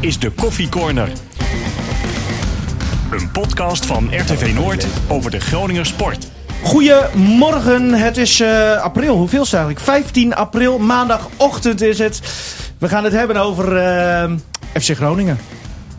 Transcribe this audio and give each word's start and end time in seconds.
is 0.00 0.18
de 0.18 0.30
Koffie 0.30 0.68
Corner. 0.68 1.08
Een 3.10 3.30
podcast 3.30 3.86
van 3.86 4.08
RTV 4.12 4.52
Noord 4.54 4.86
over 5.08 5.30
de 5.30 5.40
Groninger 5.40 5.86
sport. 5.86 6.28
Goedemorgen, 6.62 7.94
het 7.94 8.16
is 8.16 8.40
eh, 8.40 8.82
april. 8.82 9.16
Hoeveel 9.16 9.42
is 9.42 9.50
het 9.50 9.60
eigenlijk? 9.60 9.84
15 9.84 10.34
april, 10.34 10.78
maandagochtend 10.78 11.80
is 11.80 11.98
het. 11.98 12.20
We 12.78 12.88
gaan 12.88 13.04
het 13.04 13.12
hebben 13.12 13.36
over 13.36 13.76
eh, 13.76 14.30
FC 14.72 14.96
Groningen. 14.96 15.38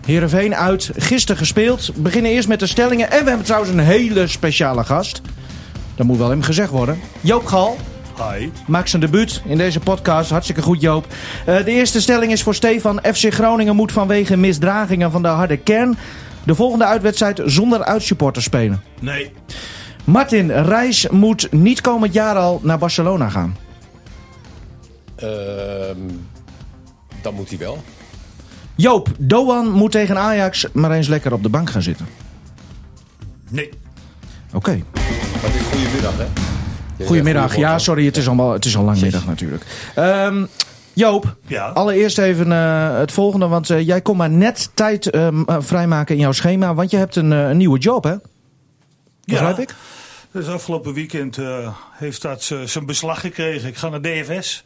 Heerenveen 0.05 0.55
uit, 0.55 0.91
gisteren 0.95 1.37
gespeeld. 1.37 1.85
We 1.85 2.01
beginnen 2.01 2.31
eerst 2.31 2.47
met 2.47 2.59
de 2.59 2.67
stellingen. 2.67 3.11
En 3.11 3.23
we 3.23 3.27
hebben 3.27 3.45
trouwens 3.45 3.71
een 3.71 3.79
hele 3.79 4.27
speciale 4.27 4.83
gast. 4.83 5.21
Dat 5.95 6.05
moet 6.05 6.17
wel 6.17 6.31
even 6.31 6.43
gezegd 6.43 6.71
worden. 6.71 6.99
Joop 7.21 7.45
Gal. 7.45 7.77
Hi. 8.19 8.49
Maakt 8.67 8.89
zijn 8.89 9.01
debuut 9.01 9.41
in 9.45 9.57
deze 9.57 9.79
podcast. 9.79 10.29
Hartstikke 10.29 10.61
goed, 10.61 10.81
Joop. 10.81 11.05
Eh, 11.45 11.65
de 11.65 11.71
eerste 11.71 12.01
stelling 12.01 12.31
is 12.31 12.43
voor 12.43 12.55
Stefan. 12.55 12.99
FC 13.13 13.33
Groningen 13.33 13.75
moet 13.75 13.91
vanwege 13.91 14.37
misdragingen 14.37 15.11
van 15.11 15.21
de 15.21 15.27
harde 15.27 15.57
kern... 15.57 15.97
de 16.43 16.55
volgende 16.55 16.85
uitwedstrijd 16.85 17.41
zonder 17.45 17.83
uitsupporters 17.83 18.45
spelen. 18.45 18.83
Nee. 18.99 19.31
Martin 20.03 20.51
Reis 20.51 21.09
moet 21.09 21.51
niet 21.51 21.81
komend 21.81 22.13
jaar 22.13 22.35
al 22.35 22.59
naar 22.63 22.77
Barcelona 22.77 23.29
gaan. 23.29 23.57
Ehm 25.15 25.97
dan 27.21 27.33
moet 27.33 27.49
hij 27.49 27.57
wel. 27.57 27.83
Joop, 28.75 29.09
Doan 29.17 29.71
moet 29.71 29.91
tegen 29.91 30.17
Ajax 30.17 30.67
maar 30.73 30.91
eens 30.91 31.07
lekker 31.07 31.33
op 31.33 31.43
de 31.43 31.49
bank 31.49 31.69
gaan 31.69 31.81
zitten. 31.81 32.07
Nee. 33.49 33.69
Oké. 34.53 34.83
Maar 34.93 35.51
het 35.51 35.55
is 35.55 35.61
goedemiddag, 35.61 36.17
hè? 36.17 36.58
Goedemiddag. 37.05 37.55
Ja, 37.55 37.77
sorry, 37.79 38.05
het 38.05 38.17
is, 38.17 38.27
allemaal, 38.27 38.51
het 38.51 38.65
is 38.65 38.77
al 38.77 38.83
lang 38.83 39.01
middag 39.01 39.25
natuurlijk. 39.25 39.63
Ehm, 39.95 40.45
Joop, 40.93 41.35
Ja. 41.47 41.67
allereerst 41.67 42.17
even 42.17 42.51
eh, 42.51 42.97
het 42.97 43.11
volgende. 43.11 43.47
Want 43.47 43.69
eh, 43.69 43.85
jij 43.85 44.01
kon 44.01 44.17
maar 44.17 44.29
net 44.29 44.69
tijd 44.73 45.09
ehm, 45.09 45.41
eh, 45.45 45.57
vrijmaken 45.59 46.15
in 46.15 46.21
jouw 46.21 46.31
schema. 46.31 46.73
Want 46.73 46.91
je 46.91 46.97
hebt 46.97 47.15
een, 47.15 47.33
eh, 47.33 47.49
een 47.49 47.57
nieuwe 47.57 47.79
job, 47.79 48.03
hè? 48.03 48.15
Begrijp 49.25 49.59
ik? 49.59 49.75
Dus 50.31 50.47
afgelopen 50.47 50.93
weekend 50.93 51.37
eh, 51.37 51.73
heeft 51.93 52.21
dat 52.21 52.51
zijn 52.65 52.85
beslag 52.85 53.19
gekregen. 53.21 53.67
Ik 53.69 53.77
ga 53.77 53.89
naar 53.89 54.01
DFS. 54.01 54.63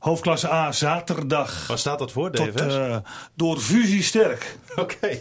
Hoofdklasse 0.00 0.50
A, 0.52 0.72
zaterdag. 0.72 1.66
Waar 1.66 1.78
staat 1.78 1.98
dat 1.98 2.12
voor, 2.12 2.30
Tot, 2.30 2.56
DFS? 2.56 2.74
eh, 2.74 2.96
door 3.34 3.58
fusie 3.58 4.02
sterk. 4.02 4.56
Oké. 4.76 4.96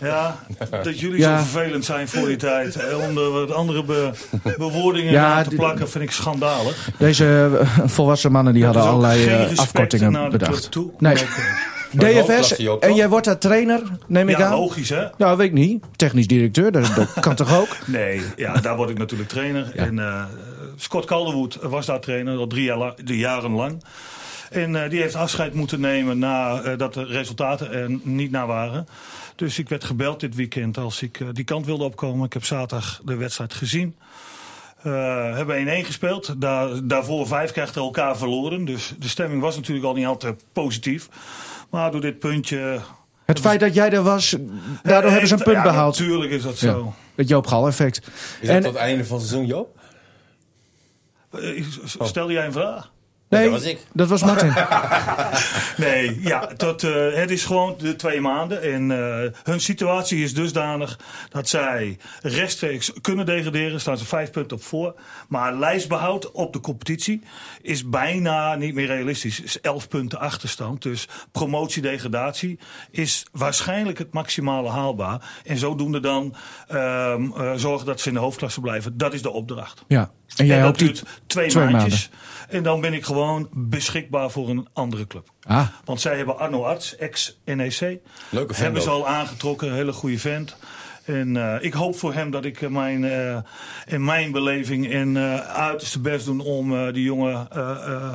Ja, 0.00 0.36
dat 0.82 1.00
jullie 1.00 1.18
Ja. 1.18 1.38
zo 1.38 1.44
vervelend 1.44 1.84
zijn 1.84 2.08
voor 2.08 2.26
die 2.26 2.36
tijd. 2.36 2.76
Eh, 2.76 3.08
Om 3.08 3.18
er 3.18 3.30
wat 3.30 3.52
andere 3.52 3.84
be- 3.84 4.10
bewoordingen 4.58 5.12
Ja, 5.12 5.32
aan 5.34 5.42
te 5.44 5.54
plakken 5.54 5.88
vind 5.90 6.04
ik 6.04 6.10
schandalig. 6.10 6.88
Deze 6.98 7.50
eh, 7.60 7.68
volwassen 7.84 8.32
mannen 8.32 8.52
die 8.54 8.62
Dat 8.64 8.74
hadden 8.74 8.92
allerlei 8.92 9.22
geen 9.22 9.48
eh, 9.48 9.58
afkortingen 9.58 10.12
naar 10.12 10.30
de 10.30 10.38
bedacht. 10.38 10.70
toe. 10.70 10.90
Nee. 10.98 11.14
DFS, 11.90 12.56
en 12.80 12.94
jij 12.94 13.08
wordt 13.08 13.26
daar 13.26 13.38
trainer, 13.38 13.80
neem 14.06 14.28
ik 14.28 14.38
Ja, 14.38 14.46
aan? 14.46 14.58
logisch 14.58 14.88
hè? 14.88 15.04
Nou, 15.18 15.36
weet 15.36 15.46
ik 15.46 15.52
niet. 15.52 15.84
Technisch 15.96 16.26
directeur, 16.26 16.72
dat, 16.72 16.92
dat 16.96 17.08
kan 17.20 17.34
toch 17.34 17.58
ook? 17.58 17.76
Nee, 17.86 18.22
ja, 18.36 18.52
daar 18.54 18.76
word 18.76 18.90
ik 18.90 18.98
natuurlijk 18.98 19.28
trainer. 19.28 19.72
En 19.76 19.98
eh, 19.98 20.22
Scott 20.76 21.04
Calderwood 21.04 21.58
was 21.62 21.86
daar 21.86 22.00
trainer, 22.00 22.38
al 22.38 22.46
drie, 22.46 22.64
jaar 22.64 22.94
drie 23.04 23.18
jaren 23.18 23.50
lang. 23.50 23.82
En 24.50 24.82
eh, 24.84 24.90
die 24.90 25.00
heeft 25.00 25.14
afscheid 25.14 25.54
moeten 25.54 25.80
nemen 25.80 26.18
nadat 26.18 26.94
de 26.94 27.04
resultaten 27.04 27.72
er 27.72 27.98
niet 28.02 28.30
naar 28.30 28.46
waren. 28.46 28.86
Dus 29.36 29.58
ik 29.58 29.68
werd 29.68 29.84
gebeld 29.84 30.20
dit 30.20 30.34
weekend 30.34 30.78
als 30.78 31.02
ik 31.02 31.20
eh, 31.20 31.28
die 31.32 31.44
kant 31.44 31.66
wilde 31.66 31.84
opkomen. 31.84 32.26
Ik 32.26 32.32
heb 32.32 32.44
zaterdag 32.44 33.00
de 33.04 33.16
wedstrijd 33.16 33.54
gezien. 33.54 33.96
Eh 34.82 35.34
hebben 35.34 35.66
1-1 35.82 35.86
gespeeld. 35.86 36.40
Daar, 36.40 36.68
daarvoor 36.86 37.26
vijf 37.26 37.52
keer 37.52 37.62
achter 37.62 37.82
elkaar 37.82 38.16
verloren. 38.16 38.64
Dus 38.64 38.94
de 38.98 39.08
stemming 39.08 39.40
was 39.42 39.56
natuurlijk 39.56 39.86
al 39.86 39.94
niet 39.94 40.06
altijd 40.06 40.44
positief. 40.52 41.08
Maar 41.70 41.90
door 41.90 42.00
dit 42.00 42.18
puntje... 42.18 42.80
Het 43.24 43.40
feit 43.40 43.60
dat 43.60 43.74
jij 43.74 43.90
er 43.90 44.02
was, 44.02 44.36
daardoor 44.82 45.10
hebben 45.10 45.28
ze 45.28 45.34
een 45.34 45.42
punt 45.42 45.56
ja, 45.56 45.62
behaald. 45.62 45.98
Natuurlijk 45.98 46.30
is 46.32 46.42
dat 46.42 46.60
Ja. 46.60 46.70
zo. 46.72 46.94
Het 47.14 47.28
Joop 47.28 47.46
Gal 47.46 47.66
effect. 47.66 47.96
Is 48.40 48.46
dat 48.48 48.56
En- 48.56 48.64
het 48.64 48.74
einde 48.74 49.04
van 49.04 49.18
het 49.18 49.26
seizoen, 49.26 49.48
Joop? 49.48 49.78
Eh, 51.40 51.64
Stel 51.84 52.30
jij 52.30 52.46
een 52.46 52.52
vraag? 52.52 52.92
Nee, 53.28 53.50
dat 53.50 53.60
was 53.60 53.70
ik. 53.70 53.78
Dat 53.92 54.08
was 54.08 54.22
Martin. 54.22 54.52
Nee, 55.76 56.20
ja, 56.20 56.50
dat, 56.56 56.82
eh, 56.82 57.12
het 57.12 57.30
is 57.30 57.44
gewoon 57.44 57.74
de 57.78 57.96
twee 57.96 58.20
maanden. 58.20 58.62
En 58.62 58.90
eh, 58.90 59.30
hun 59.42 59.60
situatie 59.60 60.22
is 60.22 60.34
dusdanig 60.34 60.98
dat 61.28 61.48
zij 61.48 61.98
rechtstreeks 62.22 62.92
kunnen 63.00 63.26
degraderen. 63.26 63.80
Staan 63.80 63.98
ze 63.98 64.04
vijf 64.04 64.30
punten 64.30 64.56
op 64.56 64.62
voor. 64.62 64.94
Maar 65.28 65.54
lijstbehoud 65.54 66.32
op 66.32 66.52
de 66.52 66.60
competitie 66.60 67.22
is 67.62 67.88
bijna 67.88 68.54
niet 68.54 68.74
meer 68.74 68.86
realistisch. 68.86 69.40
Is 69.40 69.60
elf 69.60 69.88
punten 69.88 70.18
achterstand. 70.18 70.82
Dus 70.82 71.08
promotie-degradatie 71.32 72.58
is 72.90 73.26
waarschijnlijk 73.32 73.98
het 73.98 74.12
maximale 74.12 74.68
haalbaar. 74.68 75.40
En 75.44 75.56
zodoende 75.56 76.00
dan 76.00 76.34
ehm, 76.68 77.32
eh, 77.32 77.52
zorgen 77.56 77.86
dat 77.86 78.00
ze 78.00 78.08
in 78.08 78.14
de 78.14 78.20
hoofdklasse 78.20 78.60
blijven. 78.60 78.96
Dat 78.98 79.14
is 79.14 79.22
de 79.22 79.30
opdracht. 79.30 79.84
Ja. 79.88 80.10
En 80.36 80.46
jij 80.46 80.56
en 80.56 80.62
dat 80.62 80.78
duurt 80.78 81.02
twee, 81.26 81.48
twee 81.48 81.68
maandjes. 81.68 82.10
En 82.48 82.62
dan 82.62 82.80
ben 82.80 82.92
ik 82.94 83.04
gewoon 83.04 83.48
beschikbaar 83.52 84.30
voor 84.30 84.48
een 84.48 84.68
andere 84.72 85.06
club. 85.06 85.28
Ah, 85.42 85.66
Want 85.84 86.00
zij 86.00 86.16
hebben 86.16 86.38
Arno 86.38 86.62
Arts, 86.64 86.96
ex-NEC. 86.96 87.78
Leuke 88.30 88.54
vent 88.54 88.56
Hebben 88.58 88.82
ze 88.82 88.90
ook. 88.90 89.04
al 89.04 89.08
aangetrokken, 89.08 89.68
een 89.68 89.74
hele 89.74 89.92
goede 89.92 90.18
vent. 90.18 90.56
En 91.04 91.36
eh, 91.36 91.54
ik 91.60 91.72
hoop 91.72 91.96
voor 91.98 92.14
hem 92.14 92.30
dat 92.30 92.44
ik 92.44 92.62
eh, 92.62 92.68
mijn, 92.68 93.04
eh, 93.04 93.36
in 93.86 94.04
mijn 94.04 94.32
beleving 94.32 94.92
en 94.92 95.16
eh 95.16 95.38
uiterste 95.40 96.00
best 96.00 96.24
doen 96.26 96.40
om 96.40 96.74
eh, 96.76 96.92
die 96.92 97.02
jongen 97.04 97.46
eh, 97.52 97.70
eh, 97.86 98.14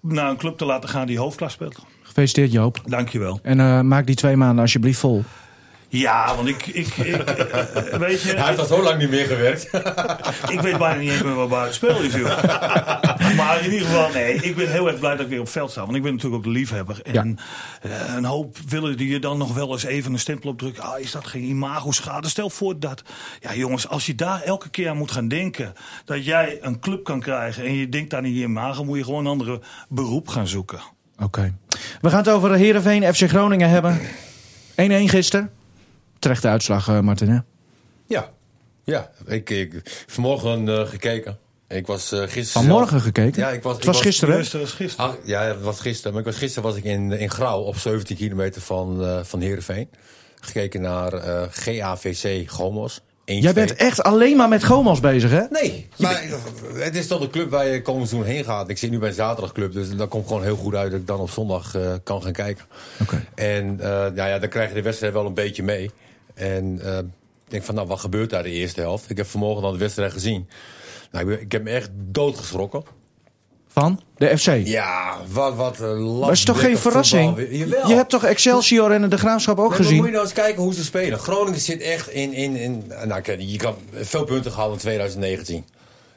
naar 0.00 0.30
een 0.30 0.36
club 0.36 0.58
te 0.58 0.64
laten 0.64 0.88
gaan 0.88 1.06
die 1.06 1.18
hoofdklas 1.18 1.52
speelt. 1.52 1.84
gefeliciteerd 2.02 2.52
Joop. 2.52 2.80
Dankjewel. 2.84 3.38
En 3.42 3.60
eh, 3.60 3.80
maak 3.80 4.06
die 4.06 4.14
twee 4.14 4.36
maanden 4.36 4.58
alsjeblieft 4.62 4.98
vol. 4.98 5.24
Ja, 5.98 6.34
want 6.36 6.48
ik, 6.48 6.66
ik, 6.66 6.86
ik 6.96 7.14
eh, 7.14 7.98
weet 7.98 8.22
je, 8.22 8.28
Hij 8.36 8.46
heeft 8.46 8.58
al 8.58 8.66
zo 8.66 8.82
lang 8.82 8.98
niet 8.98 9.10
meer 9.10 9.26
gewerkt. 9.26 9.64
ik 10.54 10.60
weet 10.60 10.78
bijna 10.78 10.94
niet 10.94 11.10
eens 11.10 11.22
meer 11.22 11.34
waar 11.34 11.48
buiten 11.48 11.74
speel 11.74 12.00
is. 12.00 12.14
joh. 12.14 12.42
maar 13.36 13.64
in 13.64 13.72
ieder 13.72 13.86
geval, 13.86 14.10
nee, 14.10 14.34
ik 14.34 14.56
ben 14.56 14.70
heel 14.70 14.88
erg 14.88 14.98
blij 14.98 15.10
dat 15.10 15.20
ik 15.20 15.28
weer 15.28 15.38
op 15.38 15.44
het 15.44 15.54
veld 15.54 15.70
sta. 15.70 15.80
Want 15.80 15.96
ik 15.96 16.02
ben 16.02 16.12
natuurlijk 16.12 16.36
ook 16.36 16.52
de 16.52 16.58
liefhebber. 16.58 17.02
En 17.02 17.38
eh, 17.82 18.14
een 18.16 18.24
hoop 18.24 18.56
willen 18.68 18.96
die 18.96 19.08
je 19.08 19.18
dan 19.18 19.38
nog 19.38 19.54
wel 19.54 19.72
eens 19.72 19.84
even 19.84 20.12
een 20.12 20.18
stempel 20.18 20.50
op 20.50 20.58
drukken. 20.58 20.82
Ah, 20.82 21.00
is 21.00 21.10
dat 21.10 21.26
geen 21.26 21.42
imago-schade? 21.42 22.28
Stel 22.28 22.50
voor 22.50 22.78
dat... 22.78 23.02
Ja 23.40 23.54
jongens, 23.54 23.88
als 23.88 24.06
je 24.06 24.14
daar 24.14 24.42
elke 24.42 24.68
keer 24.68 24.88
aan 24.88 24.96
moet 24.96 25.10
gaan 25.10 25.28
denken... 25.28 25.72
dat 26.04 26.24
jij 26.24 26.58
een 26.60 26.80
club 26.80 27.04
kan 27.04 27.20
krijgen 27.20 27.64
en 27.64 27.74
je 27.74 27.88
denkt 27.88 28.14
aan 28.14 28.22
die 28.22 28.42
imago... 28.42 28.84
moet 28.84 28.98
je 28.98 29.04
gewoon 29.04 29.24
een 29.24 29.30
andere 29.30 29.60
beroep 29.88 30.28
gaan 30.28 30.48
zoeken. 30.48 30.80
Oké. 31.18 31.54
We 32.00 32.08
gaan 32.08 32.18
het 32.18 32.28
over 32.28 32.54
Heerenveen 32.54 33.14
FC 33.14 33.28
Groningen 33.28 33.70
hebben. 33.70 34.00
1-1 34.70 34.74
gisteren. 34.74 35.55
Terechte 36.18 36.48
uitslag, 36.48 36.88
eh, 36.88 37.00
Martin, 37.00 37.28
hè? 37.28 37.38
ja. 38.06 38.34
Ja. 38.84 39.10
Ik, 39.26 39.50
ik 39.50 40.04
vanmorgen 40.06 40.68
eh, 40.68 40.86
gekeken. 40.88 41.38
Ik 41.68 41.86
was 41.86 42.12
eh 42.12 42.18
gisteren... 42.20 42.46
Vanmorgen 42.46 42.88
zelf- 42.90 43.02
gekeken? 43.02 43.42
Ja, 43.42 43.48
ik 43.50 43.62
was, 43.62 43.72
Het 43.72 43.82
ik 43.82 43.88
was 43.88 44.00
gisteren? 44.00 44.36
Gisteren 44.36 44.66
is 44.66 44.72
gisteren. 44.72 45.10
Ah, 45.10 45.16
ja, 45.24 45.42
het 45.42 45.60
was 45.60 45.80
gisteren. 45.80 46.12
Maar 46.12 46.20
ik 46.20 46.26
was, 46.26 46.36
gisteren 46.36 46.68
was 46.68 46.78
ik 46.78 46.84
in, 46.84 47.12
in 47.12 47.30
Grauw 47.30 47.60
op 47.60 47.76
17 47.76 48.16
kilometer 48.16 48.62
van, 48.62 49.04
eh 49.04 49.18
van 49.22 49.40
Heerenveen. 49.40 49.88
Gekeken 50.40 50.80
naar 50.80 51.12
eh, 51.12 51.42
GAVC 51.50 52.50
Gomos. 52.50 53.00
1-2. 53.00 53.04
Jij 53.24 53.52
bent 53.52 53.74
echt 53.74 54.02
alleen 54.02 54.36
maar 54.36 54.48
met 54.48 54.64
Gomos 54.64 55.00
bezig, 55.00 55.30
hè? 55.30 55.42
Nee, 55.50 55.88
maar 55.98 56.22
het 56.74 56.96
is 56.96 57.06
toch 57.06 57.20
de 57.20 57.30
club 57.30 57.50
waar 57.50 57.66
je 57.66 57.82
komend 57.82 58.08
seizoen 58.08 58.30
heen 58.30 58.44
gaat. 58.44 58.68
Ik 58.68 58.78
zit 58.78 58.90
nu 58.90 58.98
bij 58.98 59.08
een 59.08 59.14
zaterdagclub, 59.14 59.72
dus 59.72 59.96
dat 59.96 60.08
komt 60.08 60.26
gewoon 60.26 60.42
heel 60.42 60.56
goed 60.56 60.74
uit 60.74 60.90
dat 60.90 61.00
ik 61.00 61.06
dan 61.06 61.20
op 61.20 61.30
zondag 61.30 61.74
eh, 61.74 61.92
kan 62.04 62.22
gaan 62.22 62.32
kijken. 62.32 62.64
Oké. 63.00 63.24
En 63.34 63.80
eh, 63.80 63.88
nou 63.88 64.14
ja, 64.28 64.38
dan 64.38 64.48
krijg 64.48 64.68
je 64.68 64.74
de 64.74 64.82
wedstrijd 64.82 65.12
wel 65.12 65.26
een 65.26 65.34
beetje 65.34 65.62
mee. 65.62 65.90
En 66.36 66.80
eh, 66.84 66.98
ik 66.98 67.04
denk 67.52 67.64
van, 67.64 67.74
nou, 67.74 67.86
wat 67.86 68.00
gebeurt 68.00 68.30
daar 68.30 68.42
de 68.42 68.50
eerste 68.50 68.80
helft? 68.80 69.10
Ik 69.10 69.16
heb 69.16 69.26
vanmorgen 69.26 69.62
dan 69.62 69.72
de 69.72 69.78
wedstrijd 69.78 70.12
gezien. 70.12 70.48
Nou, 71.10 71.24
ik, 71.24 71.30
ben- 71.30 71.40
ik 71.40 71.52
heb 71.52 71.62
me 71.62 71.70
echt 71.70 71.90
doodgeschrokken. 71.94 72.82
Van 73.68 74.00
de 74.16 74.38
FC. 74.38 74.50
Ja, 74.64 75.16
wat, 75.30 75.54
wat 75.54 75.80
een. 75.80 76.18
Maar 76.18 76.30
is 76.30 76.44
toch 76.44 76.60
geen 76.60 76.78
verrassing? 76.78 77.46
Jawel. 77.50 77.88
Je 77.88 77.94
hebt 77.94 78.10
toch 78.10 78.24
Excelsior 78.24 78.90
en 78.92 79.08
de 79.10 79.18
Graafschap 79.18 79.58
ook 79.58 79.62
Nee, 79.62 79.68
maar 79.68 79.78
gezien? 79.78 79.96
moet 79.96 80.06
je 80.06 80.12
nou 80.12 80.24
eens 80.24 80.32
kijken 80.34 80.62
hoe 80.62 80.74
ze 80.74 80.84
spelen. 80.84 81.18
Groningen 81.18 81.60
zit 81.60 81.80
echt 81.80 82.08
in... 82.10 82.32
in, 82.32 82.56
in 82.56 82.92
nou, 83.04 83.22
je 83.42 83.56
kan 83.58 83.74
veel 83.92 84.24
punten 84.24 84.52
gehaald 84.52 84.72
in 84.72 84.78
2019. 84.78 85.64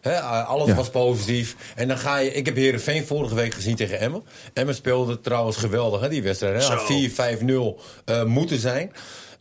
Hè, 0.01 0.11
eh, 0.11 0.49
alles 0.49 0.67
Ja. 0.67 0.75
was 0.75 0.89
positief. 0.89 1.55
En 1.75 1.87
dan 1.87 1.97
ga 1.97 2.17
je... 2.17 2.31
Ik 2.33 2.45
heb 2.45 2.55
Heerenveen 2.55 3.05
vorige 3.05 3.35
week 3.35 3.53
gezien 3.53 3.75
tegen 3.75 3.99
Emmen. 3.99 4.23
Emmen 4.53 4.75
speelde 4.75 5.21
trouwens 5.21 5.57
geweldig, 5.57 6.01
hè, 6.01 6.09
die 6.09 6.23
wedstrijd. 6.23 6.53
Hè? 6.55 6.61
Zo. 6.61 6.73
Had 6.73 7.77
4-5-0 7.77 7.81
eh, 8.05 8.23
moeten 8.23 8.57
zijn. 8.59 8.91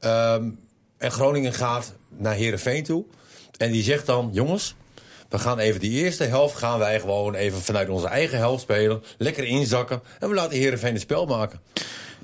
Ehm, 0.01 0.49
en 0.99 1.11
Groningen 1.13 1.53
gaat 1.53 1.93
naar 2.17 2.35
Heerenveen 2.35 2.83
toe. 2.85 3.05
En 3.57 3.71
die 3.73 3.83
zegt 3.83 4.07
dan... 4.07 4.29
Jongens, 4.33 4.75
we 5.29 5.39
gaan 5.39 5.59
even 5.59 5.81
die 5.81 6.05
eerste 6.05 6.25
helft... 6.25 6.57
gaan 6.57 6.79
wij 6.79 7.01
gewoon 7.01 7.35
even 7.35 7.63
vanuit 7.63 7.89
onze 7.89 8.07
eigen 8.07 8.39
helft 8.39 8.63
spelen. 8.63 9.03
Lekker 9.19 9.45
inzakken. 9.45 10.01
En 10.19 10.29
we 10.29 10.35
laten 10.35 10.59
Heerenveen 10.59 10.93
het 10.93 11.03
spel 11.03 11.27
maken. 11.27 11.61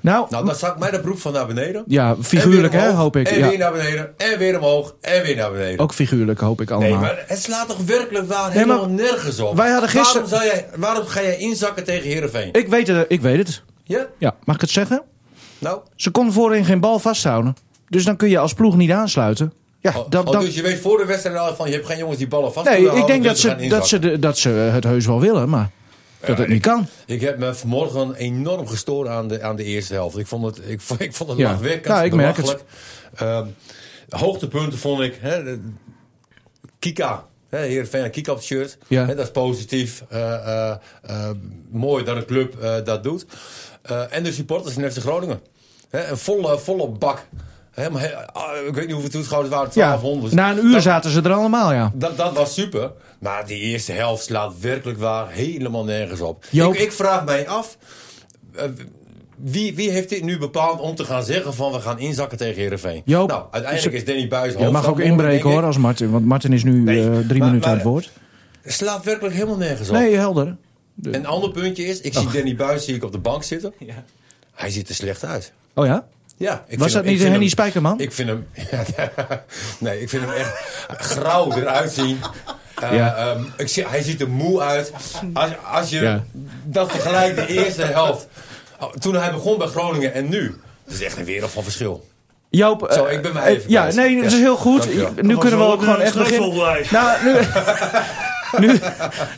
Nou, 0.01 0.27
Nou, 0.31 0.47
dan 0.47 0.55
zak 0.55 0.79
mij 0.79 0.91
de 0.91 1.01
broek 1.01 1.19
van 1.19 1.33
naar 1.33 1.47
beneden. 1.47 1.85
ja, 1.87 2.17
figuurlijk, 2.23 2.73
hè, 2.73 2.91
hoop 2.91 3.17
ik. 3.17 3.29
En 3.29 3.39
Ja. 3.39 3.49
weer 3.49 3.59
naar 3.59 3.73
beneden. 3.73 4.15
En 4.17 4.39
weer 4.39 4.57
omhoog. 4.59 4.95
En 5.01 5.23
weer 5.23 5.37
naar 5.37 5.51
beneden. 5.53 5.79
Ook 5.79 5.95
figuurlijk, 5.95 6.41
hoop 6.41 6.61
ik 6.61 6.71
allemaal. 6.71 6.91
Nee, 6.91 6.99
maar 6.99 7.25
het 7.27 7.43
slaat 7.43 7.69
toch 7.69 7.85
werkelijk 7.85 8.29
waar 8.29 8.49
Nee, 8.49 8.59
helemaal 8.59 8.89
nergens 8.89 9.39
op. 9.41 9.57
wij 9.57 9.71
hadden 9.71 9.89
gisteren- 9.91 10.29
waarom, 10.29 10.49
jij, 10.49 10.67
waarom 10.77 11.07
ga 11.07 11.23
jij 11.23 11.37
inzakken 11.37 11.85
tegen 11.85 12.09
Heerenveen? 12.09 12.53
ik, 12.53 12.69
weet 12.69 12.87
het, 12.87 13.05
ik 13.09 13.21
weet 13.21 13.39
het. 13.39 13.63
Ja? 13.85 14.07
Ja, 14.19 14.35
mag 14.45 14.55
ik 14.55 14.61
het 14.61 14.71
zeggen? 14.71 15.03
Nou, 15.59 15.81
Ze 15.97 16.11
konden 16.11 16.35
voorin 16.35 16.65
geen 16.65 16.81
bal 16.81 16.99
vasthouden. 16.99 17.57
Dus 17.95 18.05
dan 18.05 18.17
kun 18.17 18.29
je 18.29 18.39
als 18.39 18.55
ploeg 18.55 18.77
niet 18.77 18.91
aansluiten. 18.91 19.53
Ja, 19.81 19.91
oh, 19.97 20.11
dat, 20.11 20.27
oh, 20.27 20.33
dat, 20.33 20.41
dus 20.43 20.55
je 20.55 20.63
weet 20.63 20.81
voor 20.81 20.99
de 20.99 21.05
wedstrijd 21.05 21.37
al 21.39 21.55
van, 21.55 21.67
je 21.69 21.73
hebt 21.75 21.87
geen 21.87 21.99
jongens 21.99 22.19
die 22.19 22.29
ballen 22.29 22.53
vast 22.53 22.69
nee, 22.69 22.87
ik 22.93 23.07
denk 23.07 23.25
dat 23.25 23.39
ze, 23.39 23.67
dat, 23.69 23.89
ze, 23.89 23.99
de- 23.99 24.19
dat 24.19 24.39
ze 24.39 24.49
het 24.49 24.85
heus 24.85 25.07
wel 25.07 25.21
willen, 25.21 25.49
maar 25.49 25.71
dat 26.27 26.39
het 26.39 26.49
niet 26.49 26.63
kan. 26.63 26.87
Ik 27.07 27.21
heb 27.21 27.39
me 27.39 27.55
vanmorgen 27.55 28.15
enorm 28.15 28.67
gestoord 28.67 29.09
aan 29.09 29.29
de, 29.29 29.43
aan 29.43 29.57
de 29.57 29.65
eerste 29.65 29.93
helft. 29.95 30.19
Ik 30.19 30.27
vond 30.27 30.45
het, 30.45 30.59
ik, 30.71 30.81
ik 30.99 31.15
vond 31.15 31.31
het 31.31 31.39
Ja. 31.39 31.51
lachwekkend, 31.51 31.87
Ja, 31.97 32.03
ik 32.03 32.15
merk 32.15 32.37
het. 32.37 32.65
Ehm, 33.15 33.47
hoogtepunten 34.09 34.79
vond 34.79 35.01
ik... 35.01 35.19
Hè, 35.21 35.45
de- 35.45 35.61
Kika. 36.79 37.25
Heerenveen, 37.49 38.11
Kika 38.11 38.31
op 38.31 38.37
het 38.37 38.47
shirt. 38.47 38.79
Ja. 38.87 39.07
Hè, 39.07 39.15
dat 39.15 39.25
is 39.25 39.31
positief. 39.31 40.05
Eh, 40.09 40.33
eh, 40.35 40.75
eh, 41.03 41.31
mooi 41.71 42.05
dat 42.05 42.17
een 42.17 42.25
club 42.25 42.61
eh, 42.63 42.75
dat 42.85 43.03
doet. 43.03 43.27
Eh, 43.83 44.03
en 44.11 44.23
de 44.23 44.33
supporters 44.33 44.75
van 44.75 44.91
FC 44.91 44.99
Groningen. 44.99 45.41
Hè, 45.91 46.07
een 46.11 46.17
volle, 46.19 46.59
volle 46.59 46.89
bak. 46.89 47.27
Hè, 47.75 47.91
maar, 47.91 48.01
he- 48.03 48.27
ah, 48.33 48.67
ik 48.67 48.75
weet 48.75 48.85
niet 48.85 48.93
hoeveel 48.93 49.11
toeschouwers 49.11 49.51
waren. 49.55 49.71
Ja, 49.75 49.87
1200. 49.89 50.35
na 50.35 50.51
een 50.51 50.65
uur 50.67 50.73
Dat- 50.73 50.83
zaten 50.83 51.11
ze 51.11 51.23
er 51.23 51.33
allemaal, 51.33 51.73
ja. 51.73 51.91
dat, 51.95 52.17
dat 52.17 52.33
was 52.33 52.55
super. 52.55 52.91
Maar 53.19 53.47
die 53.47 53.61
eerste 53.61 53.93
helft 53.93 54.25
slaat 54.25 54.53
werkelijk 54.61 54.99
waar 54.99 55.31
helemaal 55.31 55.85
nergens 55.85 56.21
op. 56.21 56.45
Ik, 56.51 56.75
ik 56.75 56.93
vraag 56.93 57.25
mij 57.25 57.49
af. 57.49 57.77
eh, 58.55 58.65
wie, 59.37 59.75
wie 59.75 59.91
heeft 59.91 60.09
dit 60.09 60.23
nu 60.23 60.39
bepaald 60.39 60.81
om 60.81 60.95
te 60.95 61.05
gaan 61.05 61.25
zeggen 61.25 61.55
van 61.55 61.73
we 61.73 61.81
gaan 61.81 61.99
inzakken 61.99 62.39
tegen 62.39 62.61
Heerenveen? 62.61 63.03
Joop. 63.05 63.29
Nou, 63.29 63.45
uiteindelijk 63.51 63.95
is 63.95 64.05
Danny 64.05 64.29
Buis 64.29 64.55
Je 64.59 64.71
mag 64.71 64.87
ook 64.89 65.01
inbreken 65.01 65.51
hoor 65.51 65.63
als 65.65 65.79
Martin. 65.79 66.11
Want 66.11 66.25
Martin 66.25 66.53
is 66.53 66.65
nu 66.65 66.73
Nee, 66.73 66.97
eh, 67.01 67.05
drie 67.05 67.19
maar- 67.19 67.27
minuten 67.29 67.59
maar- 67.59 67.69
aan 67.69 67.75
het 67.75 67.83
woord. 67.85 68.11
Slaat 68.65 69.05
werkelijk 69.05 69.35
helemaal 69.35 69.57
nergens 69.57 69.89
op. 69.89 69.95
Nee, 69.95 70.15
helder. 70.17 70.47
En 71.03 71.15
een 71.15 71.27
ander 71.27 71.51
puntje 71.51 71.85
is, 71.85 72.01
ik 72.01 72.15
zie 72.15 72.29
Danny 72.33 72.57
Buis 72.57 72.85
zie 72.85 72.95
ik 72.95 73.05
op 73.05 73.13
de 73.13 73.19
bank 73.19 73.43
zitten. 73.43 73.73
Hij 74.55 74.71
ziet 74.71 74.89
er 74.89 74.95
slecht 74.95 75.25
uit. 75.25 75.53
Oh 75.75 75.87
ja? 75.87 76.07
Ja, 76.37 76.65
ik 76.67 76.79
Was 76.79 76.79
vind 76.79 76.79
dat 76.79 76.93
hem- 76.93 77.03
ik 77.05 77.09
niet 77.11 77.19
vind 77.21 77.31
Henny 77.31 77.49
Spijkerman? 77.49 78.01
Ik 78.01 78.13
vind 78.13 78.29
hem. 78.29 78.47
nee, 79.79 80.01
ik 80.01 80.09
vind 80.09 80.23
hem 80.25 80.33
echt 80.33 80.53
grauw 80.99 81.53
eruit 81.53 81.93
zien. 81.93 82.19
Eh, 82.75 82.95
Ja. 82.97 83.15
ehm, 83.17 83.43
ik 83.57 83.69
zie, 83.69 83.85
hij 83.89 84.03
ziet 84.03 84.21
er 84.21 84.29
moe 84.29 84.61
uit. 84.61 84.93
Als, 85.33 85.51
als 85.73 85.91
je 85.91 86.01
Ja. 86.01 86.23
dat 86.65 86.91
vergelijkt, 86.91 87.37
de 87.37 87.47
eerste 87.47 87.83
helft. 87.85 88.27
Oh, 88.81 88.93
Toen 88.93 89.15
hij 89.15 89.33
begon 89.33 89.59
bij 89.59 89.67
Groningen 89.67 90.15
en 90.15 90.29
nu. 90.29 90.57
Dat 90.85 90.95
is 90.95 91.03
echt 91.03 91.17
een 91.19 91.25
wereld 91.25 91.51
van 91.51 91.63
verschil. 91.63 92.07
Joop, 92.51 92.89
Zo, 92.93 93.05
eh, 93.05 93.13
ik 93.13 93.23
ben 93.23 93.33
mij 93.33 93.43
eh, 93.43 93.51
even 93.51 93.71
Ja, 93.71 93.81
kwijt. 93.81 93.95
nee, 93.97 94.17
dat 94.17 94.25
is 94.25 94.33
Ja. 94.33 94.39
heel 94.39 94.57
goed. 94.57 94.87
Nu 95.23 95.39
kunnen 95.39 95.59
we 95.59 95.65
wel 95.65 95.73
ook 95.73 95.81
gewoon 95.83 96.01
eh, 96.01 96.07
echt 96.07 96.15
beginnen. 96.17 96.85
Nou, 96.91 97.25
nu, 97.25 97.33
nu, 98.59 98.79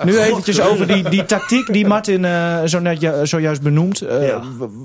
nu 0.05 0.19
eventjes 0.19 0.61
over 0.61 0.87
die, 0.87 1.09
die 1.09 1.25
tactiek 1.25 1.73
die 1.73 1.87
Martin 1.87 2.25
eh, 2.25 2.63
zo 2.65 2.79
net 2.79 3.01
ju- 3.01 3.27
zojuist 3.27 3.63
benoemt. 3.63 4.01
Eh, 4.01 4.27
Ja. 4.29 4.41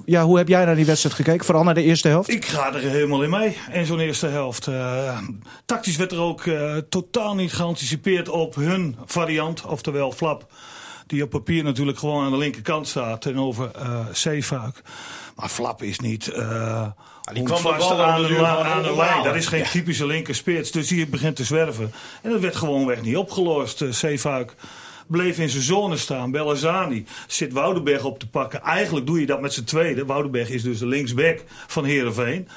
ja, 0.06 0.24
hoe 0.24 0.38
heb 0.38 0.48
jij 0.48 0.66
naar 0.66 0.76
die 0.76 0.86
wedstrijd 0.86 1.16
gekeken? 1.16 1.46
Vooral 1.46 1.64
naar 1.64 1.74
de 1.74 1.84
eerste 1.84 2.08
helft? 2.08 2.30
Ik 2.30 2.46
ga 2.46 2.74
er 2.74 2.80
helemaal 2.82 3.24
in 3.24 3.30
mee 3.30 3.58
in 3.72 3.86
zo'n 3.86 4.00
eerste 4.00 4.28
helft. 4.28 4.68
Eh, 4.68 5.18
tactisch 5.66 5.96
werd 5.96 6.12
er 6.12 6.20
ook 6.20 6.44
totaal 6.90 7.36
niet 7.36 7.54
geanticipeerd 7.54 8.30
op 8.30 8.56
hun 8.56 8.96
variant, 9.06 9.66
oftewel 9.66 10.12
Flap. 10.12 10.46
Die 11.08 11.24
op 11.24 11.30
papier 11.30 11.64
natuurlijk 11.64 12.00
gewoon 12.00 12.26
aan 12.26 12.32
de 12.32 12.38
linkerkant 12.38 12.88
staat 12.88 13.22
tegenover 13.22 13.72
eh 13.76 14.00
Zeefuik. 14.12 14.82
Maar 15.36 15.50
Flap 15.50 15.84
is 15.84 16.00
niet. 16.00 16.32
Eh 17.24 17.34
die 17.34 17.44
kwam 17.44 17.58
vast 17.58 17.92
aan 17.92 18.22
de, 18.22 18.46
aan 18.46 18.84
de 18.84 18.96
lijn. 18.96 19.24
Dat 19.24 19.36
is 19.36 19.48
geen 19.48 19.64
typische 19.64 20.06
linkerspits. 20.06 20.72
Dus 20.72 20.88
die 20.88 21.08
begint 21.08 21.36
te 21.36 21.44
zwerven. 21.44 21.94
En 22.22 22.30
dat 22.30 22.40
werd 22.40 22.56
gewoonweg 22.56 23.02
niet 23.02 23.18
opgelost. 23.18 23.84
Zeefuik 23.90 24.56
bleef 25.12 25.40
in 25.40 25.50
zijn 25.50 25.64
zone 25.64 25.98
staan. 25.98 26.32
Bellazani 26.32 27.06
zit 27.28 27.54
Woudenberg 27.54 28.04
op 28.04 28.20
te 28.20 28.30
pakken. 28.30 28.62
Eigenlijk 28.62 29.06
doe 29.06 29.20
je 29.20 29.26
dat 29.26 29.42
met 29.42 29.54
z'n 29.54 29.64
tweede. 29.64 30.06
Woudenberg 30.06 30.50
is 30.50 30.64
dus 30.64 30.80
de 30.80 30.86
linksback 30.86 31.44
van 31.68 31.86
Heerenveen. 31.86 32.48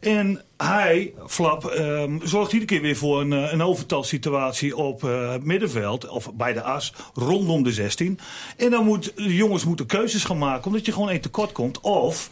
En 0.00 0.42
hij, 0.56 1.12
Flap, 1.26 1.64
ehm, 1.64 2.18
zorgt 2.22 2.52
iedere 2.52 2.70
keer 2.70 2.82
weer 2.82 2.96
voor 2.96 3.20
een, 3.20 3.32
eh, 3.32 3.52
een 3.52 3.62
overtalsituatie 3.62 4.76
op 4.76 5.04
eh, 5.04 5.32
het 5.32 5.44
middenveld. 5.44 6.08
Of 6.08 6.34
bij 6.34 6.52
de 6.52 6.62
as, 6.62 6.92
rondom 7.14 7.62
de 7.62 7.72
16. 7.72 8.18
En 8.56 8.70
dan 8.70 8.84
moet 8.84 9.12
de 9.16 9.34
jongens 9.34 9.64
moeten 9.64 9.86
keuzes 9.86 10.24
gaan 10.24 10.38
maken. 10.38 10.66
Omdat 10.66 10.86
je 10.86 10.92
gewoon 10.92 11.10
één 11.10 11.20
tekort 11.20 11.52
komt. 11.52 11.80
Of 11.80 12.30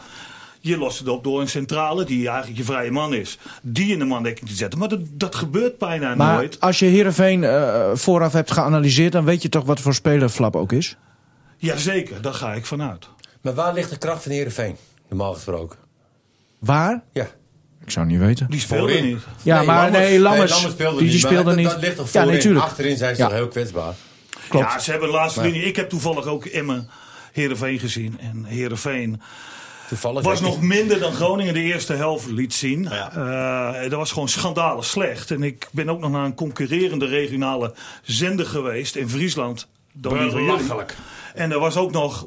je 0.66 0.78
lost 0.78 0.98
het 0.98 1.08
op 1.08 1.24
door 1.24 1.40
een 1.40 1.48
centrale, 1.48 2.04
die 2.04 2.28
eigenlijk 2.28 2.58
je 2.58 2.64
vrije 2.64 2.90
man 2.90 3.14
is. 3.14 3.38
Die 3.62 3.92
in 3.92 3.98
de 3.98 4.04
mandekking 4.04 4.48
te 4.48 4.54
zetten. 4.56 4.78
Maar 4.78 4.88
dat, 4.88 5.00
dat 5.12 5.34
gebeurt 5.34 5.78
bijna 5.78 6.14
Maar 6.14 6.34
nooit. 6.36 6.60
als 6.60 6.78
je 6.78 6.86
Heerenveen 6.86 7.44
eh 7.44 7.90
vooraf 7.94 8.32
hebt 8.32 8.50
geanalyseerd... 8.50 9.12
dan 9.12 9.24
weet 9.24 9.42
je 9.42 9.48
toch 9.48 9.64
wat 9.64 9.80
voor 9.80 9.94
speler 9.94 10.28
Flap 10.28 10.56
ook 10.56 10.72
is? 10.72 10.96
Jazeker, 11.56 12.22
daar 12.22 12.34
ga 12.34 12.52
ik 12.52 12.66
vanuit. 12.66 13.08
Maar 13.40 13.54
waar 13.54 13.74
ligt 13.74 13.90
de 13.90 13.98
kracht 13.98 14.22
van 14.22 14.32
Heerenveen? 14.32 14.76
Normaal 15.08 15.34
gesproken. 15.34 15.78
Waar? 16.58 17.02
Ja. 17.12 17.26
Ik 17.84 17.90
zou 17.90 18.06
niet 18.06 18.18
weten. 18.18 18.46
Die 18.50 18.60
speelde 18.60 18.92
Voorin. 18.92 19.06
niet. 19.06 19.22
Ja, 19.42 19.62
maar 19.62 19.90
nee, 19.90 20.20
Lammers, 20.20 20.60
speelde 20.60 20.98
die- 20.98 21.10
die 21.10 21.20
maar 21.22 21.30
speelde 21.30 21.48
dat- 21.48 21.56
niet. 21.56 21.70
Dat 21.70 21.80
ligt 21.80 21.96
toch 21.96 22.06
Ja, 22.12 22.20
voorin. 22.20 22.36
natuurlijk. 22.36 22.64
Achterin 22.64 22.96
zijn 22.96 23.14
ze 23.16 23.22
Ja. 23.22 23.28
toch 23.28 23.36
heel 23.36 23.48
kwetsbaar. 23.48 23.94
Klopt. 24.48 24.72
Ja, 24.72 24.78
ze 24.78 24.90
hebben 24.90 25.08
de 25.08 25.14
laatste 25.14 25.40
linie. 25.40 25.62
Ik 25.62 25.76
heb 25.76 25.88
toevallig 25.88 26.24
ook 26.26 26.44
Emmen 26.44 26.88
Heerenveen 27.32 27.78
gezien. 27.78 28.18
En 28.20 28.44
Heerenveen 28.44 29.20
Toevallig. 29.88 30.22
was 30.22 30.40
nog 30.40 30.60
minder 30.60 30.98
dan 30.98 31.12
Groningen 31.12 31.54
de 31.54 31.60
eerste 31.60 31.92
helft 31.92 32.26
liet 32.26 32.54
zien. 32.54 32.88
Eh, 32.88 33.80
dat 33.82 33.92
was 33.92 34.12
gewoon 34.12 34.28
schandalig 34.28 34.84
slecht. 34.84 35.30
En 35.30 35.42
ik 35.42 35.68
ben 35.72 35.88
ook 35.88 36.00
nog 36.00 36.10
naar 36.10 36.24
een 36.24 36.34
concurrerende 36.34 37.06
regionale 37.06 37.74
zender 38.02 38.46
geweest 38.46 38.96
in 38.96 39.08
Friesland. 39.08 39.68
Belachelijk. 39.92 40.96
En 41.34 41.52
er 41.52 41.58
was 41.58 41.76
ook 41.76 41.92
nog. 41.92 42.26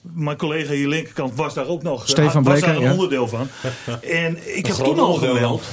Mijn 0.00 0.36
collega 0.36 0.72
hier 0.72 0.88
linkerkant 0.88 1.34
was 1.34 1.54
daar 1.54 1.66
ook 1.66 1.82
nog. 1.82 2.08
Stefan 2.08 2.42
was 2.42 2.52
Bleker, 2.52 2.66
daar 2.66 2.76
een 2.76 2.82
ja. 2.82 2.92
onderdeel 2.92 3.28
van. 3.28 3.48
En 4.00 4.56
ik 4.56 4.66
heb 4.66 4.76
toen 4.76 4.98
al 4.98 5.14
gemeld. 5.14 5.64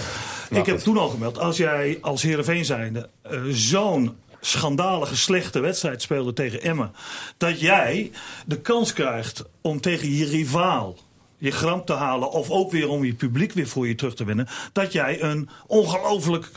Ik 0.50 0.66
heb 0.66 0.80
toen 0.80 0.98
al 0.98 1.10
gemeld. 1.10 1.40
Als 1.40 1.58
jij 1.58 1.98
als 2.02 2.22
Heerenveen 2.22 2.66
zijnde 2.66 3.10
eh, 3.22 3.40
zo'n 3.50 4.16
schandalige 4.42 5.16
slechte 5.16 5.60
wedstrijd 5.60 6.02
speelde 6.02 6.34
tegen 6.34 6.62
Emmen. 6.62 6.92
Dat 7.38 7.60
jij 7.60 8.12
de 8.46 8.60
kans 8.60 8.94
krijgt 8.94 9.44
om 9.62 9.82
tegen 9.82 10.14
je 10.14 10.26
rivaal 10.26 10.96
je 11.38 11.52
gram 11.52 11.86
te 11.86 11.94
halen. 11.94 12.32
Of 12.32 12.50
ook 12.50 12.72
weer 12.72 12.90
om 12.90 13.06
je 13.06 13.14
publiek 13.14 13.52
weer 13.52 13.68
voor 13.68 13.88
je 13.88 13.96
terug 13.96 14.16
te 14.16 14.26
winnen. 14.26 14.48
Dat 14.72 14.92
jij 14.92 15.22
een 15.22 15.50
ongelooflijk 15.68 16.52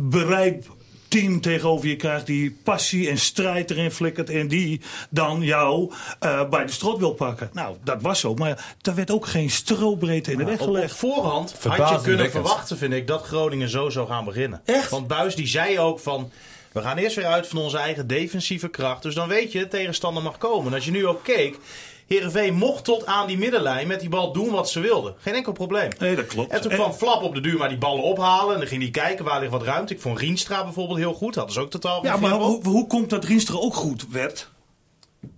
bereid 0.00 0.66
team 1.08 1.40
tegenover 1.40 1.88
je 1.88 1.96
krijgt 1.96 2.26
die 2.26 2.56
passie 2.62 3.08
en 3.08 3.18
strijd 3.18 3.70
erin 3.70 3.90
flikkert 3.90 4.30
en 4.30 4.48
die 4.48 4.80
dan 5.10 5.40
jou 5.40 5.92
eh, 6.18 6.48
bij 6.48 6.66
de 6.66 6.72
strot 6.72 6.98
wil 6.98 7.12
pakken. 7.12 7.50
Nou, 7.52 7.76
dat 7.84 8.02
was 8.02 8.20
zo, 8.20 8.34
maar 8.34 8.74
daar 8.80 8.94
werd 8.94 9.10
ook 9.10 9.26
geen 9.26 9.50
strobreedte 9.50 10.32
in 10.32 10.38
de 10.38 10.44
weg 10.44 10.60
Op, 10.60 10.60
op 10.60 10.74
gelegd. 10.74 10.96
voorhand 10.96 11.54
had 11.62 11.88
je 11.88 12.00
kunnen 12.00 12.30
verwachten, 12.30 12.78
vind 12.78 12.92
ik, 12.92 13.06
dat 13.06 13.22
Groningen 13.22 13.68
zo 13.68 13.90
zou 13.90 14.08
gaan 14.08 14.24
beginnen. 14.24 14.60
Echt? 14.64 14.90
Want 14.90 15.06
Buis 15.06 15.34
die 15.34 15.46
zei 15.46 15.78
ook 15.78 15.98
van... 15.98 16.30
We 16.76 16.82
gaan 16.82 16.96
eerst 16.96 17.16
weer 17.16 17.26
uit 17.26 17.46
van 17.46 17.58
onze 17.58 17.78
eigen 17.78 18.06
defensieve 18.06 18.68
kracht. 18.68 19.02
Dus 19.02 19.14
dan 19.14 19.28
weet 19.28 19.52
je, 19.52 19.58
de 19.58 19.68
tegenstander 19.68 20.22
mag 20.22 20.38
komen. 20.38 20.66
En 20.66 20.74
als 20.74 20.84
je 20.84 20.90
nu 20.90 21.06
ook 21.06 21.22
keek... 21.24 21.58
Heerenveen 22.06 22.54
mocht 22.54 22.84
tot 22.84 23.06
aan 23.06 23.26
die 23.26 23.38
middenlijn 23.38 23.86
met 23.86 24.00
die 24.00 24.08
bal 24.08 24.32
doen 24.32 24.50
wat 24.50 24.70
ze 24.70 24.80
wilden. 24.80 25.14
Geen 25.18 25.34
enkel 25.34 25.52
probleem. 25.52 25.90
Nee, 25.98 26.16
dat 26.16 26.26
klopt. 26.26 26.52
En 26.52 26.60
toen 26.60 26.70
En- 26.70 26.76
kwam 26.76 26.92
Flap 26.92 27.22
op 27.22 27.34
de 27.34 27.40
duur 27.40 27.58
maar 27.58 27.68
die 27.68 27.78
ballen 27.78 28.02
ophalen. 28.02 28.52
En 28.52 28.58
dan 28.58 28.68
ging 28.68 28.82
hij 28.82 28.90
kijken 28.90 29.24
waar 29.24 29.40
ligt 29.40 29.52
wat 29.52 29.62
ruimte. 29.62 29.94
Ik 29.94 30.00
vond 30.00 30.18
Rienstra 30.18 30.64
bijvoorbeeld 30.64 30.98
heel 30.98 31.12
goed. 31.14 31.34
Hadden 31.34 31.54
ze 31.54 31.60
ook 31.60 31.70
totaal 31.70 32.04
Ja, 32.04 32.16
maar 32.16 32.30
hoe, 32.30 32.64
hoe 32.68 32.86
komt 32.86 33.10
dat 33.10 33.24
Rienstra 33.24 33.54
ook 33.56 33.74
goed 33.74 34.06
werd? 34.10 34.50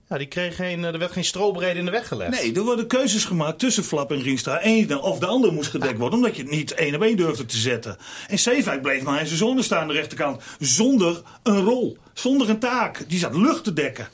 Ja, 0.09 0.19
die 0.19 0.27
kreeg 0.27 0.57
geen, 0.57 0.85
er 0.85 0.99
werd 0.99 1.12
geen 1.12 1.25
strobreedte 1.25 1.79
in 1.79 1.85
de 1.85 1.91
weg 1.91 2.09
gelegd. 2.09 2.31
Nee, 2.31 2.55
er 2.55 2.62
worden 2.62 2.87
keuzes 2.87 3.25
gemaakt 3.25 3.59
tussen 3.59 3.85
Flap 3.85 4.11
en 4.11 4.23
Rienstra. 4.23 4.59
Eén 4.62 5.00
of 5.00 5.19
de 5.19 5.27
ander 5.27 5.53
moest 5.53 5.71
gedekt 5.71 5.99
worden, 5.99 6.19
omdat 6.19 6.37
je 6.37 6.43
het 6.43 6.50
niet 6.50 6.73
één 6.73 6.95
op 6.95 7.03
één 7.03 7.17
durfde 7.17 7.47
te 7.47 7.57
zetten. 7.57 7.97
En 8.29 8.38
Zeefuik 8.38 8.83
bleef 8.83 9.03
maar 9.03 9.21
in 9.21 9.27
zijn 9.27 9.38
zone 9.38 9.62
staan 9.62 9.81
aan 9.81 9.88
de 9.88 9.95
rechterkant. 9.95 10.43
Zonder 10.59 11.23
een 11.43 11.65
rol, 11.65 11.97
zonder 12.12 12.50
een 12.50 12.59
taak. 12.59 13.05
Die 13.09 13.19
zat 13.19 13.37
lucht 13.37 13.65
te 13.65 13.73
dekken. 13.73 14.09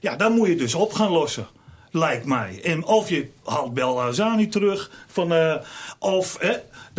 Ja, 0.00 0.16
daar 0.16 0.30
moet 0.30 0.48
je 0.48 0.56
dus 0.56 0.74
op 0.74 0.92
gaan 0.92 1.10
lossen. 1.10 1.46
Lijkt 1.90 2.24
mij. 2.24 2.60
En 2.62 2.84
of 2.84 3.08
je 3.08 3.28
haalt 3.44 3.74
Belazani 3.74 4.48
terug. 4.48 4.90
Van, 5.06 5.32
eh, 5.32 5.54
of 5.98 6.36
eh, 6.36 6.50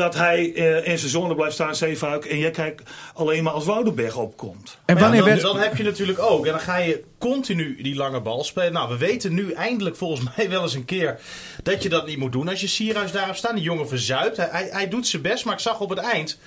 dat 0.01 0.15
hij 0.15 0.53
eh, 0.53 0.91
in 0.91 0.98
zijn 0.98 1.12
zone 1.12 1.36
blijft 1.36 1.53
staan, 1.53 1.75
Zeefuik. 1.75 2.25
En 2.25 2.38
jij 2.38 2.51
kijkt 2.51 2.89
alleen 3.13 3.43
maar 3.43 3.53
als 3.53 3.65
Woudenberg 3.65 4.17
opkomt. 4.17 4.77
En 4.86 4.93
Maar 4.93 4.96
ja, 4.96 5.01
wanneer 5.01 5.20
dan, 5.20 5.29
werd... 5.29 5.41
dan 5.41 5.60
heb 5.60 5.77
je 5.77 5.84
natuurlijk 5.84 6.20
ook. 6.20 6.46
En 6.46 6.51
dan 6.51 6.62
ga 6.62 6.77
je 6.77 7.03
continu 7.17 7.81
die 7.81 7.96
lange 7.96 8.22
bal 8.22 8.43
spelen. 8.43 8.74
Nou, 8.74 8.89
we 8.89 8.98
weten 8.98 9.34
nu 9.34 9.51
eindelijk 9.51 9.96
volgens 9.96 10.27
mij 10.36 10.50
wel 10.50 10.62
eens 10.62 10.74
een 10.74 10.86
keer 10.86 11.20
dat 11.63 11.84
je 11.84 11.89
dat 11.89 12.08
niet 12.08 12.17
moet 12.17 12.31
doen. 12.31 12.48
Als 12.48 12.62
je 12.62 12.67
Sierhuis 12.67 13.12
daarop 13.12 13.36
staat, 13.36 13.53
die 13.53 13.63
jongen 13.63 13.88
verzuipt. 13.88 14.38
Hij, 14.38 14.48
hij, 14.51 14.70
hij 14.72 14.88
doet 14.88 15.08
zijn 15.08 15.22
best, 15.22 15.46
maar 15.46 15.53
ik 15.53 15.60
zag 15.60 15.79
op 15.79 15.89
het 15.89 16.00
eind. 16.00 16.39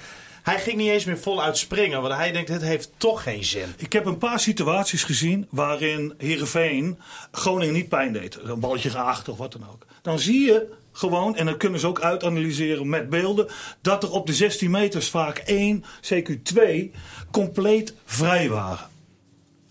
Hij 0.42 0.61
ging 0.61 0.76
niet 0.76 0.90
eens 0.90 1.04
meer 1.04 1.18
voluit 1.18 1.58
springen. 1.58 2.02
Want 2.02 2.14
hij 2.14 2.32
denkt, 2.32 2.49
het 2.49 2.62
heeft 2.62 2.90
toch 2.96 3.23
geen 3.23 3.44
zin. 3.44 3.75
Ik 3.76 3.92
heb 3.92 4.06
een 4.06 4.18
paar 4.18 4.40
situaties 4.40 5.04
gezien 5.04 5.46
waarin 5.50 6.14
Heerenveen 6.18 6.99
Groningen 7.30 7.75
niet 7.75 7.88
pijn 7.88 8.12
deed. 8.12 8.38
Een 8.42 8.61
balletje 8.61 8.90
geacht 8.90 9.28
of 9.28 9.38
wat 9.38 9.52
dan 9.52 9.66
ook. 9.73 9.87
Dan 10.02 10.18
zie 10.18 10.40
je 10.40 10.66
gewoon, 10.96 11.36
en 11.36 11.46
dat 11.46 11.56
kunnen 11.56 11.80
ze 11.80 11.86
ook 11.86 12.00
uitanalyseren 12.00 12.88
met 12.88 13.08
beelden, 13.08 13.46
dat 13.80 14.02
er 14.02 14.10
op 14.10 14.26
de 14.26 14.34
16 14.34 14.70
meters 14.70 15.10
vaak 15.10 15.38
één, 15.38 15.84
zeker 16.00 16.42
twee, 16.42 16.92
compleet 17.30 17.94
vrij 18.04 18.48
waren. 18.48 18.92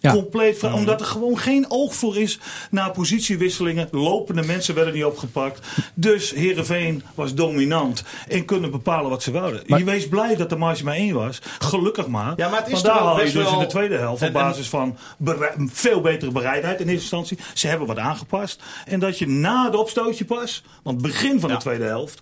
Ja. 0.04 0.12
Compleet 0.12 0.58
vrij, 0.58 0.72
omdat 0.72 1.00
er 1.00 1.06
gewoon 1.06 1.38
geen 1.38 1.66
oog 1.70 1.96
voor 1.96 2.18
is 2.18 2.40
naar 2.72 2.92
positiewisselingen. 2.92 3.88
Lopende 3.92 4.44
mensen 4.44 4.76
werden 4.76 4.94
niet 4.94 5.04
opgepakt. 5.06 5.68
Dus 5.94 6.32
Herenveen 6.32 7.04
was 7.16 7.34
dominant 7.34 8.04
en 8.28 8.46
kunnen 8.46 8.72
bepalen 8.72 9.10
wat 9.10 9.24
ze. 9.24 9.32
Maar- 9.32 9.80
je 9.80 9.84
wees 9.84 10.08
blij 10.08 10.36
dat 10.36 10.50
de 10.50 10.56
marge 10.56 10.84
maar 10.84 10.96
één 10.96 11.14
was. 11.14 11.40
Gelukkig 11.60 12.08
maar. 12.08 12.34
Ja, 12.36 12.50
maar 12.50 12.58
het 12.60 12.68
is 12.68 12.74
Want 12.74 12.86
daar 12.86 12.98
haal 12.98 13.18
je 13.18 13.24
dus 13.24 13.34
wel- 13.34 13.54
in 13.54 13.60
de 13.60 13.66
tweede 13.66 13.98
helft 13.98 14.22
En- 14.22 14.28
op 14.30 14.36
en- 14.36 14.42
basis 14.42 14.70
van 14.70 14.98
veel 15.72 16.02
betere 16.02 16.32
bereidheid 16.32 16.80
in 16.80 16.88
eerste 16.88 17.16
instantie. 17.16 17.38
Ze 17.54 17.68
hebben 17.68 17.88
wat 17.88 17.98
aangepast. 17.98 18.62
En 18.86 19.00
dat 19.00 19.18
je 19.20 19.28
na 19.28 19.70
de 19.70 19.78
opstootje 19.78 20.26
pas, 20.26 20.64
want 20.84 21.02
begin 21.02 21.40
van 21.40 21.50
Ja. 21.50 21.56
de 21.56 21.62
tweede 21.62 21.84
helft, 21.86 22.22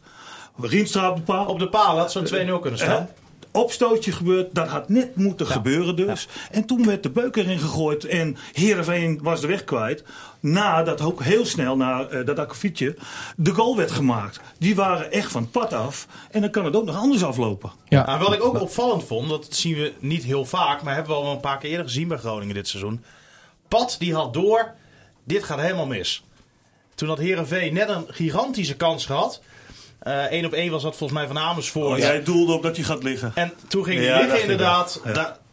Rienstra 0.61 1.09
op 1.09 1.15
de 1.15 1.21
paal. 1.21 1.45
Op 1.45 1.59
de 1.59 1.69
paal 1.69 1.97
had 1.97 2.11
zo'n 2.11 2.23
2-0 2.23 2.59
kunnen 2.59 2.79
staan. 2.79 3.09
Opstootje 3.51 4.11
gebeurd, 4.11 4.55
dat 4.55 4.67
had 4.67 4.89
net 4.89 5.15
moeten 5.15 5.47
gebeuren 5.47 5.95
dus. 5.95 6.27
En 6.51 6.65
toen 6.65 6.85
werd 6.85 7.03
de 7.03 7.09
beuk 7.09 7.35
erin 7.35 7.59
gegooid 7.59 8.05
en 8.05 8.37
Heerenveen 8.51 9.19
was 9.23 9.41
de 9.41 9.47
weg 9.47 9.63
kwijt. 9.63 10.03
Nadat 10.39 11.01
ook 11.01 11.23
heel 11.23 11.45
snel 11.45 11.77
na 11.77 12.07
eh, 12.07 12.25
dat 12.25 12.39
akkefietje 12.39 12.95
de 13.35 13.51
goal 13.51 13.77
werd 13.77 13.91
gemaakt. 13.91 14.39
Die 14.57 14.75
waren 14.75 15.11
echt 15.11 15.31
van 15.31 15.41
het 15.41 15.51
pad 15.51 15.73
af. 15.73 16.07
En 16.31 16.41
dan 16.41 16.49
kan 16.49 16.65
het 16.65 16.75
ook 16.75 16.85
nog 16.85 16.97
anders 16.97 17.23
aflopen. 17.23 17.71
Ja. 17.87 18.05
Maar 18.05 18.19
wat 18.19 18.33
ik 18.33 18.43
ook 18.43 18.61
opvallend 18.61 19.03
vond, 19.03 19.29
dat 19.29 19.47
zien 19.49 19.75
we 19.75 19.93
niet 19.99 20.23
heel 20.23 20.45
vaak, 20.45 20.81
maar 20.81 20.93
hebben 20.93 21.11
we 21.11 21.17
al 21.17 21.25
wel 21.25 21.33
een 21.33 21.39
paar 21.39 21.57
keer 21.57 21.69
eerder 21.69 21.85
gezien 21.85 22.07
bij 22.07 22.17
Groningen 22.17 22.55
dit 22.55 22.67
seizoen. 22.67 23.03
Pat 23.67 23.95
die 23.99 24.13
had 24.13 24.33
door, 24.33 24.73
dit 25.23 25.43
gaat 25.43 25.59
helemaal 25.59 25.87
mis. 25.87 26.23
Toen 26.95 27.07
had 27.07 27.17
Herenveen 27.17 27.73
net 27.73 27.89
een 27.89 28.05
gigantische 28.07 28.75
kans 28.75 29.05
gehad. 29.05 29.41
Eén 30.03 30.45
op 30.45 30.53
één 30.53 30.71
was 30.71 30.83
dat 30.83 30.95
volgens 30.95 31.19
mij 31.19 31.27
van 31.27 31.37
Amersfoort. 31.39 31.91
Oh, 31.91 31.97
jij 31.97 32.23
doelde 32.23 32.53
op 32.53 32.63
dat 32.63 32.75
hij 32.75 32.85
gaat 32.85 33.03
liggen. 33.03 33.31
En 33.35 33.53
toen 33.67 33.83
ging 33.83 33.97
hij 33.97 34.05
Ja, 34.07 34.19
liggen 34.19 34.41
inderdaad. 34.41 35.01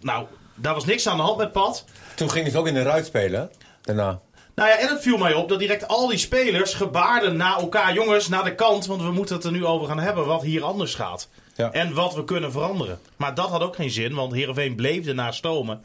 nou, 0.00 0.26
daar 0.54 0.74
was 0.74 0.84
niks 0.84 1.08
aan 1.08 1.16
de 1.16 1.22
hand 1.22 1.36
met 1.36 1.52
Pat. 1.52 1.84
Toen 2.14 2.30
gingen 2.30 2.50
ze 2.50 2.58
ook 2.58 2.66
in 2.66 2.74
de 2.74 2.82
ruit 2.82 3.06
spelen, 3.06 3.50
daarna. 3.82 4.20
Nou 4.54 4.68
ja, 4.70 4.78
en 4.78 4.88
het 4.88 5.00
viel 5.02 5.16
mij 5.16 5.34
op 5.34 5.48
dat 5.48 5.58
direct 5.58 5.88
al 5.88 6.06
die 6.08 6.18
spelers 6.18 6.74
gebaarden 6.74 7.36
naar 7.36 7.56
elkaar. 7.58 7.92
Jongens, 7.94 8.28
naar 8.28 8.44
de 8.44 8.54
kant, 8.54 8.86
want 8.86 9.02
we 9.02 9.10
moeten 9.10 9.34
het 9.36 9.44
er 9.44 9.50
nu 9.52 9.64
over 9.64 9.86
gaan 9.88 9.98
hebben 10.00 10.26
wat 10.26 10.42
hier 10.42 10.62
anders 10.64 10.94
gaat. 10.94 11.28
Ja. 11.56 11.72
En 11.72 11.94
wat 11.94 12.14
we 12.14 12.24
kunnen 12.24 12.52
veranderen. 12.52 12.98
Maar 13.16 13.34
dat 13.34 13.48
had 13.48 13.60
ook 13.62 13.74
geen 13.76 13.90
zin, 13.90 14.14
want 14.14 14.32
Heerenveen 14.32 14.74
bleef 14.74 15.06
ernaar 15.06 15.34
stomen. 15.34 15.82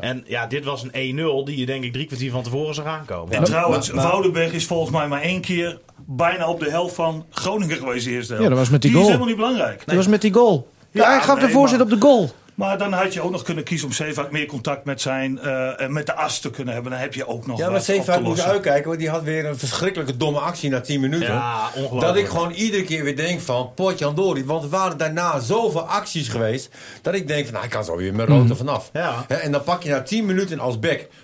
En 0.00 0.24
ja, 0.26 0.46
dit 0.46 0.64
was 0.64 0.82
een 0.92 1.18
1-0 1.42 1.44
die 1.44 1.58
je 1.58 1.66
denk 1.66 1.84
ik 1.84 1.92
drie 1.92 2.06
kwartier 2.06 2.30
van 2.30 2.42
tevoren 2.42 2.74
zag 2.74 2.84
aankomen. 2.84 3.34
En 3.34 3.44
trouwens, 3.44 3.90
Woudenberg 3.90 4.52
is 4.52 4.66
volgens 4.66 4.90
mij 4.90 5.08
maar 5.08 5.20
één 5.22 5.40
keer 5.40 5.78
bijna 6.06 6.48
op 6.48 6.60
de 6.60 6.70
helft 6.70 6.94
van 6.94 7.26
Groningen 7.30 7.76
geweest 7.76 8.04
de 8.04 8.10
eerste 8.10 8.32
helft. 8.32 8.48
Ja, 8.48 8.54
dat 8.54 8.58
was 8.58 8.70
met 8.70 8.82
die 8.82 8.90
die 8.90 9.00
goal. 9.00 9.10
is 9.12 9.16
helemaal 9.16 9.34
niet 9.36 9.46
belangrijk. 9.46 9.82
Dat 9.86 9.94
was 9.94 10.06
met 10.06 10.20
die 10.20 10.32
goal. 10.32 10.68
Ja, 10.90 11.02
Ja, 11.02 11.10
hij 11.10 11.20
gaf 11.22 11.38
de 11.38 11.44
nee, 11.44 11.54
voorzet 11.54 11.78
maar- 11.78 11.86
op 11.86 11.92
de 12.00 12.06
goal. 12.06 12.30
Maar 12.58 12.78
dan 12.78 12.92
had 12.92 13.12
je 13.12 13.20
ook 13.20 13.30
nog 13.30 13.42
kunnen 13.42 13.64
kiezen 13.64 13.86
om 13.86 13.92
Zeevaart 13.92 14.30
meer 14.30 14.46
contact 14.46 14.84
met 14.84 15.00
zijn 15.00 15.38
eh, 15.38 15.80
en 15.80 15.92
met 15.92 16.06
de 16.06 16.14
as 16.14 16.40
te 16.40 16.50
kunnen 16.50 16.74
hebben. 16.74 16.92
Dan 16.92 17.00
heb 17.00 17.14
je 17.14 17.26
ook 17.26 17.46
nog 17.46 17.58
Ja, 17.58 17.70
maar 17.70 17.80
Zeevaart 17.80 18.22
moet 18.22 18.40
uitkijken, 18.40 18.86
want 18.88 18.98
die 18.98 19.08
had 19.10 19.22
weer 19.22 19.46
een 19.46 19.58
verschrikkelijke 19.58 20.16
domme 20.16 20.38
actie 20.38 20.70
na 20.70 20.80
10 20.80 21.00
minuten. 21.00 21.32
Ja, 21.34 21.66
ongelooflijk. 21.74 22.00
Dat 22.00 22.16
ik 22.16 22.28
gewoon 22.28 22.50
iedere 22.50 22.82
keer 22.84 23.04
weer 23.04 23.16
denk 23.16 23.40
van, 23.40 23.70
potjandori. 23.74 24.44
Want 24.44 24.62
er 24.62 24.68
waren 24.68 24.96
daarna 24.96 25.40
zoveel 25.40 25.80
acties 25.80 26.28
geweest, 26.28 26.70
dat 27.02 27.14
ik 27.14 27.28
denk 27.28 27.44
van, 27.44 27.52
nou, 27.52 27.64
ik 27.64 27.70
kan 27.70 27.84
zo 27.84 27.96
weer 27.96 28.14
mijn 28.14 28.28
rood 28.28 28.50
er 28.50 28.56
vanaf. 28.56 28.90
Ja. 28.92 29.24
En 29.28 29.52
dan 29.52 29.62
pak 29.62 29.82
je 29.82 29.90
na 29.90 30.02
10 30.02 30.26
minuten 30.26 30.60
als 30.60 30.76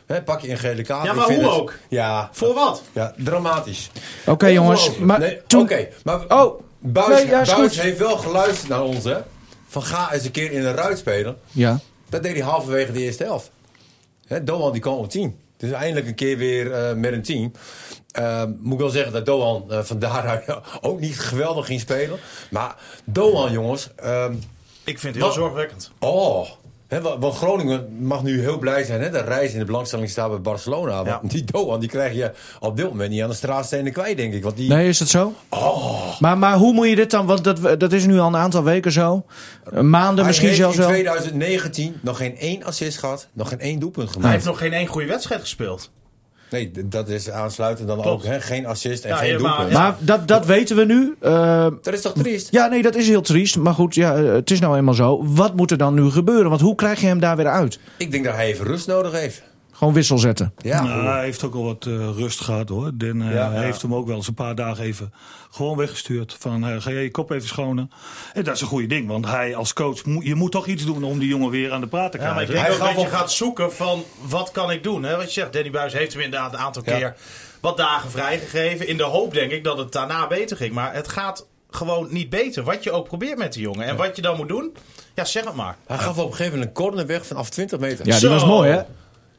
hè, 0.06 0.22
pak 0.22 0.40
je 0.40 0.50
een 0.50 0.58
gele 0.58 0.82
kaart. 0.82 1.04
Ja, 1.06 1.12
maar 1.12 1.26
hoe 1.26 1.34
het- 1.34 1.50
ook? 1.50 1.72
Ja, 1.88 2.28
Voor 2.32 2.54
wat? 2.54 2.82
ja, 2.92 3.14
dramatisch. 3.16 3.90
Oké 4.26 4.46
jongens, 4.46 4.96
maar 4.98 5.18
Nee, 5.18 5.40
toen... 5.46 5.62
Oké, 5.62 5.88
maar 6.04 6.20
Oh, 6.28 6.60
Buis, 6.78 7.08
nee, 7.22 7.26
ja, 7.26 7.40
is 7.40 7.54
Buis 7.54 7.80
heeft 7.80 7.98
wel 7.98 8.16
geluisterd 8.16 8.68
naar 8.68 8.82
ons, 8.82 9.04
hè. 9.04 9.16
Van 9.74 9.82
ga 9.82 10.12
eens 10.12 10.24
een 10.24 10.30
keer 10.30 10.52
in 10.52 10.64
een 10.64 10.74
ruit 10.74 10.98
spelen. 10.98 11.36
Ja. 11.50 11.80
Dat 12.08 12.22
deed 12.22 12.32
hij 12.32 12.42
halverwege 12.42 12.92
de 12.92 13.00
eerste 13.00 13.24
helft. 13.24 13.50
Hè, 14.26 14.44
Doan 14.44 14.72
die 14.72 14.80
kwam 14.80 14.94
op 14.96 15.10
10. 15.10 15.38
Dus 15.56 15.70
eindelijk 15.70 16.06
een 16.06 16.14
keer 16.14 16.36
weer 16.36 16.72
eh, 16.72 16.94
met 16.94 17.12
een 17.12 17.22
team. 17.22 17.52
Eh, 18.10 18.44
moet 18.58 18.72
ik 18.72 18.78
wel 18.78 18.88
zeggen 18.88 19.12
dat 19.12 19.26
Doan 19.26 19.64
eh, 19.70 19.82
van 19.82 19.98
daaruit 19.98 20.44
ook 20.80 21.00
niet 21.00 21.18
geweldig 21.20 21.66
ging 21.66 21.80
spelen. 21.80 22.18
Maar 22.50 22.76
Doan, 23.04 23.52
jongens. 23.52 23.90
ehm, 23.96 24.32
Ik 24.84 24.98
vind 24.98 25.02
het 25.02 25.14
heel 25.14 25.24
Wat? 25.24 25.34
zorgwekkend. 25.34 25.90
oh. 25.98 26.48
Wa- 27.02 27.18
want 27.18 27.34
Groningen 27.36 27.96
mag 28.00 28.22
nu 28.22 28.40
heel 28.40 28.58
blij 28.58 28.84
zijn. 28.84 29.00
Hè, 29.00 29.10
dat 29.10 29.26
Reis 29.28 29.52
in 29.52 29.58
de 29.58 29.64
belangstelling 29.64 30.10
staat 30.10 30.28
bij 30.30 30.40
Barcelona. 30.40 30.94
Want 31.04 31.06
Ja. 31.08 31.20
die 31.28 31.44
Doan 31.44 31.80
die 31.80 31.88
krijg 31.88 32.14
je 32.14 32.30
op 32.60 32.76
dit 32.76 32.88
moment 32.88 33.10
niet 33.10 33.22
aan 33.22 33.28
de 33.28 33.34
straatstenen 33.34 33.92
kwijt, 33.92 34.16
denk 34.16 34.32
ik. 34.34 34.42
Want 34.42 34.56
die, 34.56 34.68
Nee, 34.68 34.88
is 34.88 34.98
dat 34.98 35.08
zo? 35.08 35.32
Oh. 35.48 36.20
Maar, 36.20 36.38
maar 36.38 36.56
hoe 36.56 36.72
moet 36.72 36.88
je 36.88 36.96
dit 36.96 37.10
dan, 37.10 37.26
want 37.26 37.44
dat, 37.44 37.80
dat 37.80 37.92
is 37.92 38.06
nu 38.06 38.18
al 38.18 38.26
een 38.26 38.36
aantal 38.36 38.62
weken 38.64 38.92
zo. 38.92 39.24
Maanden 39.80 40.16
hij 40.16 40.24
misschien 40.26 40.46
heeft 40.48 40.60
zelfs 40.60 40.74
in 40.76 40.80
wel. 40.80 40.90
2019 40.90 41.96
nog 42.02 42.16
geen 42.16 42.36
één 42.38 42.62
assist 42.64 42.98
gehad. 42.98 43.28
Nog 43.32 43.48
geen 43.48 43.60
één 43.60 43.78
doelpunt 43.78 44.06
gemaakt. 44.08 44.24
Hij 44.24 44.32
heeft 44.34 44.46
nog 44.46 44.58
geen 44.58 44.72
één 44.72 44.86
goede 44.86 45.06
wedstrijd 45.06 45.40
gespeeld. 45.40 45.90
Nee, 46.54 46.70
dat 46.88 47.08
is 47.08 47.30
aansluitend 47.30 47.88
dan 47.88 48.00
Klopt. 48.00 48.24
ook. 48.24 48.30
Hè? 48.32 48.40
Geen 48.40 48.66
assist 48.66 49.04
en 49.04 49.10
Ja, 49.10 49.16
geen 49.16 49.28
ja, 49.32 49.38
maar- 49.38 49.50
doelpunt. 49.50 49.72
ja. 49.72 49.78
Maar 49.82 49.96
dat, 49.98 50.28
dat 50.28 50.46
weten 50.46 50.76
we 50.76 50.84
nu. 50.84 51.14
Eh, 51.20 51.66
Dat 51.82 51.94
is 51.94 52.00
toch 52.00 52.12
triest? 52.12 52.48
ja, 52.52 52.66
nee, 52.66 52.82
dat 52.82 52.94
is 52.94 53.08
heel 53.08 53.20
triest. 53.20 53.56
Maar 53.56 53.74
goed, 53.74 53.94
ja, 53.94 54.14
eh, 54.16 54.32
het 54.32 54.50
is 54.50 54.60
nou 54.60 54.76
eenmaal 54.76 54.94
zo. 54.94 55.24
Wat 55.26 55.56
moet 55.56 55.70
er 55.70 55.76
dan 55.78 55.94
nu 55.94 56.10
gebeuren? 56.10 56.48
Want 56.48 56.60
hoe 56.60 56.74
krijg 56.74 57.00
je 57.00 57.06
hem 57.06 57.20
daar 57.20 57.36
weer 57.36 57.46
uit? 57.48 57.78
Ik 57.98 58.10
denk 58.10 58.24
dat 58.24 58.34
hij 58.34 58.46
even 58.46 58.66
rust 58.66 58.86
nodig 58.86 59.12
heeft. 59.12 59.42
Gewoon 59.74 59.94
wissel 59.94 60.18
zetten. 60.18 60.52
Ja. 60.56 60.82
Nou, 60.82 61.06
hij 61.06 61.24
heeft 61.24 61.44
ook 61.44 61.54
al 61.54 61.64
wat 61.64 61.86
eh, 61.86 61.92
rust 62.16 62.40
gehad 62.40 62.68
hoor. 62.68 62.90
Den 62.94 63.22
eh, 63.22 63.28
Ja, 63.34 63.52
ja. 63.52 63.60
heeft 63.60 63.82
hem 63.82 63.94
ook 63.94 64.06
wel 64.06 64.16
eens 64.16 64.28
een 64.28 64.34
paar 64.34 64.54
dagen 64.54 64.84
even 64.84 65.12
gewoon 65.50 65.76
weggestuurd. 65.76 66.36
Van 66.38 66.66
eh, 66.66 66.80
ga 66.80 66.90
jij 66.90 67.02
je 67.02 67.10
kop 67.10 67.30
even 67.30 67.48
schonen. 67.48 67.90
En 68.32 68.44
dat 68.44 68.54
is 68.54 68.60
een 68.60 68.66
goede 68.66 68.86
ding. 68.86 69.08
Want 69.08 69.26
hij 69.26 69.56
als 69.56 69.72
coach, 69.72 70.00
je 70.20 70.34
moet 70.34 70.52
toch 70.52 70.66
iets 70.66 70.84
doen 70.84 71.04
om 71.04 71.18
die 71.18 71.28
jongen 71.28 71.50
weer 71.50 71.72
aan 71.72 71.80
de 71.80 71.86
praat 71.86 72.12
te 72.12 72.18
Ja, 72.18 72.32
maar 72.32 72.42
ik 72.42 72.48
krijgen. 72.48 72.68
denk 72.70 72.80
Hij 72.82 72.88
ook 72.90 72.94
dat 72.96 73.04
je 73.04 73.10
op- 73.12 73.20
gaat 73.20 73.32
zoeken 73.32 73.72
van 73.72 74.04
wat 74.28 74.50
kan 74.50 74.70
ik 74.70 74.82
doen. 74.82 75.02
Hè? 75.02 75.16
Wat 75.16 75.24
je 75.34 75.40
zegt, 75.40 75.52
Danny 75.52 75.70
Buis 75.70 75.92
heeft 75.92 76.12
hem 76.12 76.22
inderdaad 76.22 76.52
een 76.52 76.58
aantal 76.58 76.82
Ja. 76.86 76.96
keer 76.96 77.14
wat 77.60 77.76
dagen 77.76 78.10
vrijgegeven. 78.10 78.88
In 78.88 78.96
de 78.96 79.02
hoop 79.02 79.32
denk 79.34 79.50
ik 79.50 79.64
dat 79.64 79.78
het 79.78 79.92
daarna 79.92 80.26
beter 80.26 80.56
ging. 80.56 80.72
Maar 80.72 80.94
het 80.94 81.08
gaat 81.08 81.46
gewoon 81.70 82.06
niet 82.10 82.30
beter. 82.30 82.62
Wat 82.64 82.82
je 82.84 82.90
ook 82.92 83.06
probeert 83.08 83.38
met 83.38 83.52
die 83.52 83.62
jongen. 83.62 83.86
En 83.86 83.96
wat 83.96 84.16
je 84.16 84.22
dan 84.22 84.36
moet 84.36 84.48
doen, 84.48 84.74
ja 85.14 85.24
zeg 85.24 85.44
het 85.44 85.54
maar. 85.54 85.76
Hij 85.86 85.98
gaf 85.98 86.18
op 86.18 86.24
een 86.24 86.30
gegeven 86.30 86.52
moment 86.52 86.68
een 86.68 86.74
corner 86.84 87.06
weg 87.06 87.26
vanaf 87.26 87.50
20 87.50 87.78
meter. 87.78 88.06
Ja, 88.06 88.12
die 88.12 88.20
Zo. 88.20 88.28
was 88.30 88.44
mooi, 88.44 88.70
hè? 88.70 88.82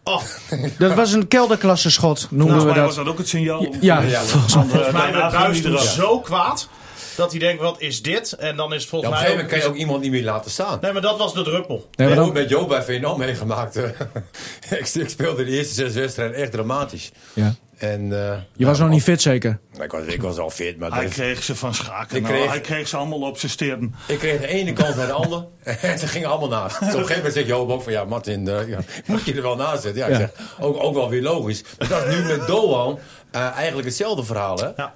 Oh, 0.07 0.21
Dat 0.79 0.93
was 0.93 1.11
een 1.13 1.27
kelderklasse 1.27 1.91
schot, 1.91 2.27
noemden 2.29 2.39
Volgens 2.47 2.63
we 2.63 2.69
mij 2.69 2.77
dat. 2.79 2.85
was 2.85 2.95
dat 2.95 3.07
ook 3.07 3.17
het 3.17 3.27
signaal. 3.27 3.61
Ja, 3.81 4.01
Ja, 4.01 4.21
volgens 4.21 4.55
mij. 4.55 4.63
eh, 4.63 4.69
volgens 4.69 5.61
mij 5.61 5.71
werd 5.71 5.83
zo 5.83 6.19
kwaad 6.19 6.67
dat 7.15 7.31
hij 7.31 7.39
denkt, 7.39 7.61
wat 7.61 7.75
is 7.81 8.01
dit? 8.01 8.31
En 8.33 8.55
dan 8.55 8.73
is 8.73 8.81
het 8.81 8.83
Ja, 8.83 8.89
volgens 8.89 8.93
op 8.93 9.03
een 9.03 9.09
mij 9.09 9.19
gegeven 9.19 9.31
moment 9.35 9.49
kan 9.49 9.59
je 9.59 9.65
ook 9.65 9.75
iemand 9.75 10.01
niet 10.01 10.11
meer 10.11 10.23
laten 10.23 10.51
staan. 10.51 10.77
Nee, 10.81 10.91
maar 10.93 11.01
dat 11.01 11.17
was 11.17 11.33
de 11.33 11.41
druppel. 11.43 11.75
Nee, 11.75 11.85
Ik 11.91 11.97
maar 11.97 12.07
heb 12.07 12.15
dan- 12.15 12.25
ook 12.27 12.33
met 12.33 12.49
Joop 12.49 12.67
bij 12.69 12.83
VNO 12.83 13.17
meegemaakt. 13.17 13.75
ik, 14.69 14.89
ik 14.93 15.09
speelde 15.09 15.43
de 15.45 15.51
eerste 15.51 15.73
zes 15.73 15.93
wedstrijden 15.93 16.35
echt 16.37 16.51
dramatisch. 16.51 17.11
ja. 17.33 17.55
En, 17.91 18.29
eh, 18.31 18.37
Je 18.55 18.65
was 18.65 18.79
nog 18.79 18.89
niet 18.89 19.03
fit 19.03 19.21
zeker? 19.21 19.59
Ik 19.81 19.91
was, 19.91 20.05
ik 20.05 20.21
was 20.21 20.37
al 20.37 20.49
fit, 20.49 20.77
maar 20.79 20.91
Hij 20.93 21.05
is- 21.05 21.13
kreeg 21.13 21.43
ze 21.43 21.55
van 21.55 21.73
schaken. 21.73 22.15
Ik 22.17 22.21
Nou, 22.23 22.33
kreeg- 22.35 22.49
Hij 22.49 22.61
kreeg 22.61 22.87
ze 22.87 22.97
allemaal 22.97 23.21
op 23.21 23.37
zijn 23.37 23.51
sterren. 23.51 23.95
ik 24.07 24.17
kreeg 24.19 24.39
de 24.39 24.47
ene 24.47 24.73
kant 24.73 24.95
naar 24.95 25.07
de 25.07 25.11
ander. 25.13 25.45
En 25.81 25.99
ze 25.99 26.07
gingen 26.07 26.29
allemaal 26.29 26.49
naast. 26.49 26.79
Dus 26.79 26.87
op 26.87 26.93
een 26.93 26.99
gegeven 26.99 27.15
moment 27.15 27.33
zegt 27.33 27.47
Joop 27.47 27.69
ook 27.69 27.81
van... 27.83 27.91
Ja, 27.91 28.03
Martin, 28.03 28.47
eh, 28.47 28.67
ja, 28.67 28.79
moet 29.05 29.23
je 29.25 29.33
er 29.33 29.41
wel 29.41 29.55
naast 29.55 29.81
zitten? 29.81 30.01
Ja, 30.01 30.07
ik 30.07 30.15
zeg, 30.15 30.29
ook, 30.59 30.83
ook 30.83 30.93
wel 30.93 31.09
weer 31.09 31.21
logisch. 31.21 31.63
Maar 31.79 31.87
dat 31.87 32.05
is 32.05 32.15
nu 32.15 32.21
met 32.23 32.47
Doan 32.47 32.99
eh, 33.31 33.41
eigenlijk 33.55 33.87
hetzelfde 33.87 34.23
verhaal, 34.23 34.57
hè? 34.57 34.69
Ja. 34.75 34.93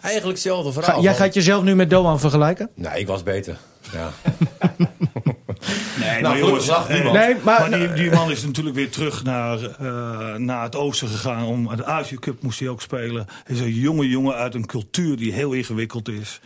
Eigenlijk 0.00 0.34
hetzelfde 0.36 0.72
Ga- 0.72 0.80
verhaal. 0.80 1.02
jij 1.02 1.14
van- 1.14 1.24
gaat 1.24 1.34
jezelf 1.34 1.62
nu 1.62 1.74
met 1.74 1.90
Doan 1.90 2.20
vergelijken? 2.20 2.70
Nee, 2.74 3.00
ik 3.00 3.06
was 3.06 3.22
beter. 3.22 3.56
Ja. 3.92 4.10
Nee, 6.00 6.20
Nou, 6.20 6.36
gelukkig 6.38 6.66
lacht 6.66 6.88
eh, 6.88 6.94
niemand. 6.94 7.14
Nee, 7.18 7.34
maar- 7.42 7.70
maar 7.70 7.78
die, 7.78 7.92
die 7.92 8.10
man 8.10 8.30
is 8.30 8.44
natuurlijk 8.44 8.76
weer 8.76 8.90
terug 8.90 9.24
naar, 9.24 9.58
eh, 9.62 10.34
naar 10.34 10.62
het 10.62 10.76
oosten 10.76 11.08
gegaan. 11.08 11.44
Om 11.44 11.76
de 11.76 11.84
Azië 11.84 12.18
Cup 12.18 12.42
moest 12.42 12.58
hij 12.60 12.68
ook 12.68 12.82
spelen. 12.82 13.26
Hij 13.44 13.54
is 13.56 13.60
een 13.60 13.74
jonge 13.74 14.08
jongen 14.08 14.34
uit 14.34 14.54
een 14.54 14.66
cultuur 14.66 15.16
die 15.16 15.32
heel 15.32 15.52
ingewikkeld 15.52 16.08
is. 16.08 16.40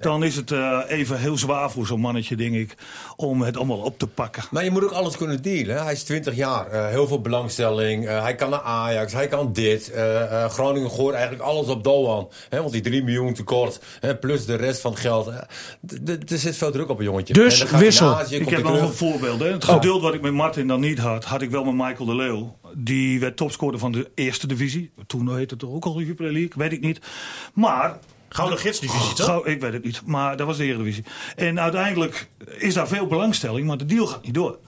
Dan 0.00 0.24
is 0.24 0.36
het 0.36 0.50
eh, 0.50 0.78
even 0.88 1.18
heel 1.18 1.38
zwaar 1.38 1.70
voor 1.70 1.86
zo'n 1.86 2.00
mannetje, 2.00 2.36
denk 2.36 2.54
ik, 2.54 2.74
om 3.16 3.42
het 3.42 3.56
allemaal 3.56 3.78
op 3.78 3.98
te 3.98 4.06
pakken. 4.06 4.42
Maar 4.50 4.64
je 4.64 4.70
moet 4.70 4.84
ook 4.84 4.90
alles 4.90 5.16
kunnen 5.16 5.42
dealen. 5.42 5.76
hè. 5.76 5.82
Hij 5.82 5.92
is 5.92 6.02
20 6.02 6.34
jaar. 6.36 6.66
eh, 6.66 6.86
heel 6.88 7.06
veel 7.06 7.20
belangstelling. 7.20 8.06
eh, 8.08 8.22
hij 8.22 8.34
kan 8.34 8.50
naar 8.50 8.60
Ajax. 8.60 9.12
Hij 9.12 9.26
kan 9.28 9.52
dit. 9.52 9.90
eh, 9.90 10.44
eh, 10.44 10.50
Groningen 10.50 10.90
gooit 10.90 11.14
eigenlijk 11.14 11.44
alles 11.44 11.66
op 11.66 11.84
Doan. 11.84 12.28
Hè, 12.48 12.60
want 12.60 12.72
die 12.72 12.80
3 12.80 13.02
miljoen 13.04 13.34
tekort. 13.34 13.80
Hè, 14.00 14.16
plus 14.16 14.44
de 14.46 14.54
rest 14.54 14.80
van 14.80 14.90
het 14.90 15.00
geld. 15.00 15.26
Er 16.30 16.38
zit 16.38 16.56
veel 16.56 16.70
druk 16.70 16.88
op 16.88 16.98
een 16.98 17.04
jongetje. 17.04 17.34
Dus 17.34 17.70
wissel. 17.70 18.20
Ik 18.20 18.48
heb 18.48 18.62
nog 18.62 18.80
een 18.82 18.92
voorbeeld. 18.92 19.40
Hè. 19.40 19.46
Het 19.52 19.68
Oh. 19.68 19.74
geduld 19.74 20.02
wat 20.02 20.14
ik 20.14 20.20
met 20.20 20.32
Martin 20.32 20.66
dan 20.66 20.80
niet 20.80 20.98
had, 20.98 21.24
had 21.24 21.42
ik 21.42 21.50
wel 21.50 21.64
met 21.64 21.74
Michael 21.88 22.04
de 22.08 22.14
Leeuw. 22.14 22.56
Die 22.76 23.20
werd 23.20 23.36
topscorer 23.36 23.78
van 23.78 23.92
de 23.92 24.10
eerste 24.14 24.46
divisie. 24.46 24.90
Toen 25.06 25.28
heette 25.36 25.54
het 25.54 25.58
toch 25.58 25.70
ook 25.72 25.84
al 25.84 25.92
de 25.94 26.04
Jupiler 26.04 26.32
League, 26.32 26.52
weet 26.56 26.72
ik 26.72 26.80
niet. 26.80 27.00
Maar 27.54 27.98
Gouden 28.34 28.58
gidsdivisie, 28.58 29.14
toch? 29.14 29.26
Gauw, 29.26 29.46
ik 29.46 29.60
weet 29.60 29.72
het 29.72 29.84
niet, 29.84 30.02
maar 30.06 30.36
dat 30.36 30.46
was 30.46 30.56
de 30.56 30.64
Eredivisie. 30.64 31.04
En 31.36 31.60
uiteindelijk 31.60 32.28
is 32.58 32.74
daar 32.74 32.88
veel 32.88 33.06
belangstelling, 33.06 33.66
maar 33.66 33.76
de 33.76 33.84
deal 33.84 34.06
gaat 34.06 34.24
niet 34.24 34.34
door. 34.34 34.58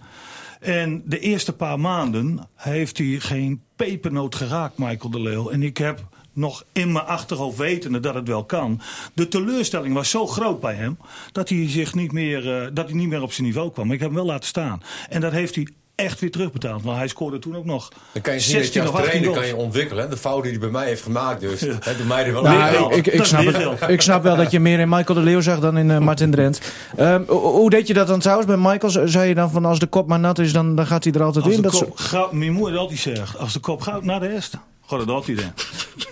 En 0.61 1.03
de 1.05 1.19
eerste 1.19 1.53
paar 1.53 1.81
maanden 1.81 2.49
heeft 2.55 2.99
hij 2.99 3.17
geen 3.19 3.63
pepernoot 3.77 4.35
geraakt, 4.35 4.79
Michael 4.79 5.11
de 5.11 5.21
Leeuw. 5.21 5.51
En 5.51 5.63
ik 5.63 5.77
heb 5.77 6.05
nog 6.33 6.65
in 6.73 6.93
mijn 6.93 7.05
achterhoofd 7.05 7.59
wetende 7.59 8.01
dat 8.01 8.15
het 8.15 8.29
wel 8.29 8.45
kan. 8.45 8.81
De 9.13 9.29
teleurstelling 9.29 9.95
was 9.95 10.11
zo 10.11 10.27
groot 10.27 10.61
bij 10.61 10.75
hem 10.75 10.99
dat 11.33 11.49
hij, 11.49 11.71
zich 11.71 11.95
niet, 11.95 12.13
meer, 12.13 12.63
eh, 12.63 12.69
dat 12.73 12.89
hij 12.89 12.99
niet 12.99 13.09
meer 13.09 13.23
op 13.23 13.33
zijn 13.33 13.47
niveau 13.47 13.73
kwam. 13.73 13.93
Ik 13.93 14.01
heb 14.01 14.09
hem 14.09 14.17
wel 14.17 14.27
laten 14.27 14.49
staan. 14.49 14.83
En 15.09 15.21
dat 15.21 15.33
heeft 15.33 15.55
hij 15.55 15.69
echt 16.03 16.21
weer 16.21 16.31
terugbetaald. 16.31 16.83
Want 16.83 16.97
hij 16.99 17.09
scoorde 17.09 17.39
toen 17.39 17.57
ook 17.57 17.65
nog 17.65 17.89
Dan 18.13 18.23
kan 18.23 18.35
je 18.35 18.41
zien 18.41 18.57
dat 18.57 18.67
je 18.67 18.73
16 18.73 18.81
als 18.83 18.91
of 18.91 18.97
18 18.97 19.11
trainer 19.11 19.35
goals. 19.35 19.49
kan 19.51 19.59
je 19.59 19.65
ontwikkelen. 19.65 20.05
hè. 20.05 20.11
De 20.11 20.17
fout 20.17 20.43
die 20.43 20.51
hij 20.51 20.61
bij 20.61 20.71
mij 20.71 20.87
heeft 20.87 21.03
gemaakt 21.03 21.41
dus. 21.41 21.61
Hè, 21.61 21.97
doet 21.97 22.07
mij 22.09 22.25
er 22.25 22.33
wel 22.33 22.43
Nou, 22.43 22.95
ik, 22.95 23.07
ik, 23.07 23.17
Dat 23.17 23.27
snap 23.27 23.45
het. 23.45 23.91
ik 23.91 24.01
snap 24.03 24.23
wel 24.23 24.37
dat 24.37 24.51
je 24.51 24.61
meer 24.61 24.79
in 24.79 24.89
Michael 24.89 25.19
de 25.19 25.25
Leeuw 25.25 25.41
zag 25.41 25.59
dan 25.61 25.77
in 25.79 25.91
eh, 25.91 25.99
Martin 25.99 26.31
Drent. 26.31 26.61
Ehm, 26.97 27.23
ho- 27.27 27.39
hoe 27.53 27.71
deed 27.71 27.87
je 27.87 27.95
dat 27.95 28.07
dan 28.07 28.21
trouwens 28.21 28.47
bij 28.49 28.57
Michael? 28.57 29.09
Zei 29.09 29.29
je 29.29 29.35
dan 29.35 29.51
van 29.51 29.65
als 29.65 29.79
de 29.79 29.87
kop 29.87 30.07
maar 30.09 30.21
nat 30.21 30.39
is, 30.39 30.53
dan, 30.53 30.77
dan 30.77 30.87
gaat 30.87 31.05
hij 31.05 31.13
er 31.13 31.23
altijd 31.23 31.45
Als 31.45 31.55
in? 31.55 31.63
de 31.63 31.69
Dat 31.71 31.79
kop 31.85 31.97
goud, 31.97 32.33
mijn 32.33 32.53
moeder 32.53 32.79
altijd 32.79 32.99
zegt, 32.99 33.39
als 33.39 33.53
de 33.53 33.61
kop 33.61 33.81
goud 33.81 34.05
naar 34.05 34.21
de 34.21 34.27
est, 34.27 34.55
gaat 34.87 35.01
het 35.01 35.09
altijd 35.09 35.39
in. 35.41 35.53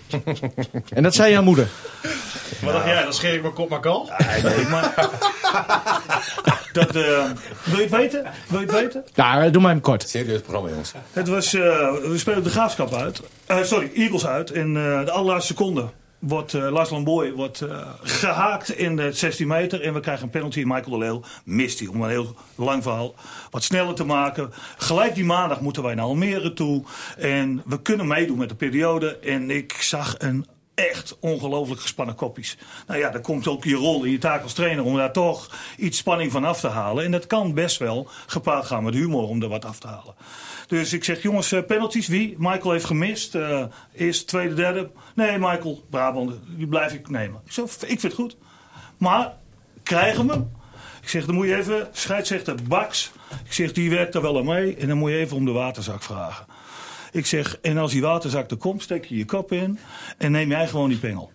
zo- 0.08 0.20
en 0.94 1.02
dat 1.02 1.14
zei 1.14 1.32
jouw 1.32 1.42
moeder. 1.42 1.68
Wat 2.62 2.72
dacht 2.72 2.84
jij? 2.86 3.02
Dan 3.02 3.12
scheer 3.12 3.34
ik 3.34 3.42
mijn 3.42 3.54
kop 3.54 3.68
maar 3.68 3.80
kal. 3.80 4.10
Nee, 4.42 4.42
nee, 4.54 4.66
maar... 4.68 4.94
dat, 6.72 6.96
eh, 6.96 7.30
wil 7.64 7.76
je 7.76 7.82
het 7.82 7.90
weten? 7.90 8.24
Wil 8.48 8.60
je 8.60 8.66
het 8.66 8.74
weten? 8.74 9.04
Ja, 9.14 9.48
doe 9.48 9.62
maar 9.62 9.70
hem 9.70 9.80
kort. 9.80 10.08
Serieus 10.08 10.40
programma, 10.40 10.68
jongens. 10.68 10.92
Het 11.12 11.28
was, 11.28 11.54
eh, 11.54 11.60
we 11.92 12.18
spelen 12.18 12.42
de 12.42 12.50
Graafschap 12.50 12.94
uit. 12.94 13.22
Eh, 13.46 13.62
sorry, 13.62 13.90
Eagles 13.94 14.26
uit. 14.26 14.50
In 14.50 14.76
eh, 14.76 15.04
de 15.04 15.10
allerlaatste 15.10 15.52
seconde 15.52 15.88
wordt 16.20 16.54
eh, 16.54 16.70
Lars 16.70 16.90
Lamboy 16.90 17.32
wordt, 17.32 17.60
eh, 17.60 17.88
gehaakt 18.02 18.70
in 18.70 18.96
de 18.96 19.12
16 19.12 19.46
meter. 19.46 19.82
En 19.82 19.94
we 19.94 20.00
krijgen 20.00 20.24
een 20.24 20.30
penalty. 20.30 20.62
Michael 20.64 20.90
de 20.90 20.98
Leeuw 20.98 21.22
mist 21.44 21.78
die. 21.78 21.90
Om 21.90 22.02
een 22.02 22.10
heel 22.10 22.36
lang 22.54 22.82
verhaal 22.82 23.14
wat 23.50 23.62
sneller 23.62 23.94
te 23.94 24.04
maken. 24.04 24.52
Gelijk 24.76 25.14
die 25.14 25.24
maandag 25.24 25.60
moeten 25.60 25.82
wij 25.82 25.94
naar 25.94 26.04
Almere 26.04 26.52
toe. 26.52 26.84
En 27.18 27.62
we 27.66 27.82
kunnen 27.82 28.06
meedoen 28.06 28.38
met 28.38 28.48
de 28.48 28.54
periode. 28.54 29.18
En 29.18 29.50
ik 29.50 29.72
zag 29.72 30.14
een 30.18 30.46
echt 30.88 31.16
ongelooflijk 31.20 31.80
gespannen 31.80 32.14
koppies. 32.14 32.56
Nou 32.86 33.00
ja, 33.00 33.10
dan 33.10 33.22
komt 33.22 33.48
ook 33.48 33.64
je 33.64 33.74
rol 33.74 34.04
in 34.04 34.10
je 34.10 34.18
taak 34.18 34.42
als 34.42 34.52
trainer 34.52 34.84
om 34.84 34.96
daar 34.96 35.12
toch 35.12 35.50
iets 35.76 35.98
spanning 35.98 36.32
van 36.32 36.44
af 36.44 36.60
te 36.60 36.68
halen. 36.68 37.04
En 37.04 37.10
dat 37.10 37.26
kan 37.26 37.54
best 37.54 37.78
wel 37.78 38.08
gepaard 38.26 38.66
gaan 38.66 38.84
met 38.84 38.94
humor 38.94 39.28
om 39.28 39.42
er 39.42 39.48
wat 39.48 39.64
af 39.64 39.78
te 39.78 39.86
halen. 39.86 40.14
Dus 40.66 40.92
ik 40.92 41.04
zeg, 41.04 41.22
jongens, 41.22 41.52
eh, 41.52 41.64
penalties, 41.64 42.06
wie? 42.06 42.34
Michael 42.38 42.70
heeft 42.70 42.84
gemist. 42.84 43.34
eh 43.34 43.64
eerste, 43.94 44.24
tweede, 44.24 44.54
derde. 44.54 44.90
Nee, 45.14 45.38
Michael, 45.38 45.84
Brabant, 45.90 46.32
die 46.46 46.66
blijf 46.66 46.92
ik 46.92 47.08
nemen. 47.08 47.40
Ik, 47.44 47.56
ik 47.66 48.00
vind 48.00 48.02
het 48.02 48.14
goed. 48.14 48.36
Maar, 48.96 49.32
krijgen 49.82 50.26
we 50.26 50.32
hem? 50.32 50.50
Ik 51.02 51.08
zeg, 51.08 51.26
dan 51.26 51.34
moet 51.34 51.46
je 51.46 51.56
even, 51.56 51.88
scheidsrechter 51.92 52.54
Baks. 52.68 53.12
Ik 53.44 53.52
zeg, 53.52 53.72
die 53.72 53.90
werkt 53.90 54.14
er 54.14 54.22
wel 54.22 54.38
aan 54.38 54.44
mee. 54.44 54.76
En 54.76 54.88
dan 54.88 54.98
moet 54.98 55.10
je 55.10 55.16
even 55.16 55.36
om 55.36 55.44
de 55.44 55.50
waterzak 55.50 56.02
vragen. 56.02 56.46
Ik 57.12 57.26
zeg, 57.26 57.58
en 57.62 57.78
als 57.78 57.92
die 57.92 58.00
waterzak 58.02 58.50
er 58.50 58.56
komt, 58.56 58.82
steek 58.82 59.04
je 59.04 59.16
je 59.16 59.24
kop 59.24 59.52
in 59.52 59.78
en 60.18 60.32
neem 60.32 60.50
jij 60.50 60.68
gewoon 60.68 60.88
die 60.88 60.98
pengel. 60.98 61.32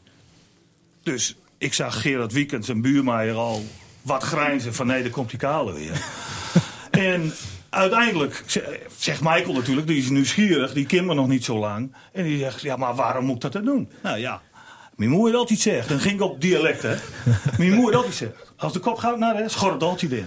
Dus 1.03 1.36
ik 1.58 1.74
zag 1.74 2.01
Gerard 2.01 2.32
Wiekens 2.32 2.70
en 2.70 2.82
Buurmeijer 2.82 3.36
al 3.36 3.63
wat 4.01 4.24
grijnzen 4.24 4.74
van 4.74 4.88
nee, 4.88 5.01
daar 5.01 5.12
komt 5.12 5.29
die 5.29 5.39
kale 5.39 5.74
weer. 5.74 5.91
en 6.91 7.34
uiteindelijk 7.70 8.44
ze- 8.46 8.79
zegt 8.98 9.22
Michael 9.22 9.53
natuurlijk, 9.53 9.88
die 9.88 9.98
is 10.01 10.10
nieuwsgierig, 10.10 10.74
die 10.74 10.86
kent 10.86 11.05
me 11.05 11.13
nog 11.13 11.27
niet 11.27 11.46
zo 11.46 11.58
lang. 11.58 11.94
En 12.13 12.24
die 12.24 12.39
zegt, 12.39 12.62
ja, 12.62 12.75
maar 12.75 12.96
waarom 12.96 13.25
moet 13.25 13.36
ik 13.36 13.41
dat 13.41 13.51
dan 13.53 13.65
doen? 13.65 13.89
Nou 14.03 14.17
ja, 14.17 14.41
mijn 14.96 15.10
moeder 15.10 15.38
altijd 15.39 15.60
zegt, 15.60 15.89
dan 15.89 16.00
ging 16.00 16.13
ik 16.15 16.22
op 16.22 16.41
dialect 16.41 16.82
hè. 16.82 16.96
Mijn 17.58 17.74
moeder 17.74 17.96
altijd 17.96 18.15
zegt, 18.15 18.53
als 18.57 18.74
de 18.74 18.79
kop 18.79 18.97
gaat 18.97 19.17
naar 19.17 19.35
de 19.35 19.75
altijd 19.79 20.12
in. 20.12 20.25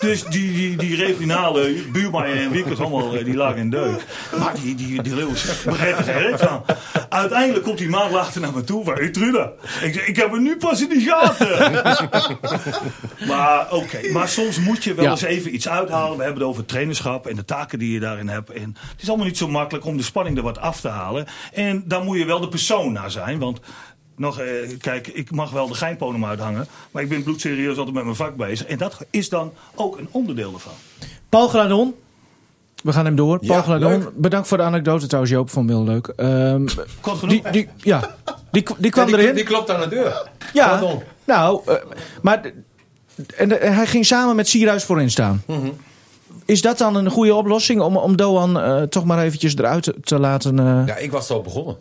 Dus 0.00 0.24
die, 0.24 0.52
die, 0.52 0.76
die 0.76 0.96
regionale 0.96 1.74
buurmaier 1.92 2.36
en 2.36 2.50
Wiekers 2.50 2.78
allemaal, 2.78 3.14
eh, 3.16 3.24
die 3.24 3.34
lagen 3.34 3.56
in 3.58 3.70
deuk. 3.70 4.04
Maar 4.38 4.54
die, 4.62 4.74
die, 4.74 5.02
die 5.02 5.14
leeuw 5.14 5.30
begreep 5.64 5.98
er 5.98 6.04
geen 6.04 6.18
reet 6.18 6.40
van. 6.40 6.64
Uiteindelijk 7.08 7.64
komt 7.64 7.78
die 7.78 7.88
maand 7.88 8.12
later 8.12 8.40
naar 8.40 8.52
me 8.52 8.64
toe. 8.64 8.84
Waar, 8.84 8.96
hey, 8.96 9.10
Trude, 9.10 9.52
ik, 9.82 9.94
zeg, 9.94 10.06
ik 10.06 10.16
heb 10.16 10.32
het 10.32 10.40
nu 10.40 10.56
pas 10.56 10.82
in 10.82 10.88
de 10.88 11.00
gaten. 11.00 11.72
maar 13.28 13.72
oké, 13.72 14.08
maar 14.12 14.28
soms 14.28 14.58
moet 14.60 14.84
je 14.84 14.94
wel 14.94 15.04
Ja. 15.04 15.10
eens 15.10 15.22
even 15.22 15.54
iets 15.54 15.68
uithalen. 15.68 16.16
We 16.16 16.22
hebben 16.24 16.42
het 16.42 16.50
over 16.50 16.64
trainerschap 16.64 17.26
en 17.26 17.36
de 17.36 17.44
taken 17.44 17.78
die 17.78 17.92
je 17.92 18.00
daarin 18.00 18.28
hebt. 18.28 18.50
En 18.50 18.76
het 18.92 19.02
is 19.02 19.08
allemaal 19.08 19.26
niet 19.26 19.38
zo 19.38 19.48
makkelijk 19.48 19.84
om 19.86 19.96
de 19.96 20.02
spanning 20.02 20.36
er 20.36 20.42
wat 20.42 20.58
af 20.58 20.80
te 20.80 20.88
halen. 20.88 21.26
En 21.52 21.82
daar 21.86 22.02
moet 22.02 22.18
je 22.18 22.24
wel 22.24 22.40
de 22.40 22.48
persoon 22.48 22.92
naar 22.92 23.10
zijn. 23.10 23.38
Want 23.38 23.60
nog, 24.16 24.38
eh, 24.40 24.46
kijk, 24.80 25.06
ik 25.08 25.30
mag 25.30 25.50
wel 25.50 25.68
de 25.68 25.74
geinpodium 25.74 26.24
uithangen. 26.24 26.66
Maar 26.90 27.02
ik 27.02 27.08
ben 27.08 27.22
bloedserieus 27.22 27.76
altijd 27.76 27.94
met 27.94 28.04
mijn 28.04 28.16
vak 28.16 28.36
bezig. 28.36 28.66
En 28.66 28.78
dat 28.78 28.98
is 29.10 29.28
dan 29.28 29.52
ook 29.74 29.98
een 29.98 30.08
onderdeel 30.10 30.52
ervan. 30.54 30.72
Paul 31.28 31.48
Gladon. 31.48 31.94
We 32.82 32.92
gaan 32.92 33.04
hem 33.04 33.16
door. 33.16 33.38
Ja, 33.40 33.48
Paul 33.48 33.62
Gladon, 33.62 33.90
leuk. 33.98 34.10
bedankt 34.14 34.48
voor 34.48 34.56
de 34.56 34.62
anekdote 34.64 35.06
trouwens 35.06 35.34
Joop, 35.34 35.50
vond 35.50 35.68
heel 35.68 35.84
leuk. 35.84 36.06
Ehm, 36.06 36.66
Kort 37.00 37.18
genoeg. 37.18 37.42
die, 37.42 37.50
die, 37.50 37.68
ja, 37.76 38.16
die, 38.50 38.64
die 38.78 38.90
kwam 38.90 39.08
Ja, 39.08 39.12
die, 39.16 39.22
erin. 39.22 39.34
die 39.36 39.44
klopt 39.44 39.70
aan 39.70 39.80
de 39.80 39.88
deur. 39.88 40.28
ja, 40.52 40.66
Gladon. 40.68 41.02
nou, 41.24 41.60
eh, 41.66 41.74
maar 42.22 42.40
en, 43.36 43.48
de- 43.48 43.54
hij 43.54 43.86
ging 43.86 44.06
samen 44.06 44.36
met 44.36 44.48
Sierhuis 44.48 44.84
voorin 44.84 45.10
staan. 45.10 45.42
Mhm. 45.46 45.68
Is 46.44 46.62
dat 46.62 46.78
dan 46.78 46.94
een 46.94 47.10
goede 47.10 47.34
oplossing 47.34 47.80
om, 47.80 47.96
om 47.96 48.16
Doan 48.16 48.60
eh, 48.60 48.82
toch 48.82 49.04
maar 49.04 49.22
eventjes 49.22 49.56
eruit 49.56 49.82
te, 49.82 49.94
te 50.00 50.18
laten? 50.18 50.58
eh? 50.58 50.82
Ja, 50.86 50.96
ik 50.96 51.10
was 51.10 51.26
zo 51.26 51.40
begonnen. 51.40 51.76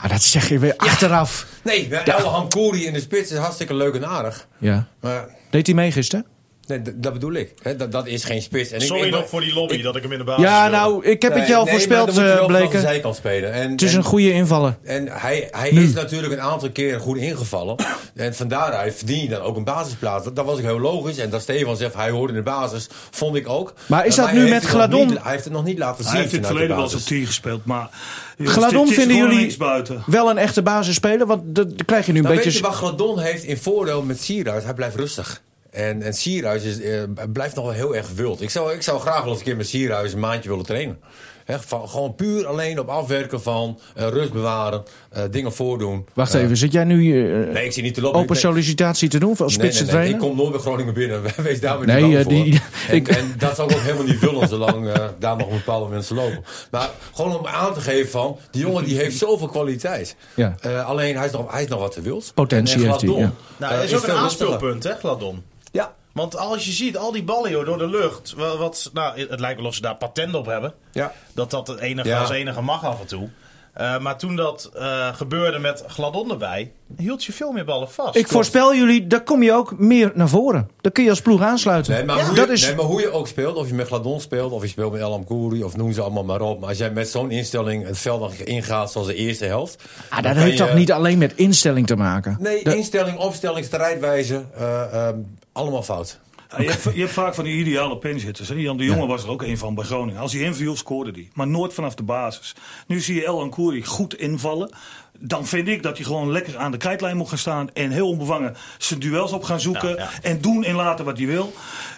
Ah, 0.00 0.10
dat 0.10 0.22
zeg 0.22 0.48
je 0.48 0.58
weer 0.58 0.74
achteraf. 0.76 1.46
Nee. 1.62 1.94
Elham 1.94 2.48
Kouri 2.48 2.86
in 2.86 2.92
de 2.92 3.00
spits 3.00 3.30
is 3.30 3.38
hartstikke 3.38 3.74
leuk 3.74 3.94
en 3.94 4.06
aardig. 4.06 4.48
Ja. 4.58 4.86
Maar 5.00 5.28
Deed 5.50 5.66
hij 5.66 5.74
mee 5.74 5.92
gisteren? 5.92 6.26
Nee, 6.68 6.82
dat 6.96 7.12
bedoel 7.12 7.32
ik. 7.32 7.54
Hè, 7.62 7.76
dat, 7.76 7.92
dat 7.92 8.06
is 8.06 8.24
geen 8.24 8.42
spits. 8.42 8.70
En 8.70 8.80
ik- 8.80 8.86
Sorry 8.86 9.06
ik, 9.06 9.10
nog 9.12 9.28
voor 9.28 9.40
die 9.40 9.54
lobby 9.54 9.82
dat 9.82 9.96
ik 9.96 10.02
hem 10.02 10.12
in 10.12 10.18
de 10.18 10.24
basis 10.24 10.42
Ja, 10.44 10.68
nou, 10.68 11.04
ik 11.04 11.22
heb 11.22 11.34
het 11.34 11.46
je 11.46 11.54
al 11.56 11.64
nee, 11.64 11.72
voorspeld, 11.72 12.06
maar 12.06 12.14
dan 12.14 12.24
moet 12.24 12.32
je 12.34 12.40
eh, 12.40 12.46
Bleken. 12.60 12.80
zijkant 12.80 13.16
spelen. 13.16 13.52
En, 13.52 13.70
Het 13.70 13.82
is 13.82 13.92
en- 13.92 13.98
een 13.98 14.04
goede 14.04 14.32
invaller. 14.32 14.76
En 14.82 15.08
hij, 15.08 15.48
hij 15.50 15.70
is 15.70 15.92
natuurlijk 15.92 16.32
een 16.32 16.40
aantal 16.40 16.70
keren 16.70 17.00
goed 17.00 17.16
ingevallen. 17.16 17.76
En 18.14 18.34
van 18.34 18.48
daaruit 18.48 18.94
verdien 18.94 19.22
je 19.22 19.28
dan 19.28 19.40
ook 19.40 19.56
een 19.56 19.64
basisplaats. 19.64 20.24
Dat, 20.24 20.36
dat 20.36 20.44
was 20.44 20.54
ook 20.56 20.62
heel 20.64 20.80
logisch. 20.80 21.18
En 21.18 21.30
dat 21.30 21.42
Stefan 21.42 21.76
zegt, 21.76 21.94
hij 21.94 22.10
hoort 22.10 22.28
in 22.30 22.36
de 22.36 22.42
basis, 22.42 22.86
vond 23.10 23.36
ik 23.36 23.48
ook. 23.48 23.74
Maar 23.86 24.06
is 24.06 24.16
Eh, 24.16 24.24
dat 24.24 24.30
hij 24.34 24.42
nu 24.42 24.48
met 24.48 24.64
Gladon? 24.64 25.06
niet- 25.06 25.22
hij 25.22 25.32
heeft 25.32 25.44
het 25.44 25.52
nog 25.52 25.64
niet 25.64 25.78
laten 25.78 26.04
zien 26.04 26.12
Hij 26.12 26.20
heeft 26.22 26.32
in 26.32 26.38
het 26.38 26.46
verleden 26.48 26.74
wel 26.76 26.84
eens 26.84 26.92
op 26.94 26.98
basis. 26.98 27.16
10 27.16 27.26
gespeeld. 27.26 27.64
Maar 27.64 27.88
jongens, 28.36 28.56
Gladon 28.56 28.84
dit 28.86 28.94
vinden 28.94 29.16
jullie 29.16 29.56
wel 30.06 30.30
een 30.30 30.38
echte 30.38 30.62
basisspeler? 30.62 31.26
Want 31.26 31.42
dat 31.46 31.68
krijg 31.84 32.06
je 32.06 32.12
nu 32.12 32.18
een 32.18 32.24
Nou, 32.24 32.34
weet 32.36 32.44
beetje... 32.44 32.60
je 32.60 32.66
wat 32.66 32.74
Gladon 32.76 33.18
heeft 33.20 33.42
in 33.44 33.56
voordeel 33.56 34.02
met 34.02 34.20
Sierhuis? 34.22 34.64
Hij 34.64 34.74
blijft 34.74 34.96
rustig. 34.96 35.40
En, 35.70 36.02
en 36.02 36.12
Sierhuis 36.14 36.62
is, 36.62 36.80
eh, 36.80 37.02
blijft 37.32 37.54
nog 37.54 37.64
wel 37.64 37.74
heel 37.74 37.96
erg 37.96 38.06
wild. 38.14 38.40
Ik 38.42 38.50
zou, 38.50 38.72
ik 38.72 38.82
zou 38.82 39.00
graag 39.00 39.20
wel 39.22 39.28
eens 39.30 39.38
een 39.38 39.44
keer 39.44 39.56
met 39.56 39.68
Sierhuis 39.68 40.12
een 40.12 40.18
maandje 40.20 40.48
willen 40.48 40.64
trainen. 40.64 40.98
Van, 41.50 41.88
gewoon 41.88 42.14
puur 42.14 42.46
alleen 42.46 42.78
op 42.80 42.88
afwerken 42.88 43.42
van 43.42 43.78
eh, 43.94 44.08
rust 44.08 44.32
bewaren, 44.32 44.82
eh, 45.10 45.22
dingen 45.30 45.52
voordoen. 45.52 46.06
Wacht 46.14 46.34
even, 46.34 46.56
zit 46.56 46.72
jij 46.72 46.84
nu 46.84 46.96
Nee, 47.52 47.64
ik 47.64 47.72
zie 47.72 47.82
niet 47.82 47.94
te 47.94 48.00
lopen. 48.00 48.18
open 48.20 48.32
Nee. 48.32 48.42
sollicitatie 48.42 49.08
te 49.08 49.18
doen 49.18 49.36
voor 49.36 49.44
als 49.44 49.56
Nee, 49.56 49.70
nee, 49.70 49.80
nee, 49.80 49.88
trainen? 49.88 50.14
Ik 50.14 50.18
kom 50.20 50.36
nooit 50.36 50.50
bij 50.50 50.60
Groningen 50.60 50.94
binnen. 50.94 51.22
Wees 51.36 51.60
daar 51.60 51.78
maar 51.78 51.86
Nee, 51.86 52.02
niet 52.02 52.12
bang 52.12 52.22
voor. 52.24 52.32
die- 52.32 52.60
en, 52.88 52.96
ik- 52.96 53.08
en 53.08 53.34
dat 53.38 53.56
zou 53.56 53.70
ik 53.70 53.76
ook 53.76 53.82
helemaal 53.82 54.04
niet 54.06 54.18
willen 54.18 54.48
zolang 54.48 54.92
daar 55.18 55.36
nog 55.36 55.48
bepaalde 55.48 55.88
mensen 55.90 56.16
lopen. 56.16 56.44
Maar 56.70 56.90
gewoon 57.14 57.38
om 57.38 57.46
aan 57.46 57.74
te 57.74 57.80
geven 57.80 58.10
van... 58.10 58.38
die 58.50 58.62
jongen 58.62 58.84
die 58.84 58.96
heeft 58.96 59.16
zoveel 59.18 59.48
kwaliteit. 59.48 60.16
Ja. 60.34 60.54
Eh, 60.60 60.86
alleen 60.86 61.16
hij 61.16 61.26
is, 61.26 61.32
nog, 61.32 61.52
hij 61.52 61.62
is 61.62 61.68
nog 61.68 61.80
wat 61.80 61.92
te 61.92 62.00
wild. 62.00 62.30
Potentie 62.34 62.74
En- 62.74 62.82
en 62.82 62.88
heeft 62.88 63.00
hij, 63.00 63.10
ja. 63.10 63.32
Nou, 63.56 63.74
dat 63.74 63.84
is 63.84 63.94
ook 63.96 64.06
een 64.06 64.14
aanspeelpunt, 64.14 64.84
hè, 64.84 64.94
Gladon? 64.94 65.42
Want 66.18 66.36
als 66.36 66.64
je 66.64 66.72
ziet, 66.72 66.96
al 66.96 67.12
die 67.12 67.22
ballen 67.24 67.50
joh, 67.50 67.64
door 67.66 67.78
de 67.78 67.88
lucht. 67.88 68.34
wa- 68.36 68.56
Wat, 68.56 68.90
nou, 68.92 69.20
het 69.28 69.40
lijkt 69.40 69.58
wel 69.60 69.68
of 69.68 69.74
ze 69.74 69.80
daar 69.80 69.96
patent 69.96 70.34
op 70.34 70.46
hebben. 70.46 70.72
Ja. 70.92 71.12
Dat 71.34 71.50
dat 71.50 71.66
het 71.68 71.78
enige 71.80 72.08
Ja. 72.08 72.20
als 72.20 72.30
enige 72.30 72.60
mag 72.60 72.84
af 72.84 73.00
en 73.00 73.06
toe. 73.06 73.28
Eh, 73.72 73.98
maar 73.98 74.18
toen 74.18 74.36
dat 74.36 74.70
eh, 74.74 75.14
gebeurde 75.14 75.58
met 75.58 75.84
Gladon 75.86 76.30
erbij, 76.30 76.72
hield 76.96 77.24
je 77.24 77.32
veel 77.32 77.52
meer 77.52 77.64
ballen 77.64 77.90
vast. 77.90 78.16
Ik 78.16 78.28
voorspel 78.28 78.74
jullie, 78.74 79.06
daar 79.06 79.22
kom 79.22 79.42
je 79.42 79.52
ook 79.52 79.78
meer 79.78 80.10
naar 80.14 80.28
voren. 80.28 80.70
Dan 80.80 80.92
kun 80.92 81.04
je 81.04 81.10
als 81.10 81.20
ploeg 81.22 81.42
aansluiten. 81.42 81.92
Nee, 81.92 82.04
maar, 82.04 82.16
Ja. 82.16 82.24
hoe 82.24 82.34
dat 82.34 82.46
je, 82.46 82.52
is, 82.52 82.66
nee, 82.66 82.74
maar 82.74 82.84
hoe 82.84 83.00
je 83.00 83.10
ook 83.10 83.26
speelt, 83.28 83.56
of 83.56 83.68
je 83.68 83.74
met 83.74 83.86
Gladon 83.86 84.20
speelt, 84.20 84.52
of 84.52 84.62
je 84.62 84.68
speelt 84.68 84.92
met 84.92 85.00
El 85.00 85.24
Kouri, 85.26 85.64
of 85.64 85.76
noem 85.76 85.92
ze 85.92 86.00
allemaal 86.00 86.24
maar 86.24 86.40
op. 86.40 86.60
Maar 86.60 86.68
als 86.68 86.78
jij 86.78 86.90
met 86.90 87.08
zo'n 87.08 87.30
instelling 87.30 87.86
het 87.86 87.98
veld 87.98 88.40
ingaat 88.40 88.92
zoals 88.92 89.06
de 89.06 89.14
eerste 89.14 89.44
helft. 89.44 89.82
ah, 90.10 90.22
dat 90.22 90.36
heeft 90.36 90.58
je- 90.58 90.64
toch 90.64 90.74
niet 90.74 90.92
alleen 90.92 91.18
met 91.18 91.32
instelling 91.36 91.86
te 91.86 91.96
maken? 91.96 92.36
Nee, 92.40 92.64
Dat- 92.64 92.74
instelling, 92.74 93.18
opstelling, 93.18 93.64
strijdwijze, 93.64 94.42
eh, 94.56 94.92
ehm, 95.08 95.16
allemaal 95.58 95.82
fout. 95.82 96.20
Ja, 96.50 96.60
je, 96.60 96.70
hebt, 96.70 96.82
je 96.82 97.00
hebt 97.00 97.12
vaak 97.12 97.34
van 97.34 97.44
die 97.44 97.58
ideale 97.58 97.98
pinchitters. 97.98 98.48
Jan 98.48 98.76
de 98.76 98.84
Jonge 98.84 99.06
was 99.06 99.22
er 99.22 99.30
ook 99.30 99.42
een 99.42 99.58
van 99.58 99.74
bij 99.74 99.84
Groningen. 99.84 100.20
Als 100.20 100.32
hij 100.32 100.42
inviel, 100.42 100.76
scoorde 100.76 101.10
hij. 101.10 101.28
Maar 101.34 101.46
nooit 101.46 101.74
vanaf 101.74 101.94
de 101.94 102.02
basis. 102.02 102.54
Nu 102.86 103.00
zie 103.00 103.14
je 103.14 103.24
El 103.24 103.40
Ankouri 103.40 103.84
goed 103.84 104.14
invallen. 104.14 104.70
Dan 105.20 105.46
vind 105.46 105.68
ik 105.68 105.82
dat 105.82 105.96
hij 105.96 106.06
gewoon 106.06 106.30
lekker 106.32 106.56
aan 106.56 106.70
de 106.70 106.76
krijtlijn 106.76 107.16
moet 107.16 107.28
gaan 107.28 107.38
staan. 107.38 107.70
En 107.72 107.90
heel 107.90 108.08
onbevangen 108.08 108.56
zijn 108.78 109.00
duels 109.00 109.32
op 109.32 109.42
gaan 109.42 109.60
zoeken. 109.60 109.88
Ja, 109.88 109.94
ja. 109.96 110.08
En 110.22 110.40
doen 110.40 110.64
en 110.64 110.74
laten 110.74 111.04
wat 111.04 111.18
hij 111.18 111.26
wil. 111.26 111.52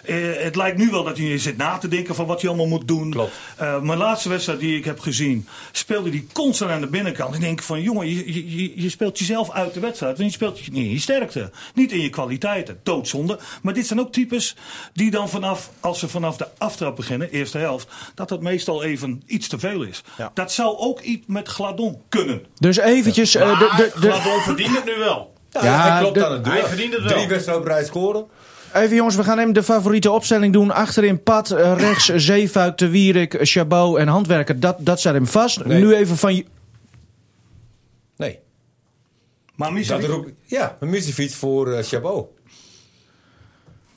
Eh, 0.05 0.15
het 0.37 0.55
lijkt 0.55 0.77
nu 0.77 0.89
wel 0.89 1.03
dat 1.03 1.17
hij 1.17 1.37
zit 1.37 1.57
na 1.57 1.77
te 1.77 1.87
denken 1.87 2.15
van 2.15 2.25
wat 2.25 2.39
hij 2.41 2.49
allemaal 2.49 2.67
moet 2.67 2.87
doen. 2.87 3.11
Klopt. 3.11 3.31
Eh, 3.57 3.81
mijn 3.81 3.97
laatste 3.97 4.29
wedstrijd 4.29 4.59
die 4.59 4.77
ik 4.77 4.85
heb 4.85 4.99
gezien, 4.99 5.47
speelde 5.71 6.09
hij 6.09 6.25
constant 6.33 6.71
aan 6.71 6.81
de 6.81 6.87
binnenkant. 6.87 7.35
Ik 7.35 7.41
denk 7.41 7.61
van, 7.61 7.81
jongen, 7.81 8.07
je, 8.07 8.33
je- 8.33 8.81
je, 8.81 8.89
speelt 8.89 9.19
jezelf 9.19 9.51
uit 9.51 9.73
de 9.73 9.79
wedstrijd. 9.79 10.17
Want 10.17 10.29
je 10.29 10.35
speelt 10.35 10.59
je 10.59 10.71
niet 10.71 10.85
in 10.85 10.91
je 10.91 10.99
sterkte, 10.99 11.51
niet 11.73 11.91
in 11.91 12.01
je 12.01 12.09
kwaliteiten. 12.09 12.79
Doodzonde. 12.83 13.39
Maar 13.61 13.73
dit 13.73 13.87
zijn 13.87 13.99
ook 13.99 14.11
types 14.11 14.55
die 14.93 15.11
dan 15.11 15.29
vanaf, 15.29 15.69
als 15.79 15.99
ze 15.99 16.07
vanaf 16.07 16.37
de 16.37 16.47
aftrap 16.57 16.95
beginnen, 16.95 17.29
eerste 17.31 17.57
helft, 17.57 17.87
dat 18.15 18.29
dat 18.29 18.41
meestal 18.41 18.83
even 18.83 19.23
iets 19.25 19.47
te 19.47 19.59
veel 19.59 19.83
is. 19.83 20.03
Ja. 20.17 20.31
Dat 20.33 20.51
zou 20.51 20.77
ook 20.77 20.99
iets 21.01 21.25
met 21.27 21.47
Gladon 21.47 22.01
kunnen. 22.09 22.41
Dus 22.59 22.77
eventjes... 23.11 23.35
eh, 23.35 23.59
de, 23.59 23.71
de, 23.77 23.99
de, 24.01 24.11
Gladon 24.11 24.41
verdient 24.41 24.75
het 24.75 24.85
nu 24.85 24.95
wel. 24.97 25.33
Ja, 25.49 25.63
Ja, 25.63 25.91
hij 25.91 25.99
klopt 26.01 26.15
de- 26.15 26.25
aan 26.27 26.43
deur. 26.43 26.53
hij 26.53 26.63
verdient 26.63 26.93
het 26.93 27.03
wel. 27.03 27.11
Drie 27.11 27.27
wedstrijden 27.27 27.63
op 27.63 27.69
rij 27.69 27.83
scoren. 27.85 28.25
Even 28.73 28.95
jongens, 28.95 29.15
we 29.15 29.23
gaan 29.23 29.37
hem 29.37 29.53
de 29.53 29.63
favoriete 29.63 30.11
opstelling 30.11 30.53
doen. 30.53 30.71
Achterin 30.71 31.23
Pat, 31.23 31.51
eh, 31.51 31.73
rechts 31.77 32.05
Zeefuik, 32.27 32.77
De 32.77 32.89
Wierik, 32.89 33.37
Chabot 33.41 33.97
en 33.97 34.07
Handwerker. 34.07 34.59
Dat, 34.59 34.75
dat 34.79 34.99
staat 34.99 35.13
hem 35.13 35.27
vast. 35.27 35.65
Nee. 35.65 35.83
Nu 35.83 35.93
even 35.95 36.17
van... 36.17 36.35
je- 36.35 36.45
Nee. 38.17 38.39
Maar 39.55 39.71
roep, 40.05 40.29
ja, 40.45 40.77
een 40.79 40.89
misiefiets 40.89 41.35
voor 41.35 41.71
eh 41.73 41.83
Chabot. 41.83 42.27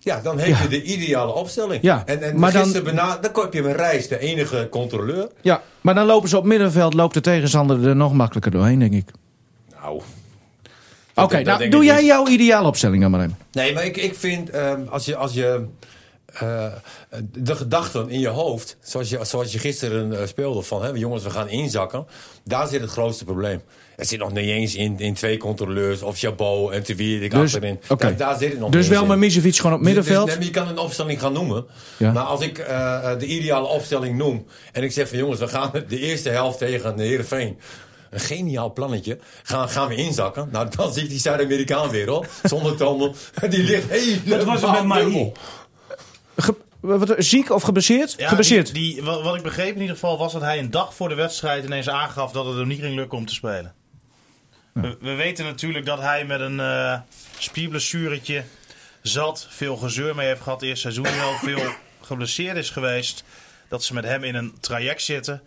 Ja, 0.05 0.21
dan 0.21 0.39
heb 0.39 0.57
je 0.63 0.69
de 0.69 0.83
ideale 0.83 1.33
opstelling. 1.33 1.83
Ja, 1.83 2.03
en 2.07 2.23
en 2.23 2.39
maar 2.39 2.53
dan- 2.53 2.73
bena- 2.73 3.19
dan 3.21 3.31
heb 3.43 3.53
je 3.53 3.63
een 3.63 3.73
reis, 3.73 4.09
de 4.09 4.19
enige 4.19 4.69
controleur. 4.71 5.29
Ja, 5.41 5.63
maar 5.81 5.95
dan 5.95 6.07
lopen 6.07 6.29
ze 6.29 6.37
op 6.37 6.45
middenveld, 6.45 6.95
loopt 6.95 7.15
de 7.15 7.21
tegenstander 7.21 7.89
er 7.89 7.97
nog 7.97 8.13
makkelijker 8.13 8.51
doorheen, 8.51 8.79
denk 8.79 8.93
ik. 8.93 9.09
Nou. 9.83 10.01
Oké, 11.15 11.43
nou 11.43 11.69
doe 11.69 11.85
jij 11.85 11.97
niet. 11.97 12.07
jouw 12.07 12.27
ideale 12.27 12.67
opstelling 12.69 13.03
dan 13.03 13.11
maar 13.11 13.21
even. 13.21 13.39
Nee, 13.53 13.75
maar 13.75 13.85
ik, 13.85 13.97
ik 13.97 14.15
vind 14.15 14.51
ehm, 14.51 14.81
als 14.91 15.05
je, 15.05 15.17
als 15.17 15.33
je 15.35 15.65
eh, 16.35 16.67
de 17.33 17.55
gedachten 17.57 18.09
in 18.09 18.21
je 18.21 18.29
hoofd, 18.29 18.77
zoals 18.83 19.09
je, 19.09 19.19
zoals 19.23 19.53
je 19.53 19.59
gisteren 19.59 20.21
eh, 20.21 20.27
speelde, 20.27 20.63
van 20.63 20.83
hè, 20.83 20.89
jongens, 20.89 21.23
we 21.23 21.31
gaan 21.31 21.49
inzakken, 21.49 22.07
daar 22.45 22.69
zit 22.69 22.81
het 22.81 22.91
grootste 22.91 23.25
probleem. 23.25 23.63
Het 23.97 24.09
zit 24.09 24.19
nog 24.19 24.33
niet 24.33 24.49
eens 24.49 24.75
in, 24.75 24.99
in 24.99 25.15
twee 25.15 25.37
controleurs 25.37 26.03
of 26.03 26.19
Chabot 26.19 26.73
en 26.73 26.83
te 26.83 26.95
wie 26.95 27.21
ik 27.21 27.31
Dus, 27.31 27.41
achterin. 27.41 27.81
oké. 27.89 28.05
Daar, 28.05 28.17
daar 28.17 28.39
zit 28.39 28.51
het 28.51 28.61
nog 28.61 28.71
Dus 28.71 28.89
wel 28.89 29.07
met. 29.07 29.19
Misevic 29.19 29.57
gewoon 29.57 29.77
op 29.77 29.81
middenveld. 29.83 30.27
Dus, 30.35 30.45
je 30.45 30.51
kan 30.51 30.69
een 30.69 30.79
opstelling 30.79 31.21
gaan 31.21 31.33
noemen. 31.33 31.67
Ja. 31.97 32.13
Maar 32.13 32.23
als 32.23 32.41
ik 32.41 32.59
eh, 32.59 33.19
de 33.19 33.27
ideale 33.27 33.67
opstelling 33.67 34.17
noem 34.17 34.47
en 34.73 34.83
ik 34.83 34.93
zeg 34.93 35.09
van 35.09 35.19
jongens, 35.19 35.41
we 35.41 35.49
gaan 35.49 35.71
de 35.89 35.99
eerste 35.99 36.29
helft 36.29 36.59
tegen 36.59 36.97
de 36.97 37.03
Heerenveen. 37.03 37.59
Een 38.11 38.21
geniaal 38.21 38.73
plannetje. 38.73 39.19
Gaan, 39.43 39.69
gaan 39.69 39.89
we 39.89 39.95
inzakken? 39.95 40.49
Nou, 40.53 40.69
dan 40.77 40.93
zie 40.93 41.03
ik 41.03 41.09
die 41.09 41.19
Zuid-Amerikaan 41.19 41.91
weer 41.91 42.09
hoor. 42.09 42.27
Zonder 42.43 42.77
tanden. 42.77 43.13
Die 43.51 43.63
ligt 43.63 43.91
helemaal 43.91 44.39
Dat 44.39 44.45
was 44.47 44.61
het 44.61 44.71
met 44.71 44.85
Mahi. 44.85 45.33
Dubbel. 46.35 46.55
Ge- 46.55 46.73
wat, 46.81 47.15
ziek 47.19 47.51
of 47.51 47.63
geblesseerd? 47.63 48.15
Ja, 48.17 48.29
geblesseerd. 48.29 48.75
Die, 48.75 48.95
die, 48.95 49.03
wat, 49.03 49.23
wat 49.23 49.37
ik 49.37 49.43
begreep 49.43 49.75
in 49.75 49.81
ieder 49.81 49.95
geval 49.95 50.19
was 50.19 50.33
dat 50.33 50.43
hij 50.43 50.59
een 50.59 50.71
dag 50.71 50.95
voor 50.95 51.09
de 51.09 51.15
wedstrijd 51.15 51.65
ineens 51.65 51.89
aangaf 51.89 52.33
dat 52.33 52.47
het 52.47 52.57
hem 52.57 52.67
niet 52.69 52.81
ging 52.81 52.95
lukken 52.95 53.19
om 53.19 53.27
te 53.27 53.35
spelen. 53.35 53.75
We, 54.73 54.97
we 55.01 55.15
weten 55.15 55.45
natuurlijk 55.45 55.87
dat 55.87 56.01
hij 56.01 56.25
met 56.25 56.41
een 56.41 56.61
eh 56.61 56.99
spierblessuretje 57.39 58.45
zat, 59.03 59.47
veel 59.51 59.77
gezeur 59.77 60.15
mee 60.15 60.27
heeft 60.27 60.41
gehad 60.41 60.63
eerst 60.63 60.83
seizoen, 60.83 61.17
wel 61.17 61.33
veel 61.33 61.71
geblesseerd 62.01 62.57
is 62.57 62.71
geweest. 62.71 63.25
Dat 63.69 63.85
ze 63.85 63.95
met 63.95 64.05
hem 64.05 64.25
in 64.25 64.35
een 64.35 64.55
traject 64.61 65.03
zitten. 65.03 65.43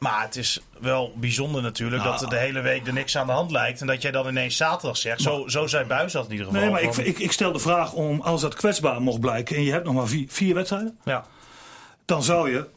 Maar 0.00 0.22
het 0.22 0.36
is 0.36 0.60
wel 0.78 1.12
bijzonder 1.16 1.62
natuurlijk 1.62 2.02
dat 2.02 2.22
er 2.22 2.28
de 2.28 2.36
hele 2.36 2.60
week 2.60 2.86
er 2.86 2.92
niks 2.92 3.16
aan 3.16 3.26
de 3.26 3.32
hand 3.32 3.50
lijkt. 3.50 3.80
En 3.80 3.86
dat 3.86 4.02
jij 4.02 4.10
dan 4.10 4.28
ineens 4.28 4.56
zaterdag 4.56 4.96
zegt. 4.96 5.20
Zo, 5.20 5.48
zo 5.48 5.66
zei 5.66 5.84
Buis 5.84 6.12
dat 6.12 6.24
in 6.24 6.30
ieder 6.30 6.46
geval. 6.46 6.60
Nee, 6.60 6.70
maar 6.70 6.82
ik, 6.82 6.96
ik, 6.96 7.18
ik 7.18 7.32
stel 7.32 7.52
de 7.52 7.58
vraag 7.58 7.92
om, 7.92 8.20
als 8.20 8.40
dat 8.40 8.54
kwetsbaar 8.54 9.02
mocht 9.02 9.20
blijken 9.20 9.56
en 9.56 9.62
je 9.62 9.72
hebt 9.72 9.84
nog 9.84 9.94
maar 9.94 10.08
vier, 10.08 10.26
vier 10.28 10.54
wedstrijden, 10.54 10.98
ja. 11.04 11.24
dan 12.04 12.22
zou 12.22 12.50
je 12.50 12.68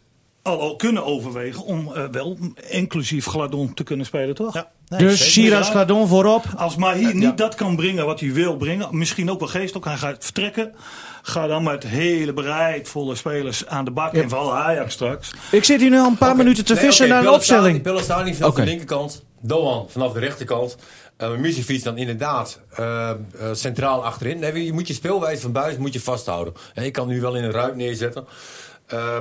al, 0.44 0.76
kunnen 0.76 1.06
overwegen 1.06 1.64
om 1.64 1.94
eh, 1.94 2.04
wel 2.12 2.38
inclusief 2.70 3.26
Gladon 3.26 3.74
te 3.74 3.84
kunnen 3.84 4.06
spelen, 4.06 4.36
toch? 4.36 4.54
Ja. 4.54 4.72
Nee, 4.88 5.00
dus. 5.00 5.34
Siras 5.34 5.70
Gladon 5.70 6.08
voorop. 6.08 6.44
Als 6.58 6.76
Mahi 6.76 7.14
niet 7.14 7.38
dat 7.38 7.56
kan 7.56 7.76
brengen 7.76 8.06
wat 8.06 8.20
hij 8.20 8.34
wil 8.34 8.58
brengen, 8.58 8.88
misschien 8.98 9.32
ook 9.32 9.40
wel 9.40 9.48
geestelijk, 9.48 9.86
hij 9.86 9.98
gaat 9.98 10.24
vertrekken. 10.24 10.74
Ga 11.22 11.48
dan 11.48 11.64
met 11.64 11.84
hele 11.84 12.34
bereidvolle 12.34 13.16
spelers 13.16 13.66
aan 13.68 13.86
de 13.86 13.92
bak. 13.92 14.14
En 14.14 14.30
vooral 14.30 14.56
Ajax 14.56 14.94
straks. 14.94 15.32
Ik 15.52 15.64
zit 15.64 15.80
hier 15.82 15.90
nu 15.90 15.98
al 15.98 16.08
een 16.08 16.18
paar 16.18 16.36
minuten 16.36 16.66
te 16.66 16.74
Nee, 16.74 16.84
vissen 16.84 17.08
naar 17.08 17.18
een 17.18 17.24
staat- 17.24 17.36
opstelling. 17.36 17.82
Pelle 17.82 18.02
staat 18.02 18.26
niet 18.26 18.36
vanaf 18.36 18.52
Oké. 18.52 18.62
de 18.62 18.68
linkerkant. 18.68 19.24
Doan 19.42 19.86
vanaf 19.90 20.14
de 20.14 20.20
rechterkant. 20.20 20.78
Uh, 21.22 21.36
Muzifiets 21.38 21.84
dan 21.84 21.98
inderdaad 21.98 22.60
eh, 22.76 23.10
eh, 23.10 23.16
centraal 23.52 24.06
achterin. 24.06 24.40
Nee, 24.40 24.66
je 24.66 24.74
moet 24.74 24.88
je 24.88 24.94
speelwijze 24.94 25.42
van 25.42 25.52
buis 25.52 25.78
moet 25.78 25.94
je 25.94 26.02
vasthouden. 26.02 26.54
En 26.74 26.84
je 26.84 26.92
kan 26.92 27.08
nu 27.08 27.22
wel 27.22 27.36
in 27.36 27.44
een 27.44 27.52
ruit 27.52 27.76
neerzetten. 27.76 28.26
Ehm, 28.88 29.00
eh, 29.00 29.20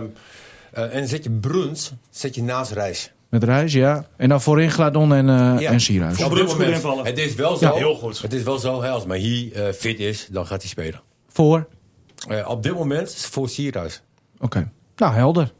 en 0.73 0.99
dan 0.99 1.07
zet 1.09 1.25
je 1.25 1.31
Bruns 1.31 1.93
zet 2.11 2.35
je 2.35 2.43
naast 2.43 2.71
Reis. 2.73 3.13
Met 3.29 3.45
Reis, 3.45 3.73
ja. 3.73 4.07
En 4.17 4.29
dan 4.29 4.41
voorin 4.43 4.71
Gladon 4.71 5.15
en, 5.15 5.29
eh 5.29 5.61
Ja. 5.61 5.71
en 5.71 5.81
Sierhuis. 5.81 6.17
Voor 6.17 6.27
Op 6.31 6.35
dit 6.37 6.47
moment. 6.47 7.07
Het 7.07 7.19
is 7.19 7.35
wel 7.35 7.57
zo. 7.57 7.65
Ja, 7.67 7.73
heel 7.73 7.95
goed. 7.95 8.23
Het 8.23 8.33
is 8.33 8.43
wel 8.43 8.59
zo, 8.59 8.83
hè, 8.83 8.89
als 8.91 9.05
Mahi 9.07 9.51
eh 9.53 9.73
fit 9.73 9.99
is, 10.01 10.29
dan 10.31 10.47
gaat 10.47 10.61
hij 10.61 10.71
spelen. 10.71 11.01
Voor? 11.29 11.69
Eh, 12.29 12.49
op 12.49 12.63
dit 12.63 12.75
moment 12.75 13.15
voor 13.31 13.49
Sierhuis. 13.49 14.03
Oké. 14.41 14.71
Nou, 14.97 15.15
helder. 15.15 15.53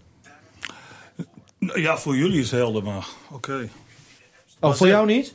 Ja, 1.75 1.99
voor 1.99 2.17
jullie 2.17 2.39
is 2.41 2.51
het 2.51 2.61
helder, 2.61 2.83
maar 2.83 3.07
oké. 3.31 3.69
Oh, 4.61 4.73
voor 4.75 4.87
jou 4.87 5.07
niet? 5.07 5.33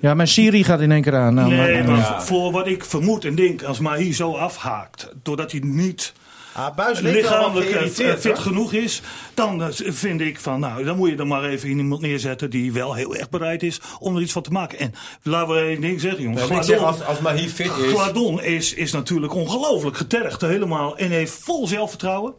Ja, 0.00 0.14
mijn 0.14 0.28
Siri 0.28 0.64
gaat 0.64 0.80
in 0.80 0.92
één 0.92 1.02
keer 1.02 1.16
aan. 1.16 1.34
Nou, 1.34 1.50
Nee, 1.54 1.82
maar- 1.82 1.96
maar 1.96 2.22
voor 2.24 2.52
wat 2.52 2.66
ik 2.66 2.84
vermoed 2.84 3.24
en 3.24 3.34
denk, 3.34 3.62
als 3.62 3.78
Mahi 3.78 4.12
zo 4.14 4.32
afhaakt, 4.34 5.12
doordat 5.22 5.50
hij 5.50 5.60
niet 5.64 6.12
Ah, 6.54 6.74
Buis 6.74 7.00
lichamelijk 7.00 7.70
eh, 7.70 7.86
fit 7.88 8.24
hoor. 8.24 8.36
genoeg 8.36 8.72
is, 8.72 9.02
dan 9.34 9.62
eh, 9.62 9.68
vind 9.72 10.20
ik 10.20 10.40
van, 10.40 10.60
nou, 10.60 10.84
dan 10.84 10.96
moet 10.96 11.08
je 11.08 11.16
er 11.16 11.26
maar 11.26 11.44
even 11.44 11.68
iemand 11.68 12.00
neerzetten 12.00 12.50
die 12.50 12.72
wel 12.72 12.94
heel 12.94 13.16
erg 13.16 13.30
bereid 13.30 13.62
is 13.62 13.80
om 13.98 14.16
er 14.16 14.22
iets 14.22 14.32
van 14.32 14.42
te 14.42 14.50
maken. 14.50 14.78
En 14.78 14.94
laten 15.22 15.54
we 15.54 15.60
één 15.60 15.80
ding 15.80 16.00
zeggen, 16.00 16.22
jongens. 16.22 16.48
En 16.48 16.56
ik 16.56 16.62
zeg, 16.62 16.78
als, 16.78 17.04
als 17.04 17.18
Mahi 17.18 17.48
fit 17.48 17.66
is... 17.66 17.92
Gladon 17.92 18.42
is, 18.42 18.74
is 18.74 18.92
natuurlijk 18.92 19.34
ongelooflijk 19.34 19.96
getergd 19.96 20.40
helemaal 20.40 20.96
en 20.96 21.10
heeft 21.10 21.32
vol 21.32 21.66
zelfvertrouwen. 21.66 22.34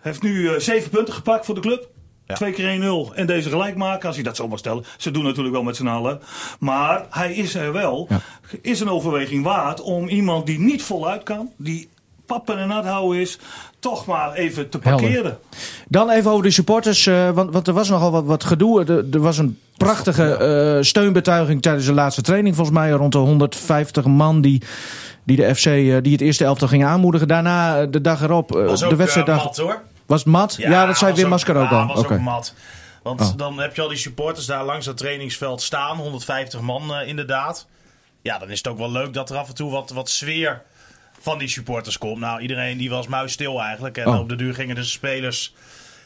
Heeft 0.00 0.22
nu 0.22 0.48
eh, 0.48 0.60
zeven 0.60 0.90
punten 0.90 1.14
gepakt 1.14 1.44
voor 1.44 1.54
de 1.54 1.60
club. 1.60 1.88
Ja. 2.26 2.34
Twee 2.34 2.52
keer 2.52 3.10
1-0 3.10 3.14
en 3.14 3.26
deze 3.26 3.48
gelijk 3.48 3.76
maken, 3.76 4.06
als 4.06 4.14
hij 4.14 4.24
dat 4.24 4.36
zo 4.36 4.48
mag 4.48 4.58
stellen. 4.58 4.84
Ze 4.96 5.10
doen 5.10 5.24
natuurlijk 5.24 5.54
wel 5.54 5.62
met 5.62 5.76
z'n 5.76 5.86
allen. 5.86 6.20
Maar 6.58 7.06
hij 7.10 7.34
is 7.34 7.54
er 7.54 7.72
wel. 7.72 8.06
Ja. 8.08 8.20
Is 8.62 8.80
een 8.80 8.88
overweging 8.88 9.44
waard 9.44 9.80
om 9.80 10.08
iemand 10.08 10.46
die 10.46 10.58
niet 10.58 10.82
voluit 10.82 11.22
kan, 11.22 11.52
die 11.56 11.88
pappen 12.26 12.58
en 12.58 12.68
nat 12.68 12.84
houden 12.84 13.20
is, 13.20 13.38
toch 13.78 14.06
maar 14.06 14.32
even 14.32 14.68
te 14.68 14.78
Helder. 14.82 15.00
parkeren. 15.06 15.38
Dan 15.88 16.10
even 16.10 16.30
over 16.30 16.42
de 16.42 16.50
supporters, 16.50 17.06
eh, 17.06 17.30
want, 17.30 17.52
want 17.52 17.68
er 17.68 17.74
was 17.74 17.88
nogal 17.88 18.10
wat, 18.10 18.24
wat 18.24 18.44
gedoe. 18.44 18.84
Er, 18.84 19.04
er 19.12 19.20
was 19.20 19.38
een 19.38 19.58
prachtige 19.76 20.34
eh, 20.36 20.82
steunbetuiging 20.82 21.62
tijdens 21.62 21.86
de 21.86 21.92
laatste 21.92 22.22
training. 22.22 22.54
Volgens 22.56 22.76
mij 22.76 22.90
rond 22.90 23.12
de 23.12 23.18
150 23.18 24.04
man 24.04 24.40
die, 24.40 24.62
die 25.24 25.36
de 25.36 25.54
FC, 25.54 25.66
eh, 25.66 25.96
die 26.02 26.12
het 26.12 26.20
eerste 26.20 26.44
elftal 26.44 26.68
ging 26.68 26.84
aanmoedigen. 26.84 27.28
Daarna, 27.28 27.86
de 27.86 28.00
dag 28.00 28.22
erop, 28.22 28.50
Was 28.50 28.80
de 28.80 28.96
wedstrijddag, 28.96 29.44
mat 29.44 29.56
hoor. 29.56 29.82
was 30.06 30.18
het 30.20 30.28
mat. 30.28 30.54
Ja, 30.58 30.86
dat 30.86 30.98
zei 30.98 31.10
was 31.10 31.20
Wim 31.20 31.28
Masker 31.30 31.56
ook 31.56 31.70
ja, 31.70 31.80
al. 31.80 31.86
was 31.86 31.98
Oké. 31.98 32.14
ook 32.14 32.20
mat. 32.20 32.54
Want 33.02 33.20
Oh. 33.20 33.30
dan 33.36 33.58
heb 33.60 33.76
je 33.76 33.82
al 33.82 33.88
die 33.88 33.98
supporters 33.98 34.46
daar 34.46 34.64
langs 34.64 34.86
dat 34.86 34.96
trainingsveld 34.96 35.62
staan. 35.62 35.96
150 35.96 36.60
man 36.60 36.94
inderdaad. 37.06 37.66
Ja, 38.22 38.38
dan 38.38 38.50
is 38.50 38.58
het 38.58 38.68
ook 38.68 38.78
wel 38.78 38.90
leuk 38.90 39.14
dat 39.14 39.30
er 39.30 39.36
af 39.36 39.48
en 39.48 39.54
toe 39.54 39.70
wat, 39.70 39.90
wat 39.90 40.10
sfeer 40.10 40.62
van 41.20 41.38
die 41.38 41.48
supporters 41.48 41.98
komt. 41.98 42.18
Nou, 42.20 42.40
iedereen 42.40 42.78
die 42.78 42.90
was 42.90 43.06
muisstil 43.06 43.60
eigenlijk. 43.62 43.96
En 43.98 44.06
Oh. 44.06 44.18
op 44.18 44.28
de 44.28 44.36
duur 44.36 44.54
gingen 44.54 44.74
de 44.74 44.84
spelers 44.84 45.54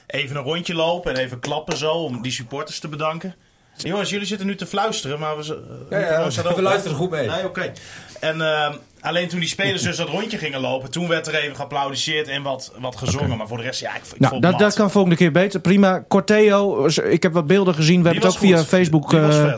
even 0.07 0.37
een 0.37 0.43
rondje 0.43 0.75
lopen 0.75 1.15
en 1.15 1.21
even 1.21 1.39
klappen 1.41 1.77
zo 1.77 1.93
om 1.93 2.23
die 2.23 2.33
supporters 2.33 2.79
te 2.79 2.89
bedanken. 2.89 3.35
Jongens, 3.77 4.11
jullie 4.11 4.27
zitten 4.27 4.47
nu 4.47 4.55
te 4.57 4.67
fluisteren, 4.67 5.19
maar 5.19 5.37
we, 5.37 5.43
z- 5.43 5.53
Ja, 5.91 5.99
ja, 5.99 6.55
we 6.55 6.63
luisteren 6.63 6.97
goed 6.97 7.11
mee. 7.11 7.29
Nee, 7.29 7.45
oké. 7.45 7.73
En 8.21 8.41
ehm, 8.41 8.75
alleen 9.01 9.29
toen 9.29 9.41
die 9.41 9.49
spelers 9.49 9.83
dus 9.83 9.97
dat 9.97 10.09
rondje 10.09 10.39
gingen 10.39 10.61
lopen, 10.61 10.91
toen 10.91 11.09
werd 11.09 11.27
er 11.27 11.35
even 11.35 11.57
geapplaudiseerd 11.57 12.29
en 12.29 12.43
wat, 12.43 12.73
wat 12.79 12.97
gezongen. 12.97 13.37
Maar 13.37 13.49
voor 13.49 13.57
de 13.57 13.63
rest, 13.63 13.81
ja, 13.81 13.95
ik, 13.95 14.03
ik 14.13 14.19
Nou, 14.19 14.33
vond 14.33 14.43
dat, 14.45 14.59
dat 14.59 14.75
kan 14.75 14.91
volgende 14.91 15.17
keer 15.17 15.33
beter. 15.33 15.61
Prima. 15.61 16.05
Corteo, 16.09 16.87
ik 16.87 17.23
heb 17.23 17.33
wat 17.33 17.47
beelden 17.47 17.75
gezien. 17.75 18.03
We 18.03 18.03
Die 18.03 18.13
hebben 18.13 18.29
het 18.33 18.43
ook 18.43 18.47
via. 18.49 18.65
Facebook, 18.65 19.13
eh. 19.13 19.55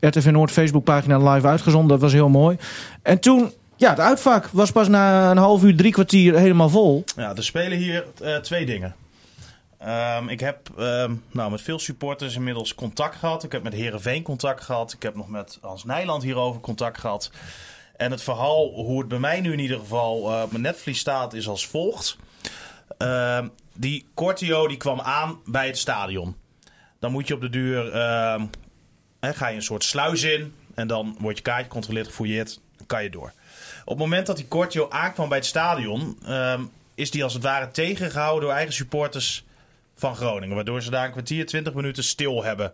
RTV 0.00 0.26
Noord 0.30 0.50
Facebookpagina 0.50 1.32
live 1.32 1.46
uitgezonden. 1.46 1.88
Dat 1.88 2.00
was 2.00 2.12
heel 2.12 2.28
mooi. 2.28 2.56
En 3.02 3.18
toen, 3.20 3.52
ja, 3.76 3.90
het 3.90 4.00
uitvak 4.00 4.46
was 4.46 4.70
pas 4.70 4.88
na 4.88 5.30
een 5.30 5.36
half 5.36 5.62
uur, 5.62 5.76
drie 5.76 5.92
kwartier 5.92 6.38
helemaal 6.38 6.68
vol. 6.68 7.04
Ja, 7.16 7.36
er 7.36 7.44
spelen 7.44 7.78
hier 7.78 8.04
eh, 8.22 8.36
twee 8.36 8.66
dingen. 8.66 8.94
Ehm, 9.78 10.28
ik 10.28 10.40
heb 10.40 10.70
ehm, 10.78 11.14
nou, 11.30 11.50
met 11.50 11.62
veel 11.62 11.78
supporters 11.78 12.34
inmiddels 12.34 12.74
contact 12.74 13.16
gehad. 13.16 13.44
Ik 13.44 13.52
heb 13.52 13.62
met 13.62 13.72
Herenveen 13.72 14.22
contact 14.22 14.62
gehad. 14.64 14.92
Ik 14.92 15.02
heb 15.02 15.14
nog 15.14 15.28
met 15.28 15.58
Hans 15.60 15.84
Nijland 15.84 16.22
hierover 16.22 16.60
contact 16.60 16.98
gehad. 16.98 17.30
En 17.96 18.10
het 18.10 18.22
verhaal, 18.22 18.68
hoe 18.68 18.98
het 18.98 19.08
bij 19.08 19.18
mij 19.18 19.40
nu 19.40 19.52
in 19.52 19.58
ieder 19.58 19.78
geval 19.78 20.32
eh, 20.32 20.42
op 20.42 20.50
mijn 20.50 20.62
netvlies 20.62 20.98
staat, 20.98 21.34
is 21.34 21.48
als 21.48 21.66
volgt. 21.66 22.16
Ehm, 22.98 23.48
die 23.74 24.06
Cortio 24.14 24.68
die 24.68 24.76
kwam 24.76 25.00
aan 25.00 25.38
bij 25.44 25.66
het 25.66 25.78
stadion. 25.78 26.36
Dan 26.98 27.12
moet 27.12 27.28
je 27.28 27.34
op 27.34 27.40
de 27.40 27.50
duur, 27.50 27.92
hè, 29.20 29.34
ga 29.34 29.48
je 29.48 29.56
een 29.56 29.62
soort 29.62 29.84
sluis 29.84 30.22
in. 30.22 30.54
En 30.74 30.88
dan 30.88 31.16
wordt 31.20 31.36
je 31.36 31.42
kaartje 31.42 31.64
gecontroleerd, 31.64 32.06
gefouilleerd. 32.06 32.60
Dan 32.76 32.86
kan 32.86 33.02
je 33.02 33.10
door. 33.10 33.32
Op 33.84 33.90
het 33.90 33.98
moment 33.98 34.26
dat 34.26 34.36
die 34.36 34.48
Cortio 34.48 34.88
aankwam 34.90 35.28
bij 35.28 35.38
het 35.38 35.46
stadion, 35.46 36.18
ehm, 36.26 36.62
is 36.94 37.10
die 37.10 37.24
als 37.24 37.34
het 37.34 37.42
ware 37.42 37.70
tegengehouden 37.70 38.42
door 38.42 38.52
eigen 38.56 38.74
supporters 38.74 39.44
van 39.96 40.16
Groningen. 40.16 40.54
Waardoor 40.54 40.82
ze 40.82 40.90
daar 40.90 41.04
een 41.04 41.10
kwartier, 41.12 41.46
twintig 41.46 41.74
minuten 41.74 42.04
stil 42.04 42.44
hebben 42.44 42.72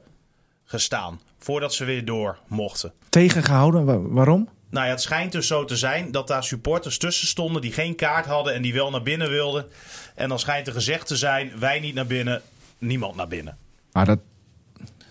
gestaan. 0.64 1.20
Voordat 1.38 1.74
ze 1.74 1.84
weer 1.84 2.04
door 2.04 2.38
mochten. 2.46 2.92
Tegengehouden. 3.08 3.84
Wa- 3.84 3.98
waarom? 4.14 4.48
Nou 4.70 4.84
ja, 4.86 4.90
het 4.92 5.02
schijnt 5.02 5.32
dus 5.32 5.46
zo 5.46 5.64
te 5.64 5.76
zijn 5.76 6.10
dat 6.10 6.26
daar 6.28 6.44
supporters 6.44 6.98
tussen 6.98 7.26
stonden 7.26 7.62
die 7.62 7.72
geen 7.72 7.94
kaart 7.94 8.26
hadden 8.26 8.54
en 8.54 8.62
die 8.62 8.74
wel 8.74 8.90
naar 8.90 9.02
binnen 9.02 9.30
wilden. 9.30 9.66
En 10.14 10.28
dan 10.28 10.38
schijnt 10.38 10.66
er 10.66 10.72
gezegd 10.72 11.06
te 11.06 11.16
zijn: 11.16 11.52
wij 11.58 11.80
niet 11.80 11.94
naar 11.94 12.06
binnen, 12.06 12.42
niemand 12.78 13.16
naar 13.16 13.28
binnen. 13.28 13.56
Maar 13.92 14.06
dat, 14.06 14.18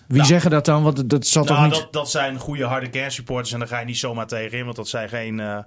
wie 0.09 0.17
Nou. 0.17 0.29
zeggen 0.29 0.51
dat 0.51 0.65
dan? 0.65 0.83
Want 0.83 1.09
dat- 1.09 1.27
zal 1.27 1.43
toch 1.45 1.57
Nou, 1.57 1.69
niet... 1.69 1.79
dat, 1.79 1.93
dat 1.93 2.09
zijn 2.11 2.37
goede 2.37 2.65
harde 2.65 2.89
kernsupporters 2.89 3.51
en 3.53 3.59
daar 3.59 3.67
ga 3.67 3.79
je 3.79 3.85
niet 3.85 3.97
zomaar 3.97 4.27
tegen 4.27 4.57
in, 4.57 4.63
want 4.63 4.75
dat 4.75 4.87
zijn 4.87 5.09
geen. 5.09 5.39
eh, 5.39 5.57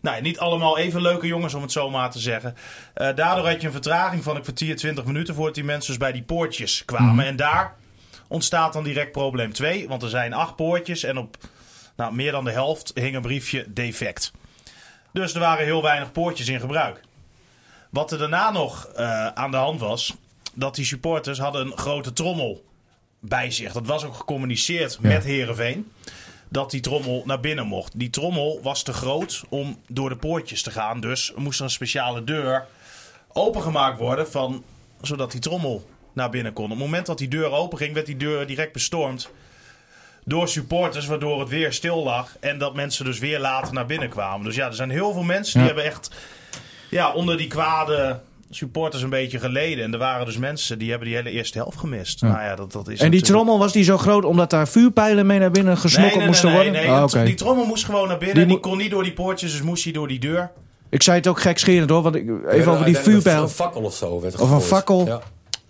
Nou, 0.00 0.20
niet 0.22 0.38
allemaal 0.38 0.78
even 0.78 1.00
leuke 1.02 1.26
jongens, 1.26 1.54
om 1.54 1.62
het 1.62 1.72
zo 1.72 1.90
maar 1.90 2.10
te 2.10 2.18
zeggen. 2.18 2.54
Eh, 2.94 3.14
daardoor 3.14 3.46
had 3.48 3.60
je 3.60 3.66
een 3.66 3.72
vertraging 3.72 4.22
van 4.22 4.36
een 4.36 4.42
kwartier, 4.42 4.76
20 4.76 5.04
minuten... 5.04 5.34
voordat 5.34 5.54
die 5.54 5.64
mensen 5.64 5.90
dus 5.90 5.98
bij 6.00 6.12
die 6.12 6.22
poortjes 6.22 6.84
kwamen. 6.84 7.26
En 7.26 7.36
daar 7.36 7.74
ontstaat 8.28 8.72
dan 8.72 8.82
direct 8.84 9.12
probleem 9.12 9.52
2. 9.52 9.88
Want 9.88 10.02
er 10.02 10.08
zijn 10.08 10.32
acht 10.32 10.56
poortjes 10.56 11.02
en 11.04 11.18
op 11.18 11.36
nou, 11.96 12.14
meer 12.14 12.32
dan 12.32 12.44
de 12.44 12.50
helft 12.50 12.90
hing 12.94 13.16
een 13.16 13.22
briefje 13.22 13.64
defect. 13.68 14.32
Dus 15.12 15.34
er 15.34 15.40
waren 15.40 15.64
heel 15.64 15.82
weinig 15.82 16.12
poortjes 16.12 16.48
in 16.48 16.60
gebruik. 16.60 17.00
Wat 17.90 18.12
er 18.12 18.18
daarna 18.18 18.50
nog 18.50 18.84
eh, 18.86 19.26
aan 19.26 19.50
de 19.50 19.56
hand 19.56 19.80
was... 19.80 20.14
dat 20.54 20.74
die 20.74 20.84
supporters 20.84 21.38
hadden 21.38 21.66
een 21.66 21.76
grote 21.78 22.12
trommel 22.12 22.64
bij 23.24 23.50
zich. 23.50 23.72
Dat 23.72 23.86
was 23.86 24.04
ook 24.04 24.14
gecommuniceerd 24.14 24.98
met 25.00 25.24
Herenveen. 25.24 25.92
Dat 26.48 26.70
die 26.70 26.80
trommel 26.80 27.22
naar 27.26 27.40
binnen 27.40 27.66
mocht. 27.66 27.98
Die 27.98 28.10
trommel 28.10 28.60
was 28.62 28.82
te 28.82 28.92
groot 28.92 29.42
om 29.48 29.78
door 29.88 30.08
de 30.08 30.16
poortjes 30.16 30.62
te 30.62 30.70
gaan. 30.70 31.00
Dus 31.00 31.32
er 31.34 31.40
moest 31.40 31.60
een 31.60 31.70
speciale 31.70 32.24
deur 32.24 32.66
opengemaakt 33.32 33.98
worden. 33.98 34.30
Van, 34.30 34.64
zodat 35.00 35.30
die 35.32 35.40
trommel 35.40 35.88
naar 36.12 36.30
binnen 36.30 36.52
kon. 36.52 36.64
Op 36.64 36.70
het 36.70 36.78
moment 36.78 37.06
dat 37.06 37.18
die 37.18 37.28
deur 37.28 37.50
open 37.50 37.78
ging, 37.78 37.94
werd 37.94 38.06
die 38.06 38.16
deur 38.16 38.46
direct 38.46 38.72
bestormd. 38.72 39.30
Door 40.24 40.48
supporters, 40.48 41.06
waardoor 41.06 41.40
het 41.40 41.48
weer 41.48 41.72
stil 41.72 42.02
lag. 42.02 42.36
En 42.40 42.58
dat 42.58 42.74
mensen 42.74 43.04
dus 43.04 43.18
weer 43.18 43.38
later 43.40 43.72
naar 43.72 43.86
binnen 43.86 44.08
kwamen. 44.08 44.46
Dus 44.46 44.54
ja, 44.54 44.66
er 44.66 44.74
zijn 44.74 44.90
heel 44.90 45.12
veel 45.12 45.22
mensen 45.22 45.52
die 45.52 45.68
Ja. 45.68 45.74
hebben 45.74 45.84
echt 45.84 46.10
ja, 46.90 47.12
onder 47.12 47.36
die 47.36 47.46
kwade 47.46 48.20
supporters 48.56 49.02
een 49.02 49.10
beetje 49.10 49.38
geleden. 49.38 49.84
En 49.84 49.92
er 49.92 49.98
waren 49.98 50.26
dus 50.26 50.36
mensen 50.38 50.78
die 50.78 50.90
hebben 50.90 51.08
die 51.08 51.16
hele 51.16 51.30
eerste 51.30 51.58
helft 51.58 51.78
gemist. 51.78 52.22
Nou 52.22 52.34
ja, 52.42 52.56
dat, 52.56 52.72
dat 52.72 52.88
is 52.88 52.98
En 53.00 53.10
die 53.10 53.20
natuurlijk- 53.20 53.26
trommel 53.26 53.58
was 53.58 53.72
die 53.72 53.84
zo 53.84 53.98
groot 53.98 54.24
omdat 54.24 54.50
daar 54.50 54.68
vuurpijlen 54.68 55.26
mee 55.26 55.38
naar 55.38 55.50
binnen 55.50 55.76
gesmokkeld 55.78 56.10
Nee, 56.10 56.18
nee, 56.18 56.26
moesten 56.28 56.46
nee, 56.48 56.56
worden? 56.56 56.72
nee, 56.72 56.86
nee. 56.86 56.96
Ah, 56.96 57.02
oké. 57.02 57.24
Die 57.24 57.34
trommel 57.34 57.64
moest 57.66 57.84
gewoon 57.84 58.08
naar 58.08 58.18
binnen. 58.18 58.36
Die 58.36 58.46
Die, 58.46 58.58
kon 58.60 58.78
niet 58.78 58.90
door 58.90 59.02
die 59.02 59.12
poortjes, 59.12 59.52
dus 59.52 59.62
moest 59.62 59.84
hij 59.84 59.92
door 59.92 60.08
die 60.08 60.18
deur. 60.18 60.50
Ik 60.90 61.02
zei 61.02 61.16
het 61.16 61.26
ook 61.26 61.40
gekscherend 61.40 61.90
hoor, 61.90 62.02
want 62.02 62.14
ik, 62.14 62.22
even 62.22 62.36
over 62.38 62.46
die 62.50 62.66
Uiteindelijk 62.66 63.04
vuurpijl. 63.04 63.42
Een 63.42 63.48
fakkel 63.48 63.82
of 63.82 63.94
zo 63.94 64.20
werd 64.20 64.40
Of 64.40 64.50
een 64.50 64.60
fakkel. 64.60 65.06
Ja. 65.06 65.20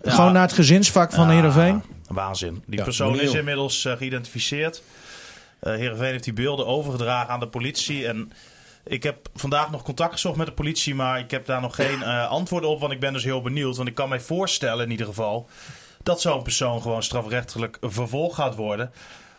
Gewoon 0.03 0.33
naar 0.33 0.41
het 0.41 0.53
gezinsvak 0.53 1.11
van 1.13 1.27
Ja, 1.27 1.33
Heerenveen. 1.33 1.81
Waanzin. 2.07 2.63
Die 2.65 2.77
Ja, 2.77 2.83
persoon 2.83 3.19
is 3.19 3.33
inmiddels 3.33 3.85
eh, 3.85 3.93
geïdentificeerd. 3.93 4.81
Eh 5.59 5.73
Heerenveen 5.73 6.11
heeft 6.11 6.23
die 6.23 6.33
beelden 6.33 6.65
overgedragen 6.67 7.29
aan 7.33 7.39
de 7.39 7.47
politie. 7.47 8.07
En 8.07 8.31
ik 8.83 9.03
heb 9.03 9.29
vandaag 9.35 9.71
nog 9.71 9.83
contact 9.83 10.11
gezocht 10.11 10.37
met 10.37 10.45
de 10.45 10.53
politie, 10.53 10.95
maar 10.95 11.19
ik 11.19 11.31
heb 11.31 11.45
daar 11.45 11.61
nog 11.61 11.75
geen 11.75 12.03
eh, 12.03 12.29
antwoorden 12.29 12.69
op. 12.69 12.79
Want 12.79 12.91
ik 12.93 12.99
ben 12.99 13.13
dus 13.13 13.23
heel 13.23 13.41
benieuwd. 13.41 13.75
Want 13.75 13.87
ik 13.87 13.95
kan 13.95 14.09
mij 14.09 14.19
voorstellen 14.19 14.85
in 14.85 14.91
ieder 14.91 15.05
geval 15.05 15.47
dat 16.03 16.21
zo'n 16.21 16.43
persoon 16.43 16.81
gewoon 16.81 17.03
strafrechtelijk 17.03 17.77
vervolgd 17.81 18.35
gaat 18.35 18.55
worden. 18.55 18.91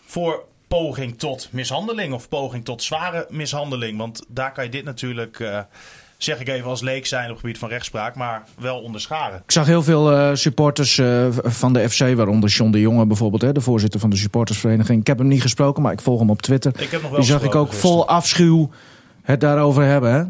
Voor 0.07 0.45
poging 0.69 1.19
tot 1.19 1.49
mishandeling 1.51 2.13
of 2.13 2.29
poging 2.29 2.65
tot 2.65 2.83
zware 2.83 3.27
mishandeling. 3.31 3.99
Want 3.99 4.25
daar 4.29 4.53
kan 4.53 4.65
je 4.65 4.71
dit 4.71 4.85
natuurlijk, 4.85 5.41
eh, 5.41 5.59
zeg 6.17 6.41
ik 6.41 6.49
even 6.49 6.71
als 6.71 6.81
leek 6.81 7.07
zijn 7.07 7.25
op 7.25 7.31
het 7.31 7.41
gebied 7.41 7.59
van 7.59 7.69
rechtspraak, 7.69 8.15
maar 8.15 8.45
wel 8.59 8.81
onderscharen. 8.81 9.43
Ik 9.45 9.53
zag 9.53 9.67
heel 9.67 9.83
veel 9.83 10.13
eh, 10.13 10.35
supporters 10.35 11.01
van 11.43 11.73
de 11.73 11.89
FC, 11.89 11.99
waaronder 11.99 12.51
John 12.51 12.71
de 12.71 12.81
Jonge 12.81 13.07
bijvoorbeeld, 13.07 13.43
hè, 13.43 13.53
de 13.53 13.61
voorzitter 13.61 14.01
van 14.01 14.11
de 14.11 14.17
supportersvereniging. 14.17 15.01
Ik 15.01 15.07
heb 15.07 15.19
hem 15.19 15.29
niet 15.29 15.43
gesproken, 15.43 15.83
maar 15.83 15.93
ik 15.93 16.01
volg 16.01 16.19
hem 16.19 16.31
op 16.31 16.43
Twitter. 16.43 16.73
Ik 16.81 16.91
heb 16.91 17.03
nog 17.03 17.11
wel 17.11 17.21
Die 17.21 17.29
zag 17.29 17.43
ik 17.43 17.55
ook 17.55 17.73
vol 17.73 18.09
afschuw 18.09 18.71
het 19.25 19.41
daarover 19.41 19.83
hebben. 19.85 20.13
Hè? 20.13 20.23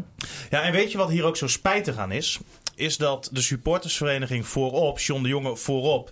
Ja, 0.57 0.61
en 0.63 0.71
weet 0.71 0.91
je 0.91 0.97
wat 0.97 1.09
hier 1.09 1.23
ook 1.23 1.37
zo 1.37 1.47
spijtig 1.47 1.97
aan 1.97 2.11
is? 2.11 2.39
Is 2.75 2.97
dat 2.97 3.29
de 3.31 3.41
supportersvereniging 3.41 4.47
voorop, 4.47 4.99
John 4.99 5.23
de 5.23 5.29
Jonge 5.29 5.55
voorop, 5.55 6.11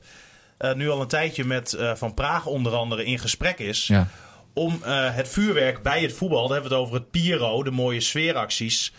eh, 0.57 0.73
nu 0.73 0.89
al 0.89 1.01
een 1.01 1.07
tijdje 1.07 1.43
met 1.45 1.73
eh, 1.73 1.91
Van 1.95 2.13
Praag 2.13 2.45
onder 2.45 2.73
andere 2.73 3.05
in 3.05 3.19
gesprek 3.19 3.59
is. 3.59 3.87
Ja. 3.87 4.07
Om 4.53 4.79
eh, 4.83 5.15
het 5.15 5.27
vuurwerk 5.29 5.83
bij 5.83 6.01
het 6.01 6.13
voetbal, 6.13 6.41
dan 6.41 6.51
hebben 6.51 6.69
we 6.69 6.75
het 6.77 6.85
over 6.85 6.99
het 6.99 7.11
Piro, 7.11 7.63
de 7.63 7.71
mooie 7.71 7.99
sfeeracties. 8.01 8.93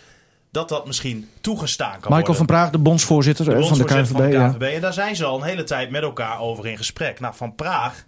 Dat 0.51 0.69
dat 0.69 0.85
misschien 0.85 1.29
toegestaan 1.41 1.89
kan 1.91 1.99
Michael 1.99 2.19
worden. 2.19 2.35
van 2.35 2.45
Praag, 2.45 2.69
de 2.69 2.77
bondsvoorzitter 2.77 3.45
De 3.45 3.51
eh, 3.51 3.57
van 3.57 3.77
de 3.77 3.83
bondsvoorzitter 3.83 4.15
KNVB. 4.15 4.33
van 4.33 4.41
ja. 4.41 4.47
de 4.51 4.57
KNVB. 4.57 4.75
En 4.75 4.81
daar 4.81 4.93
zijn 4.93 5.15
ze 5.15 5.25
al 5.25 5.37
een 5.37 5.47
hele 5.47 5.63
tijd 5.63 5.89
met 5.89 6.01
elkaar 6.01 6.39
over 6.39 6.67
in 6.67 6.77
gesprek. 6.77 7.19
Nou, 7.19 7.35
Van 7.35 7.55
Praag 7.55 8.05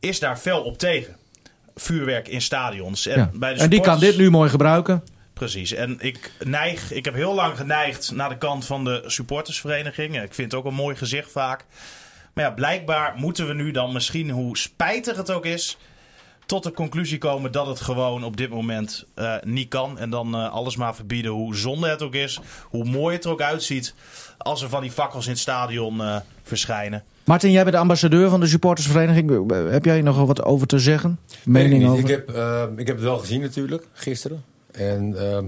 is 0.00 0.18
daar 0.18 0.36
fel 0.36 0.62
op 0.62 0.78
tegen. 0.78 1.16
Vuurwerk 1.74 2.28
in 2.28 2.42
stadions. 2.42 3.06
En, 3.06 3.18
Ja. 3.18 3.30
bij 3.34 3.54
de 3.54 3.60
En 3.60 3.70
die 3.70 3.80
kan 3.80 3.98
dit 3.98 4.16
nu 4.16 4.30
mooi 4.30 4.50
gebruiken. 4.50 5.04
Precies. 5.32 5.72
En 5.72 5.96
ik 6.00 6.32
neig, 6.44 6.92
ik 6.92 7.04
heb 7.04 7.14
heel 7.14 7.34
lang 7.34 7.56
geneigd 7.56 8.12
naar 8.12 8.28
de 8.28 8.38
kant 8.38 8.66
van 8.66 8.84
de 8.84 9.02
supportersvereniging. 9.06 10.22
Ik 10.22 10.34
vind 10.34 10.52
het 10.52 10.60
ook 10.60 10.66
een 10.66 10.74
mooi 10.74 10.96
gezicht 10.96 11.30
vaak. 11.30 11.64
Maar 12.34 12.44
ja, 12.44 12.50
blijkbaar 12.50 13.14
moeten 13.16 13.46
we 13.46 13.54
nu 13.54 13.70
dan 13.70 13.92
misschien, 13.92 14.30
hoe 14.30 14.58
spijtig 14.58 15.16
het 15.16 15.30
ook 15.30 15.46
is, 15.46 15.78
tot 16.46 16.62
de 16.62 16.72
conclusie 16.72 17.18
komen 17.18 17.52
dat 17.52 17.66
het 17.66 17.80
gewoon 17.80 18.24
op 18.24 18.36
dit 18.36 18.50
moment 18.50 19.04
eh, 19.14 19.34
niet 19.42 19.68
kan. 19.68 19.98
En 19.98 20.10
dan 20.10 20.34
eh, 20.34 20.50
alles 20.52 20.76
maar 20.76 20.94
verbieden, 20.94 21.30
hoe 21.30 21.56
zonde 21.56 21.88
het 21.88 22.02
ook 22.02 22.14
is, 22.14 22.40
hoe 22.64 22.84
mooi 22.84 23.14
het 23.16 23.24
er 23.24 23.30
ook 23.30 23.42
uitziet 23.42 23.94
als 24.38 24.62
er 24.62 24.68
van 24.68 24.82
die 24.82 24.90
fakkels 24.90 25.24
in 25.24 25.30
het 25.32 25.40
stadion 25.40 26.02
eh, 26.02 26.16
verschijnen. 26.42 27.04
Martin, 27.24 27.50
jij 27.50 27.62
bent 27.62 27.74
de 27.74 27.80
ambassadeur 27.80 28.30
van 28.30 28.40
de 28.40 28.46
supportersvereniging. 28.46 29.52
Heb 29.70 29.84
jij 29.84 29.94
hier 29.94 30.02
nog 30.02 30.26
wat 30.26 30.44
over 30.44 30.66
te 30.66 30.78
zeggen? 30.78 31.18
Mening 31.44 31.82
niet. 31.82 31.90
over? 31.90 32.00
Ik 32.02 32.08
heb, 32.08 32.30
eh, 32.30 32.62
ik 32.76 32.86
heb 32.86 32.96
het 32.96 33.04
wel 33.04 33.18
gezien 33.18 33.40
natuurlijk, 33.40 33.86
gisteren. 33.92 34.44
En 34.72 35.14
ehm, 35.18 35.44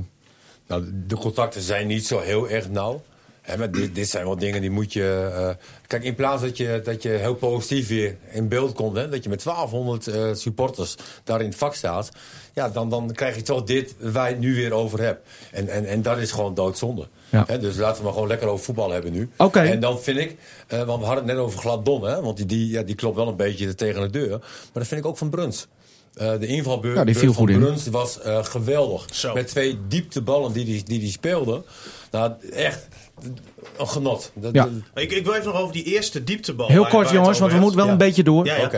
nou, 0.67 0.85
de 1.07 1.17
contacten 1.17 1.61
zijn 1.61 1.87
niet 1.87 2.07
zo 2.07 2.21
heel 2.21 2.49
erg 2.49 2.71
nauw. 2.71 3.03
Maar 3.59 3.71
dit, 3.71 3.95
dit 3.95 4.09
zijn 4.09 4.25
wel 4.25 4.37
dingen 4.37 4.61
die 4.61 4.71
moet 4.71 4.93
je... 4.93 5.31
eh, 5.35 5.65
kijk, 5.87 6.05
in 6.05 6.15
plaats 6.15 6.43
dat 6.43 6.57
je, 6.57 6.81
dat 6.85 7.03
je 7.03 7.09
heel 7.09 7.35
positief 7.35 7.89
weer 7.89 8.17
in 8.31 8.49
beeld 8.49 8.73
komt... 8.73 8.97
Hè, 8.97 9.09
dat 9.09 9.23
je 9.23 9.29
met 9.29 9.43
1200 9.45 10.07
eh, 10.07 10.35
supporters 10.35 10.97
daar 11.25 11.41
in 11.41 11.49
het 11.49 11.57
vak 11.59 11.75
staat... 11.75 12.11
Ja, 12.55 12.69
dan, 12.69 12.91
dan 12.91 13.13
krijg 13.13 13.37
je 13.37 13.43
toch 13.43 13.65
dit 13.65 13.95
waar 13.99 14.27
je 14.29 14.33
het 14.35 14.43
nu 14.43 14.55
weer 14.55 14.73
over 14.73 15.01
hebt. 15.01 15.29
En, 15.51 15.69
en, 15.69 15.87
en 15.87 16.03
dat 16.03 16.19
is 16.19 16.31
gewoon 16.33 16.55
doodzonde. 16.55 17.09
Ja. 17.29 17.45
Dus 17.45 17.77
laten 17.77 17.97
we 17.99 18.03
maar 18.05 18.13
gewoon 18.13 18.29
lekker 18.29 18.49
over 18.49 18.65
voetbal 18.65 18.91
hebben 18.91 19.13
nu. 19.13 19.31
Oké. 19.37 19.61
En 19.61 19.81
dan 19.81 20.01
vind 20.01 20.19
ik, 20.19 20.37
eh, 20.67 20.83
want 20.83 21.01
we 21.01 21.07
hadden 21.07 21.25
het 21.25 21.35
net 21.35 21.45
over 21.45 21.59
Gladon, 21.59 22.05
hè, 22.05 22.21
want 22.23 22.37
die, 22.37 22.47
die, 22.47 22.69
ja, 22.69 22.83
die 22.83 22.95
klopt 22.95 23.17
wel 23.17 23.29
een 23.29 23.37
beetje 23.37 23.75
tegen 23.75 24.01
de 24.01 24.11
deur. 24.11 24.29
Maar 24.39 24.71
dat 24.73 24.87
vind 24.87 25.01
ik 25.01 25.07
ook 25.07 25.19
van 25.19 25.31
Bruns. 25.31 25.67
Eh, 26.15 26.39
de 26.39 26.47
invalbeurt 26.47 26.97
Ja, 26.97 27.05
die 27.05 27.15
viel 27.17 27.23
beurt 27.25 27.37
van 27.37 27.47
goed 27.47 27.55
in. 27.55 27.61
Bruns 27.61 27.87
was 27.87 28.21
eh, 28.21 28.45
geweldig. 28.45 29.07
Zo. 29.13 29.35
Met 29.35 29.47
twee 29.49 29.79
diepteballen 29.89 30.53
die 30.53 30.65
die, 30.65 30.85
die, 30.85 30.99
die 30.99 31.11
speelde. 31.11 31.63
Nou, 32.11 32.33
echt 32.53 32.89
een 33.79 33.89
genot. 33.89 34.31
Dat, 34.35 34.55
Ja. 34.55 34.63
dat- 34.65 34.73
Ik, 35.03 35.13
ik 35.13 35.25
wil 35.25 35.35
even 35.35 35.47
nog 35.53 35.61
over 35.61 35.73
die 35.73 35.85
eerste 35.85 36.25
dieptebal. 36.25 36.69
Heel 36.69 36.87
kort 36.87 37.11
jongens, 37.11 37.39
want 37.39 37.53
we 37.53 37.59
moeten 37.59 37.79
wel 37.79 37.89
een 37.89 37.97
beetje 37.99 38.23
door. 38.23 38.45
Ja. 38.47 38.71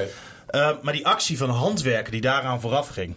Eh, 0.46 0.70
maar 0.82 0.92
die 0.92 1.06
actie 1.06 1.38
van 1.38 1.50
handwerken 1.50 2.12
die 2.12 2.20
daaraan 2.20 2.60
vooraf 2.60 2.88
ging. 2.88 3.14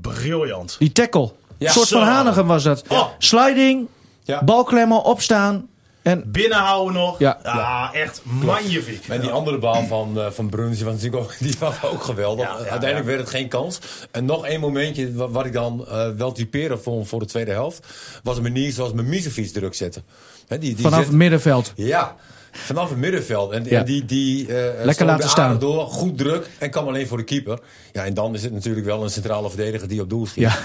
Briljant. 0.00 0.76
Die 0.78 0.92
tackle. 0.92 1.32
Ja, 1.58 1.66
een 1.66 1.72
soort 1.72 1.88
zo. 1.88 1.98
van 1.98 2.06
Hanegem 2.08 2.46
was 2.46 2.62
dat. 2.62 2.84
Oh. 2.88 3.08
Sliding, 3.18 3.86
Ja. 4.22 4.44
balklemmen, 4.44 5.02
opstaan. 5.04 5.68
En 6.06 6.22
Binnenhouden 6.26 6.94
nog. 6.94 7.18
Ja. 7.18 7.38
Ja, 7.42 7.90
echt 7.92 8.20
magnifiek. 8.24 9.08
En 9.08 9.20
die 9.20 9.30
andere 9.30 9.58
bal 9.58 9.86
van, 9.86 10.20
eh, 10.20 10.30
van 10.30 10.48
Bruns, 10.50 10.76
die 10.76 10.84
was 10.84 10.94
natuurlijk 10.94 11.22
ook, 11.22 11.38
die 11.48 11.54
was 11.58 11.74
ook 11.82 12.02
geweldig. 12.02 12.44
Ja, 12.46 12.50
ja, 12.52 12.58
Uiteindelijk 12.58 12.98
ja. 12.98 13.04
werd 13.04 13.18
het 13.20 13.30
geen 13.30 13.48
kans. 13.48 13.78
En 14.10 14.24
nog 14.24 14.46
één 14.46 14.60
momentje 14.60 15.12
wa- 15.14 15.28
wat 15.28 15.46
ik 15.46 15.52
dan 15.52 15.86
eh, 15.88 16.08
wel 16.16 16.32
typeren 16.32 16.82
vond 16.82 17.08
voor 17.08 17.20
de 17.20 17.26
tweede 17.26 17.50
helft... 17.50 17.86
was 18.22 18.36
een 18.36 18.42
manier 18.42 18.72
zoals 18.72 18.92
Mimicevic 18.92 19.48
druk 19.52 19.74
zetten. 19.74 20.02
Hè, 20.48 20.58
die, 20.58 20.74
die 20.74 20.82
vanaf 20.84 20.98
zet- 20.98 21.08
het 21.08 21.16
middenveld. 21.16 21.72
Ja, 21.76 22.16
vanaf 22.56 22.88
het 22.88 22.98
middenveld. 22.98 23.50
En, 23.52 23.64
Ja. 23.64 23.78
en 23.78 23.84
die, 23.84 24.04
die 24.04 24.46
eh, 24.56 24.84
Lekker 24.84 25.06
laten 25.06 25.28
staan. 25.28 25.58
door, 25.58 25.86
goed 25.86 26.18
druk 26.18 26.50
en 26.58 26.70
kwam 26.70 26.86
alleen 26.86 27.06
voor 27.06 27.16
de 27.18 27.24
keeper. 27.24 27.58
Ja, 27.92 28.04
en 28.04 28.14
dan 28.14 28.34
is 28.34 28.42
het 28.42 28.52
natuurlijk 28.52 28.86
wel 28.86 29.02
een 29.02 29.10
centrale 29.10 29.48
verdediger 29.48 29.88
die 29.88 30.00
op 30.00 30.10
doel 30.10 30.26
schiet. 30.26 30.42
Ja. 30.44 30.56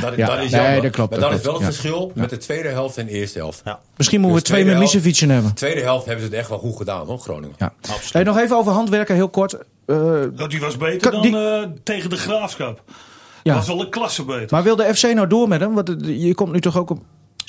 Dat, 0.00 0.14
Ja. 0.16 0.26
dat 0.26 0.44
is 0.44 0.50
Nee, 0.50 0.60
jammer. 0.60 0.82
dat 0.82 0.90
klopt, 0.90 1.10
Maar 1.10 1.20
dat 1.20 1.30
dat 1.30 1.38
is 1.38 1.44
wel 1.44 1.54
het 1.54 1.62
Ja. 1.62 1.68
verschil 1.68 2.12
met 2.14 2.30
de 2.30 2.36
tweede 2.36 2.68
helft 2.68 2.96
en 2.96 3.06
de 3.06 3.12
eerste 3.12 3.38
helft. 3.38 3.60
Ja. 3.64 3.80
Misschien 3.96 4.20
moeten 4.20 4.38
we 4.38 4.42
Dus 4.44 4.50
twee 4.52 4.64
met 4.64 4.74
tweede 4.74 4.90
helft- 4.92 5.06
Misevic 5.06 5.30
hebben. 5.30 5.54
Tweede 5.54 5.80
helft 5.80 6.04
hebben 6.06 6.24
ze 6.24 6.30
het 6.30 6.38
echt 6.40 6.48
wel 6.48 6.58
goed 6.58 6.76
gedaan, 6.76 7.06
hoor, 7.06 7.18
Groningen. 7.18 7.54
Ja. 7.58 7.72
Absoluut. 7.80 8.12
Hey, 8.12 8.22
nog 8.22 8.38
even 8.38 8.56
over 8.56 8.72
handwerken, 8.72 9.14
heel 9.14 9.28
kort. 9.28 9.56
Eh, 9.86 9.96
Dat 10.34 10.50
die 10.50 10.60
was 10.60 10.76
beter 10.76 11.10
Kan- 11.10 11.12
dan 11.12 11.22
die- 11.22 11.36
eh, 11.36 11.62
tegen 11.82 12.10
de 12.10 12.16
graafschap. 12.16 12.82
ja. 13.42 13.54
was 13.54 13.66
wel 13.66 13.80
een 13.80 13.90
klasse 13.90 14.24
beter. 14.24 14.48
Maar 14.50 14.62
wil 14.62 14.76
de 14.76 14.94
FC 14.94 15.02
nou 15.14 15.26
door 15.26 15.48
met 15.48 15.60
hem? 15.60 15.74
Want 15.74 15.94
je 16.04 16.34
komt 16.34 16.52
nu 16.52 16.60
toch 16.60 16.78
ook 16.78 16.90
op... 16.90 16.98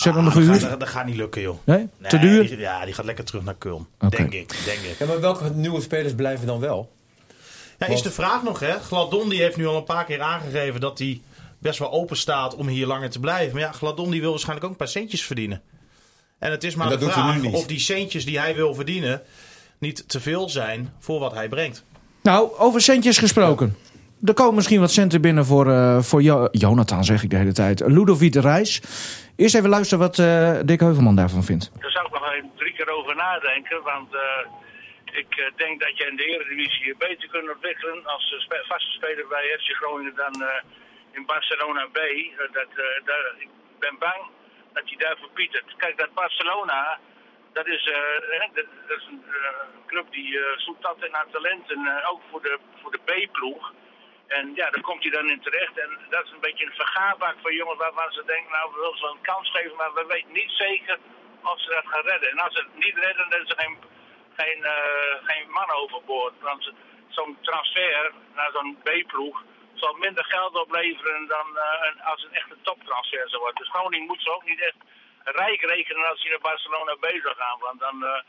Ah, 0.09 0.23
dat, 0.23 0.33
gehuurd? 0.33 0.63
gaat, 0.63 0.79
dat 0.79 0.89
gaat 0.89 1.05
niet 1.05 1.15
lukken, 1.15 1.41
joh. 1.41 1.57
Nee? 1.63 1.87
Te 2.07 2.19
duur? 2.19 2.47
die- 2.47 2.57
ja, 2.57 2.85
die 2.85 2.93
gaat 2.93 3.05
lekker 3.05 3.23
terug 3.23 3.43
naar 3.43 3.55
Kulm. 3.55 3.87
Oké. 3.99 4.17
Denk 4.17 4.33
ik, 4.33 4.61
denk 4.65 4.79
ik. 4.79 4.95
Ja, 4.99 5.05
maar 5.05 5.19
welke 5.21 5.49
nieuwe 5.49 5.81
spelers 5.81 6.13
blijven 6.15 6.47
dan 6.47 6.59
wel? 6.59 6.91
Ja, 7.79 7.87
is 7.87 8.01
de 8.01 8.11
vraag 8.11 8.43
nog, 8.43 8.59
hè? 8.59 8.79
Gladon 8.79 9.29
die 9.29 9.41
heeft 9.41 9.57
nu 9.57 9.67
al 9.67 9.75
een 9.77 9.83
paar 9.83 10.05
keer 10.05 10.21
aangegeven 10.21 10.81
dat 10.81 10.99
hij 10.99 11.21
best 11.59 11.79
wel 11.79 11.91
open 11.91 12.17
staat 12.17 12.55
om 12.55 12.67
hier 12.67 12.87
langer 12.87 13.09
te 13.09 13.19
blijven. 13.19 13.53
Maar 13.53 13.61
ja, 13.61 13.71
Gladon 13.71 14.11
die 14.11 14.21
wil 14.21 14.29
waarschijnlijk 14.29 14.65
ook 14.65 14.71
een 14.71 14.77
paar 14.77 14.87
centjes 14.87 15.23
verdienen. 15.23 15.61
En 16.39 16.51
het 16.51 16.63
is 16.63 16.75
maar 16.75 16.89
de 16.89 16.99
vraag 17.09 17.43
of 17.43 17.65
die 17.65 17.79
centjes 17.79 18.25
die 18.25 18.39
hij 18.39 18.55
wil 18.55 18.73
verdienen 18.75 19.21
niet 19.77 20.03
te 20.09 20.19
veel 20.19 20.49
zijn 20.49 20.93
voor 20.99 21.19
wat 21.19 21.33
hij 21.33 21.49
brengt. 21.49 21.83
Nou, 22.23 22.49
over 22.57 22.81
centjes 22.81 23.17
gesproken. 23.17 23.75
Er 24.23 24.33
komen 24.33 24.55
misschien 24.55 24.79
wat 24.79 24.91
centen 24.91 25.21
binnen 25.21 25.45
voor, 25.45 25.71
eh, 25.71 26.01
voor 26.01 26.21
Jo- 26.23 26.47
Jonathan, 26.51 27.05
zeg 27.05 27.23
ik 27.23 27.29
de 27.29 27.35
hele 27.35 27.51
tijd. 27.51 27.79
Ludovic 27.85 28.35
Reis. 28.35 28.81
Eerst 29.35 29.55
even 29.55 29.69
luisteren 29.69 30.03
wat 30.05 30.19
eh, 30.19 30.59
Dick 30.65 30.79
Heuvelman 30.79 31.15
daarvan 31.15 31.43
vindt. 31.43 31.71
Daar 31.79 31.91
zou 31.91 32.05
ik 32.05 32.13
nog 32.13 32.31
even 32.33 32.51
drie 32.55 32.73
keer 32.73 32.89
over 32.89 33.15
nadenken. 33.15 33.83
Want 33.83 34.13
eh, 34.13 34.45
ik 35.05 35.35
eh, 35.35 35.45
denk 35.55 35.79
dat 35.79 35.97
je 35.97 36.05
in 36.05 36.15
de 36.15 36.25
Eredivisie 36.25 36.85
je 36.85 36.95
beter 36.97 37.29
kunt 37.29 37.49
ontwikkelen 37.49 38.05
als 38.05 38.47
vaste 38.67 38.91
speler 38.91 39.27
bij 39.27 39.57
FC 39.59 39.69
Groningen 39.79 40.15
dan 40.15 40.35
in 41.11 41.25
Barcelona 41.25 41.85
B. 41.85 41.99
Dat, 42.37 42.71
daar, 43.05 43.33
ik 43.37 43.49
ben 43.79 43.95
bang 43.99 44.21
dat 44.73 44.83
hij 44.85 44.97
daar 44.97 45.17
verpietert. 45.17 45.75
Kijk, 45.77 45.97
dat 45.97 46.13
Barcelona, 46.13 46.99
dat 47.53 47.67
is, 47.67 47.83
dat, 48.87 48.97
is 48.97 49.07
een 49.09 49.23
club 49.87 50.11
die 50.11 50.39
zoekt 50.55 50.85
altijd 50.85 51.11
naar 51.11 51.25
talenten, 51.31 52.05
ook 52.11 52.21
voor 52.31 52.41
de, 52.41 52.59
voor 52.81 52.91
de 52.91 52.99
B-ploeg. 53.05 53.73
En 54.37 54.55
ja, 54.55 54.69
daar 54.69 54.81
komt 54.81 55.03
hij 55.03 55.11
dan 55.11 55.29
in 55.29 55.41
terecht. 55.41 55.77
En 55.77 55.99
dat 56.09 56.25
is 56.25 56.31
een 56.31 56.47
beetje 56.47 56.65
een 56.65 56.81
vergaarbak 56.83 57.35
van 57.41 57.55
jongens 57.55 57.77
waarvan 57.77 58.11
ze 58.11 58.23
denken, 58.25 58.51
nou, 58.51 58.71
we 58.71 58.79
willen 58.79 58.97
ze 58.97 59.07
een 59.07 59.29
kans 59.31 59.51
geven, 59.51 59.75
maar 59.75 59.93
we 59.93 60.05
weten 60.07 60.33
niet 60.33 60.51
zeker 60.51 60.97
of 61.43 61.61
ze 61.61 61.69
dat 61.69 61.87
gaan 61.87 62.05
redden. 62.05 62.29
En 62.29 62.39
als 62.39 62.53
ze 62.53 62.59
het 62.59 62.85
niet 62.85 62.97
redden, 62.97 63.29
dan 63.29 63.41
is 63.41 63.49
er 63.49 63.61
geen, 63.63 63.77
geen, 64.37 64.63
eh, 64.63 65.15
geen 65.29 65.49
man 65.49 65.71
overboord. 65.71 66.33
Want 66.39 66.71
zo'n 67.07 67.37
transfer 67.41 68.11
naar 68.35 68.51
zo'n 68.51 68.77
B-ploeg 68.83 69.43
zal 69.73 69.93
minder 69.93 70.25
geld 70.25 70.55
opleveren 70.55 71.27
dan 71.27 71.57
eh, 71.57 72.07
als 72.11 72.21
het 72.23 72.31
echt 72.31 72.51
een 72.51 72.61
toptransfer 72.61 73.29
zou 73.29 73.41
worden. 73.41 73.61
Dus 73.63 73.73
Groningen 73.73 74.07
moet 74.07 74.21
ze 74.21 74.35
ook 74.35 74.45
niet 74.45 74.61
echt 74.61 74.81
rijk 75.23 75.61
rekenen 75.61 76.09
als 76.09 76.21
ze 76.21 76.29
naar 76.29 76.39
Barcelona 76.39 76.93
B 76.95 77.05
zou 77.23 77.35
gaan. 77.35 77.59
Want 77.59 77.79
dan 77.79 78.03
eh, 78.03 78.21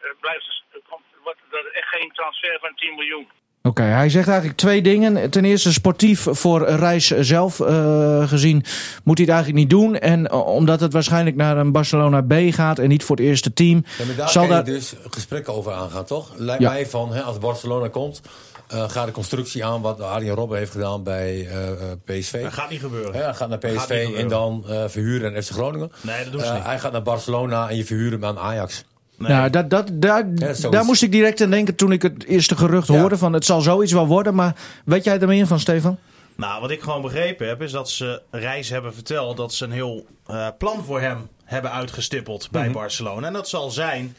eh, 0.00 0.10
blijft 0.20 0.62
komt, 0.88 1.04
wordt 1.22 1.40
er 1.50 1.72
echt 1.72 1.88
geen 1.88 2.12
transfer 2.12 2.58
van 2.60 2.74
10 2.74 2.94
miljoen. 2.94 3.30
Oké, 3.62 3.82
hij 3.82 4.08
zegt 4.08 4.28
eigenlijk 4.28 4.58
twee 4.58 4.82
dingen. 4.82 5.30
Ten 5.30 5.44
eerste 5.44 5.72
sportief 5.72 6.26
voor 6.30 6.68
Reis 6.68 7.06
zelf 7.06 7.60
eh, 7.60 8.28
gezien 8.28 8.64
moet 9.04 9.18
hij 9.18 9.26
het 9.26 9.34
eigenlijk 9.34 9.54
niet 9.54 9.70
doen. 9.70 9.98
En 9.98 10.26
eh, 10.28 10.46
omdat 10.46 10.80
het 10.80 10.92
waarschijnlijk 10.92 11.36
naar 11.36 11.56
een 11.56 11.72
Barcelona 11.72 12.20
B 12.22 12.32
gaat 12.50 12.78
en 12.78 12.88
niet 12.88 13.04
voor 13.04 13.16
het 13.16 13.24
eerste 13.24 13.52
team. 13.52 13.84
Ja, 13.98 14.04
maar 14.04 14.14
daar 14.16 14.28
zal 14.30 14.42
kan 14.42 14.50
daar... 14.52 14.64
dus 14.64 14.94
gesprekken 15.10 15.54
over 15.54 15.72
aangaan, 15.72 16.04
toch? 16.04 16.30
Lijkt 16.36 16.62
Ja. 16.62 16.70
mij 16.70 16.86
van, 16.86 17.12
hè, 17.12 17.22
als 17.22 17.38
Barcelona 17.38 17.88
komt, 17.88 18.20
eh 18.68 18.88
gaat 18.90 19.06
de 19.06 19.12
constructie 19.12 19.64
aan 19.64 19.80
wat 19.80 20.00
Arjen 20.00 20.34
Robben 20.34 20.58
heeft 20.58 20.72
gedaan 20.72 21.02
bij 21.02 21.48
eh, 21.48 21.70
eh, 21.70 21.76
PSV. 22.04 22.42
Dat 22.42 22.52
gaat 22.52 22.70
niet 22.70 22.80
gebeuren. 22.80 23.12
Ja, 23.14 23.24
hij 23.24 23.34
gaat 23.34 23.48
naar 23.48 23.58
Gaat 23.60 23.86
PSV 23.86 24.14
en 24.16 24.28
dan 24.28 24.64
eh, 24.68 24.84
verhuren 24.88 25.34
aan 25.34 25.42
FC 25.42 25.50
Groningen. 25.50 25.92
Nee, 26.00 26.22
dat 26.22 26.32
doen 26.32 26.40
ze 26.44 26.52
niet. 26.52 26.64
Hij 26.64 26.78
gaat 26.78 26.92
naar 26.92 27.02
Barcelona 27.02 27.68
en 27.68 27.76
je 27.76 27.84
verhuurt 27.84 28.12
hem 28.12 28.24
aan 28.24 28.38
Ajax. 28.38 28.84
Nee. 29.20 29.30
Ja, 29.32 29.48
dat, 29.48 29.70
dat, 29.70 29.88
daar, 29.92 30.34
daar 30.70 30.84
moest 30.84 31.02
ik 31.02 31.12
direct 31.12 31.40
aan 31.40 31.50
denken 31.50 31.74
toen 31.74 31.92
ik 31.92 32.02
het 32.02 32.24
eerste 32.24 32.56
gerucht 32.56 32.88
Ja. 32.88 32.98
hoorde. 33.00 33.18
Van 33.18 33.32
het 33.32 33.44
zal 33.44 33.60
zoiets 33.60 33.92
wel 33.92 34.06
worden. 34.06 34.34
Maar 34.34 34.56
weet 34.84 35.04
jij 35.04 35.18
er 35.20 35.26
meer 35.28 35.46
van, 35.46 35.60
Stefan? 35.60 35.98
Nou, 36.36 36.60
wat 36.60 36.70
ik 36.70 36.80
gewoon 36.80 37.02
begrepen 37.02 37.48
heb, 37.48 37.62
is 37.62 37.72
dat 37.72 37.90
ze 37.90 38.22
Reis 38.30 38.68
hebben 38.68 38.94
verteld 38.94 39.36
dat 39.36 39.54
ze 39.54 39.64
een 39.64 39.70
heel 39.72 40.06
eh, 40.26 40.46
plan 40.58 40.84
voor 40.84 41.00
hem 41.00 41.28
hebben 41.44 41.72
uitgestippeld 41.72 42.48
bij 42.50 42.64
Mhm. 42.64 42.72
Barcelona. 42.72 43.26
En 43.26 43.32
dat 43.32 43.48
zal 43.48 43.70
zijn, 43.70 44.16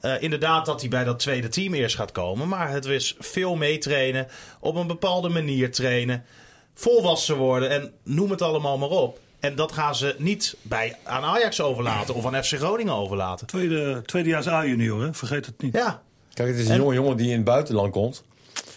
eh, 0.00 0.22
inderdaad, 0.22 0.66
dat 0.66 0.80
hij 0.80 0.88
bij 0.90 1.04
dat 1.04 1.18
tweede 1.18 1.48
team 1.48 1.74
eerst 1.74 1.96
gaat 1.96 2.12
komen. 2.12 2.48
Maar 2.48 2.70
het 2.70 2.84
is 2.84 3.14
veel 3.18 3.54
meetrainen, 3.56 4.26
op 4.60 4.74
een 4.76 4.86
bepaalde 4.86 5.28
manier 5.28 5.72
trainen, 5.72 6.24
volwassen 6.74 7.36
worden 7.36 7.70
en 7.70 7.92
noem 8.04 8.30
het 8.30 8.42
allemaal 8.42 8.78
maar 8.78 8.88
op. 8.88 9.18
En 9.42 9.54
dat 9.54 9.72
gaan 9.72 9.94
ze 9.94 10.14
niet 10.18 10.56
bij, 10.62 10.96
aan 11.04 11.22
Ajax 11.22 11.60
overlaten 11.60 12.14
of 12.14 12.26
aan 12.26 12.44
FC 12.44 12.52
Groningen 12.54 12.94
overlaten. 12.94 13.46
Tweede, 13.46 14.02
tweedejaars 14.06 14.48
A-junior, 14.48 15.02
hè? 15.02 15.14
vergeet 15.14 15.46
het 15.46 15.62
niet. 15.62 15.74
Ja, 15.74 16.02
Kijk, 16.34 16.48
het 16.48 16.58
is 16.58 16.64
een 16.66 16.72
En- 16.72 16.78
jonge 16.78 16.94
jongen 16.94 17.16
die 17.16 17.28
in 17.30 17.36
het 17.36 17.44
buitenland 17.44 17.92
komt. 17.92 18.22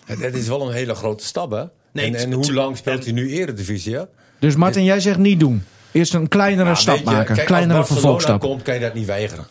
Het, 0.06 0.20
het 0.22 0.36
is 0.36 0.48
wel 0.48 0.62
een 0.68 0.74
hele 0.74 0.96
grote 0.96 1.26
stap, 1.26 1.52
hè? 1.52 1.64
Nee, 1.92 2.16
en, 2.18 2.32
hoe 2.32 2.54
lang 2.54 2.78
speelt 2.78 2.98
en- 2.98 3.04
hij 3.04 3.14
nu 3.24 3.32
eredivisie, 3.32 3.96
hè? 3.96 4.04
Dus 4.40 4.56
Martin, 4.56 4.84
jij 4.84 5.00
zegt 5.00 5.18
niet 5.18 5.40
doen. 5.40 5.64
Eerst 5.92 6.14
een 6.14 6.28
kleinere 6.28 6.64
Nou, 6.64 6.76
stap 6.78 6.98
je, 6.98 7.04
maken. 7.04 7.36
kijk, 7.36 7.48
kleinere 7.48 7.80
als 7.80 7.90
Barcelona 7.90 8.18
vervolgstap. 8.18 8.50
komt, 8.50 8.62
kan 8.64 8.74
je 8.74 8.80
dat 8.80 8.94
niet 8.94 9.06
weigeren. 9.06 9.48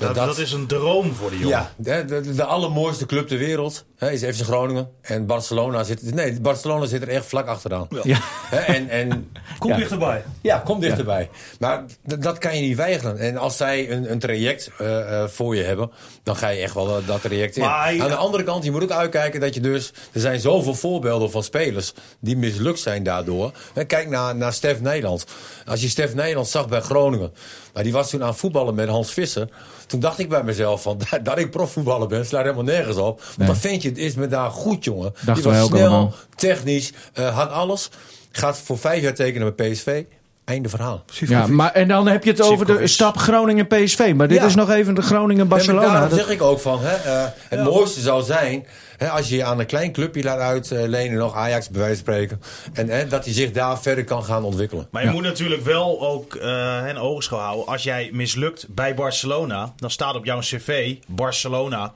Dat, 0.00 0.14
dat 0.14 0.38
is 0.38 0.52
een 0.52 0.66
droom 0.66 1.14
voor 1.14 1.30
die 1.30 1.38
jongen. 1.38 1.56
Ja, 1.58 1.72
de, 1.76 2.04
de, 2.04 2.34
de 2.34 2.44
allermooiste 2.44 3.06
club 3.06 3.28
ter 3.28 3.38
wereld 3.38 3.84
hè, 3.96 4.10
is 4.10 4.36
FC 4.36 4.42
Groningen. 4.44 4.88
En 5.00 5.26
Barcelona 5.26 5.82
zit, 5.84 6.14
nee, 6.14 6.40
Barcelona 6.40 6.86
zit 6.86 7.02
er 7.02 7.08
echt 7.08 7.26
vlak 7.26 7.46
achteraan. 7.46 7.86
Ja. 8.02 8.18
Hè, 8.22 8.56
en, 8.56 8.88
en 8.88 9.30
Kom 9.58 9.70
Ja. 9.70 9.76
dichterbij. 9.76 10.24
ja, 10.40 10.58
kom 10.58 10.80
dichterbij. 10.80 11.30
Maar 11.58 11.84
d- 12.08 12.22
dat 12.22 12.38
kan 12.38 12.56
je 12.56 12.60
niet 12.66 12.76
weigeren. 12.76 13.18
En 13.18 13.36
als 13.36 13.56
zij 13.56 13.90
een, 13.90 14.10
een 14.10 14.18
traject 14.18 14.70
eh, 14.78 15.20
eh, 15.22 15.28
voor 15.28 15.56
je 15.56 15.62
hebben, 15.62 15.90
dan 16.22 16.36
ga 16.36 16.48
je 16.48 16.62
echt 16.62 16.74
wel 16.74 16.96
eh, 16.98 17.06
dat 17.06 17.20
traject 17.22 17.56
in. 17.56 17.62
Maar 17.62 18.00
Aan 18.00 18.08
de 18.08 18.14
andere 18.14 18.42
kant, 18.44 18.64
je 18.64 18.70
moet 18.70 18.82
ook 18.82 18.90
uitkijken 18.90 19.40
dat 19.40 19.54
je 19.54 19.60
dus... 19.60 19.92
Er 20.12 20.20
zijn 20.20 20.40
zoveel 20.40 20.74
voorbeelden 20.74 21.30
van 21.30 21.42
spelers 21.42 21.92
die 22.20 22.36
mislukt 22.36 22.78
zijn 22.80 23.02
daardoor. 23.02 23.52
Kijk 23.86 24.08
naar, 24.08 24.36
naar 24.36 24.52
Stef 24.52 24.80
Nederland. 24.80 25.24
Als 25.66 25.80
je 25.80 25.88
Stef 25.88 26.14
Nederland 26.14 26.48
zag 26.48 26.68
bij 26.68 26.80
Groningen... 26.80 27.32
Maar 27.72 27.82
die 27.82 27.92
was 27.92 28.10
toen 28.10 28.22
aan 28.22 28.28
het 28.28 28.36
voetballen 28.36 28.74
met 28.74 28.88
Hans 28.88 29.12
Visser. 29.12 29.48
Toen 29.86 30.00
dacht 30.00 30.18
ik 30.18 30.28
bij 30.28 30.42
mezelf 30.42 30.82
van, 30.82 31.00
dat 31.22 31.38
ik 31.38 31.50
profvoetballer 31.50 32.08
ben, 32.08 32.26
slaat 32.26 32.42
helemaal 32.42 32.64
nergens 32.64 32.96
op. 32.96 33.20
Want 33.22 33.36
Nee. 33.36 33.46
dat 33.46 33.58
vind 33.58 33.82
je, 33.82 33.88
het 33.88 33.98
is 33.98 34.14
me 34.14 34.26
daar 34.26 34.50
goed, 34.50 34.84
jongen. 34.84 35.12
Dachten 35.12 35.34
die 35.34 35.42
was 35.52 35.66
snel, 35.66 35.80
allemaal. 35.80 36.14
technisch, 36.36 36.92
eh, 37.12 37.36
had 37.36 37.50
alles. 37.50 37.90
Gaat 38.32 38.58
voor 38.58 38.78
vijf 38.78 39.02
jaar 39.02 39.14
tekenen 39.14 39.54
bij 39.56 39.70
PSV. 39.70 40.04
Einde 40.44 40.68
verhaal. 40.68 41.04
Ja, 41.06 41.46
maar, 41.46 41.72
en 41.72 41.88
dan 41.88 42.06
heb 42.08 42.24
je 42.24 42.30
het 42.30 42.40
over 42.42 42.66
de 42.66 42.86
stap 42.86 43.16
Groningen-PSV. 43.16 44.12
Maar 44.16 44.28
dit 44.28 44.38
Ja. 44.38 44.44
is 44.46 44.54
nog 44.54 44.70
even 44.70 44.94
de 44.94 45.00
Ja, 45.00 45.06
Groningen-Barcelona. 45.06 45.86
daarom 45.92 46.08
Dat- 46.08 46.18
zeg 46.18 46.28
ik 46.28 46.42
ook 46.42 46.60
van, 46.60 46.78
hè, 46.82 46.94
eh, 46.94 47.24
het 47.48 47.64
mooiste 47.64 48.00
zou 48.00 48.22
zijn... 48.22 48.66
Hè, 48.96 49.08
als 49.10 49.28
je 49.28 49.36
je 49.36 49.44
aan 49.44 49.58
een 49.60 49.66
klein 49.66 49.92
clubje 49.92 50.22
laat 50.22 50.38
uitlenen, 50.38 51.18
nog 51.18 51.34
Ajax 51.34 51.68
bij 51.68 51.80
wijze 51.80 51.94
van 52.04 52.04
spreken... 52.14 52.40
en 52.72 52.88
hè, 52.88 53.06
dat 53.06 53.24
hij 53.24 53.34
zich 53.34 53.50
daar 53.50 53.80
verder 53.80 54.04
kan 54.04 54.24
gaan 54.24 54.44
ontwikkelen. 54.44 54.88
Maar 54.90 55.04
je 55.04 55.10
moet 55.10 55.22
natuurlijk 55.22 55.64
wel 55.64 56.00
ook 56.00 56.34
eh 56.34 56.78
een 56.86 56.98
oogschouw 56.98 57.38
houden. 57.38 57.66
Als 57.66 57.82
jij 57.82 58.10
mislukt 58.12 58.66
bij 58.68 58.94
Barcelona, 58.94 59.72
dan 59.76 59.90
staat 59.90 60.14
op 60.14 60.24
jouw 60.24 60.38
cv 60.38 60.94
Barcelona. 61.06 61.92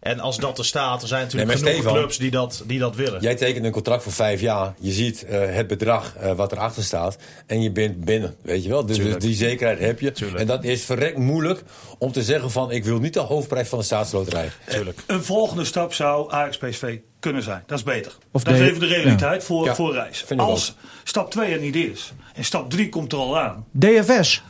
En 0.00 0.20
als 0.20 0.36
dat 0.36 0.58
er 0.58 0.64
staat, 0.64 1.02
er 1.02 1.08
zijn 1.08 1.22
natuurlijk 1.22 1.50
Nee, 1.50 1.58
genoeg 1.58 1.74
Stefan, 1.74 1.92
clubs 1.94 2.18
die 2.18 2.30
dat, 2.30 2.62
die 2.66 2.78
dat 2.78 2.96
willen. 2.96 3.20
Jij 3.20 3.34
tekent 3.34 3.64
een 3.64 3.70
contract 3.72 4.02
voor 4.02 4.12
vijf 4.12 4.40
jaar. 4.40 4.74
Je 4.78 4.92
ziet 4.92 5.24
eh, 5.24 5.40
het 5.54 5.66
bedrag 5.66 6.14
eh, 6.16 6.32
wat 6.32 6.52
erachter 6.52 6.84
staat. 6.84 7.16
En 7.46 7.62
je 7.62 7.70
bent 7.70 8.04
binnen. 8.04 8.36
Weet 8.42 8.62
je 8.62 8.68
wel? 8.68 8.80
Dus, 8.80 8.88
dus 8.88 8.96
Tuurlijk. 8.96 9.20
die 9.20 9.34
zekerheid 9.34 9.78
heb 9.78 10.00
je. 10.00 10.12
Tuurlijk. 10.12 10.40
En 10.40 10.46
dat 10.46 10.64
is 10.64 10.84
verrekt 10.84 11.18
moeilijk 11.18 11.62
om 11.98 12.12
te 12.12 12.22
zeggen 12.22 12.50
van... 12.50 12.70
ik 12.70 12.84
wil 12.84 12.98
niet 12.98 13.14
de 13.14 13.20
hoofdprijs 13.20 13.68
van 13.68 13.78
de 13.78 13.84
staatsloterij. 13.84 14.50
Tuurlijk. 14.70 15.00
Een 15.06 15.24
volgende 15.24 15.64
stap 15.64 15.92
zou 15.94 16.32
Ajax 16.32 16.56
PSV 16.58 16.98
kunnen 17.20 17.42
zijn. 17.42 17.62
Dat 17.66 17.78
is 17.78 17.84
beter. 17.84 18.12
Of 18.30 18.42
dat 18.42 18.54
is 18.54 18.60
de- 18.60 18.66
even 18.66 18.80
de 18.80 18.86
realiteit 18.86 19.44
voor, 19.44 19.64
Ja, 19.64 19.74
voor 19.74 19.92
reis. 19.92 20.24
Als 20.36 20.74
stap 21.04 21.30
2 21.30 21.52
er 21.52 21.60
niet 21.60 21.76
is 21.76 22.12
en 22.34 22.44
stap 22.44 22.70
3 22.70 22.88
komt 22.88 23.12
er 23.12 23.18
al 23.18 23.38
aan, 23.38 23.66
DFS. 23.70 24.42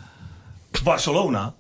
Barcelona, 0.84 1.54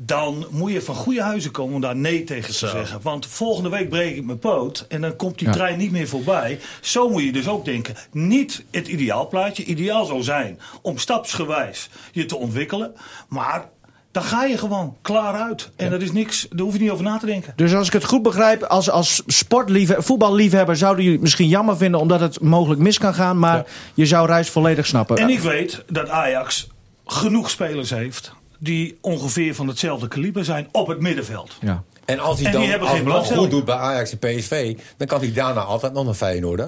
dan 0.00 0.46
moet 0.50 0.72
je 0.72 0.82
van 0.82 0.94
goede 0.94 1.22
huizen 1.22 1.50
komen 1.50 1.74
om 1.74 1.80
daar 1.80 1.96
nee 1.96 2.24
tegen 2.24 2.50
te 2.54 2.68
zeggen. 2.68 2.98
Want 3.02 3.26
volgende 3.26 3.68
week 3.68 3.88
breek 3.88 4.16
ik 4.16 4.24
mijn 4.24 4.38
poot 4.38 4.84
en 4.88 5.00
dan 5.00 5.16
komt 5.16 5.38
die 5.38 5.46
Ja. 5.46 5.52
trein 5.52 5.78
niet 5.78 5.90
meer 5.90 6.08
voorbij. 6.08 6.60
Zo 6.80 7.08
moet 7.08 7.22
je 7.22 7.32
dus 7.32 7.48
ook 7.48 7.64
denken. 7.64 7.94
Niet 8.12 8.64
het 8.70 8.88
ideaalplaatje. 8.88 9.64
Ideaal 9.64 10.04
zou 10.04 10.22
zijn 10.22 10.60
om 10.82 10.98
stapsgewijs 10.98 11.88
je 12.12 12.24
te 12.26 12.36
ontwikkelen. 12.36 12.92
Maar 13.28 13.68
dan 14.12 14.22
ga 14.22 14.44
je 14.44 14.58
gewoon 14.58 14.96
klaar 15.02 15.34
uit. 15.34 15.70
En 15.76 15.90
dat 15.90 16.02
is 16.02 16.12
niks, 16.12 16.46
daar 16.50 16.64
hoef 16.64 16.72
je 16.72 16.80
niet 16.80 16.90
over 16.90 17.04
na 17.04 17.18
te 17.18 17.26
denken. 17.26 17.52
Dus 17.56 17.74
als 17.74 17.86
ik 17.86 17.92
het 17.92 18.04
goed 18.04 18.22
begrijp, 18.22 18.62
als, 18.62 18.90
als 18.90 19.22
sportliefhebber, 19.26 20.04
voetballiefhebber 20.06 20.76
zouden 20.76 21.00
jullie 21.02 21.16
het 21.18 21.22
misschien 21.24 21.48
jammer 21.48 21.76
vinden 21.76 22.00
omdat 22.00 22.20
het 22.20 22.40
mogelijk 22.40 22.80
mis 22.80 22.98
kan 22.98 23.14
gaan. 23.14 23.38
Maar 23.38 23.66
je 23.94 24.06
zou 24.06 24.26
Reis 24.26 24.50
volledig 24.50 24.86
snappen. 24.86 25.16
En 25.16 25.28
ik 25.28 25.40
weet 25.40 25.84
dat 25.88 26.08
Ajax 26.08 26.68
genoeg 27.06 27.50
spelers 27.50 27.90
heeft 27.90 28.32
die 28.58 28.98
ongeveer 29.00 29.54
van 29.54 29.68
hetzelfde 29.68 30.08
kaliber 30.08 30.44
zijn 30.44 30.68
op 30.72 30.86
het 30.86 31.00
middenveld. 31.00 31.56
Ja. 31.60 31.82
En 32.04 32.18
als 32.18 32.40
hij 32.40 32.52
En 32.52 33.04
dan 33.04 33.12
als 33.12 33.30
goed 33.30 33.50
doet 33.50 33.64
bij 33.64 33.74
Ajax 33.74 34.10
en 34.10 34.18
PSV... 34.18 34.78
dan 34.96 35.06
kan 35.06 35.20
hij 35.20 35.32
daarna 35.32 35.60
altijd 35.60 35.92
nog 35.92 36.04
naar 36.04 36.14
Feyenoord. 36.14 36.60
Hè? 36.60 36.66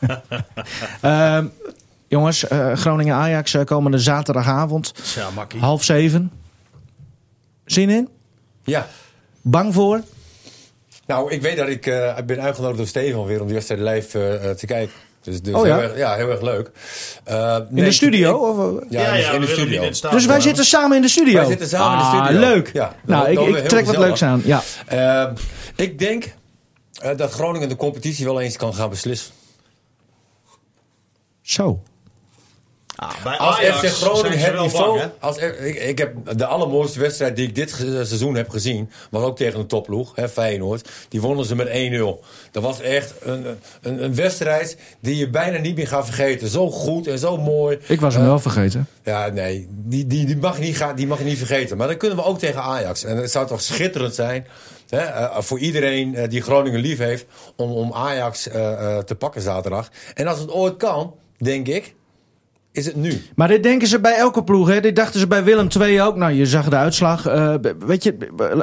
Ehm, 1.00 1.46
jongens, 2.08 2.48
eh, 2.48 2.72
Groningen-Ajax 2.72 3.54
eh, 3.54 3.64
komende 3.64 3.98
zaterdagavond, 3.98 4.92
Ja, 5.14 5.30
makkie. 5.30 5.60
half 5.60 5.84
zeven. 5.84 6.32
Zin 7.64 7.90
in? 7.90 8.08
Ja. 8.64 8.86
Bang 9.40 9.74
voor? 9.74 10.00
Nou, 11.06 11.32
ik 11.32 11.42
weet 11.42 11.56
dat 11.56 11.68
ik, 11.68 11.86
eh, 11.86 12.18
ik 12.18 12.26
ben 12.26 12.40
uitgenodigd 12.40 12.78
door 12.78 12.86
Steven 12.86 13.24
weer 13.24 13.40
om 13.40 13.46
die 13.46 13.54
wedstrijd 13.54 13.80
live 13.80 14.54
te 14.56 14.66
kijken. 14.66 14.94
Dus, 15.22 15.42
dus 15.42 15.54
Oh 15.54 15.66
ja? 15.66 15.74
Heel 15.78 15.88
erg, 15.88 15.96
ja, 15.96 16.14
heel 16.14 16.30
erg 16.30 16.40
leuk. 16.40 16.70
Eh, 17.24 17.56
In 17.68 17.74
nee, 17.74 17.84
de 17.84 17.92
studio? 17.92 18.34
ik- 18.34 18.40
Of, 18.40 18.82
ja, 18.90 19.00
ja, 19.02 19.12
dus 19.16 19.24
ja, 19.24 19.32
in 19.32 19.40
de 19.40 19.46
studio. 19.46 19.82
in 19.82 19.94
dus 20.10 20.26
wij 20.26 20.40
zitten 20.40 20.64
samen 20.64 20.96
in 20.96 21.02
de 21.02 21.08
studio. 21.08 21.34
Wij 21.34 21.46
zitten 21.46 21.68
samen 21.68 21.92
in 21.92 21.98
de 21.98 22.04
Ah, 22.18 22.24
studio. 22.26 22.40
leuk. 22.48 22.70
Ja, 22.72 22.94
nou, 23.06 23.28
ik, 23.56 23.68
trek 23.68 23.86
wat 23.86 23.96
leuks 23.96 24.22
aan. 24.22 24.42
Ja. 24.44 24.62
Eh, 24.86 25.26
ik 25.76 25.98
denk 25.98 26.34
eh, 27.02 27.16
dat 27.16 27.30
Groningen 27.32 27.68
de 27.68 27.76
competitie 27.76 28.24
wel 28.24 28.40
eens 28.40 28.56
kan 28.56 28.74
gaan 28.74 28.90
beslissen. 28.90 29.32
Zo. 31.42 31.82
Ah, 33.00 33.38
Als 33.38 33.56
Ajax 33.56 33.78
FC 33.78 33.86
Groningen 33.86 34.38
het 34.38 34.60
niveau... 34.60 34.98
bang, 34.98 35.10
als, 35.18 35.36
ik, 35.36 35.74
ik 35.74 35.98
heb 35.98 36.36
de 36.36 36.46
allermooiste 36.46 37.00
wedstrijd 37.00 37.36
die 37.36 37.46
ik 37.48 37.54
dit 37.54 37.70
seizoen 37.70 38.34
heb 38.34 38.48
gezien... 38.48 38.90
was 39.10 39.22
ook 39.22 39.36
tegen 39.36 39.60
een 39.60 39.66
topploeg, 39.66 40.12
hè, 40.14 40.28
Feyenoord. 40.28 40.88
Die 41.08 41.20
wonnen 41.20 41.44
ze 41.44 41.54
met 41.54 41.68
1-0. 41.68 41.70
Dat 42.50 42.62
was 42.62 42.80
echt 42.80 43.14
een, 43.22 43.46
een, 43.82 44.04
een 44.04 44.14
wedstrijd 44.14 44.76
die 45.00 45.16
je 45.16 45.30
bijna 45.30 45.58
niet 45.58 45.76
meer 45.76 45.86
gaat 45.86 46.04
vergeten. 46.04 46.48
Zo 46.48 46.70
goed 46.70 47.06
en 47.06 47.18
zo 47.18 47.36
mooi. 47.36 47.78
Ik 47.86 48.00
was 48.00 48.14
hem 48.14 48.24
wel 48.24 48.38
vergeten. 48.38 48.86
Ja, 49.04 49.28
nee, 49.28 49.68
die, 49.70 50.06
die, 50.06 50.26
die, 50.26 50.36
mag 50.36 50.56
je 50.56 50.62
niet 50.62 50.76
gaan, 50.76 50.96
die 50.96 51.06
mag 51.06 51.18
je 51.18 51.24
niet 51.24 51.38
vergeten. 51.38 51.76
Maar 51.76 51.88
dan 51.88 51.96
kunnen 51.96 52.18
we 52.18 52.24
ook 52.24 52.38
tegen 52.38 52.62
Ajax. 52.62 53.04
En 53.04 53.16
het 53.16 53.30
zou 53.30 53.46
toch 53.46 53.60
schitterend 53.60 54.14
zijn 54.14 54.46
hè, 54.88 55.00
eh, 55.00 55.40
voor 55.40 55.58
iedereen 55.58 56.14
eh, 56.14 56.28
die 56.28 56.42
Groningen 56.42 56.80
lief 56.80 56.98
heeft... 56.98 57.26
om, 57.56 57.70
om 57.70 57.92
Ajax 57.92 58.48
eh, 58.48 58.72
eh, 58.72 59.04
te 59.04 59.14
pakken 59.14 59.42
zaterdag. 59.42 59.90
En 60.14 60.26
als 60.26 60.38
het 60.38 60.50
ooit 60.50 60.76
kan, 60.76 61.14
denk 61.38 61.66
ik... 61.68 61.94
is 62.72 62.86
het 62.86 62.96
nu. 62.96 63.22
Maar 63.34 63.48
dit 63.48 63.62
denken 63.62 63.88
ze 63.88 64.00
bij 64.00 64.14
elke 64.14 64.44
ploeg. 64.44 64.68
Hè? 64.68 64.80
Dit 64.80 64.96
dachten 64.96 65.20
ze 65.20 65.26
bij 65.26 65.44
Willem 65.44 65.68
II 65.80 66.02
ook. 66.02 66.16
Nou, 66.16 66.32
je 66.32 66.46
zag 66.46 66.68
de 66.68 66.76
uitslag. 66.76 67.26
Eh, 67.26 67.54
weet 67.78 68.02
je, 68.02 68.16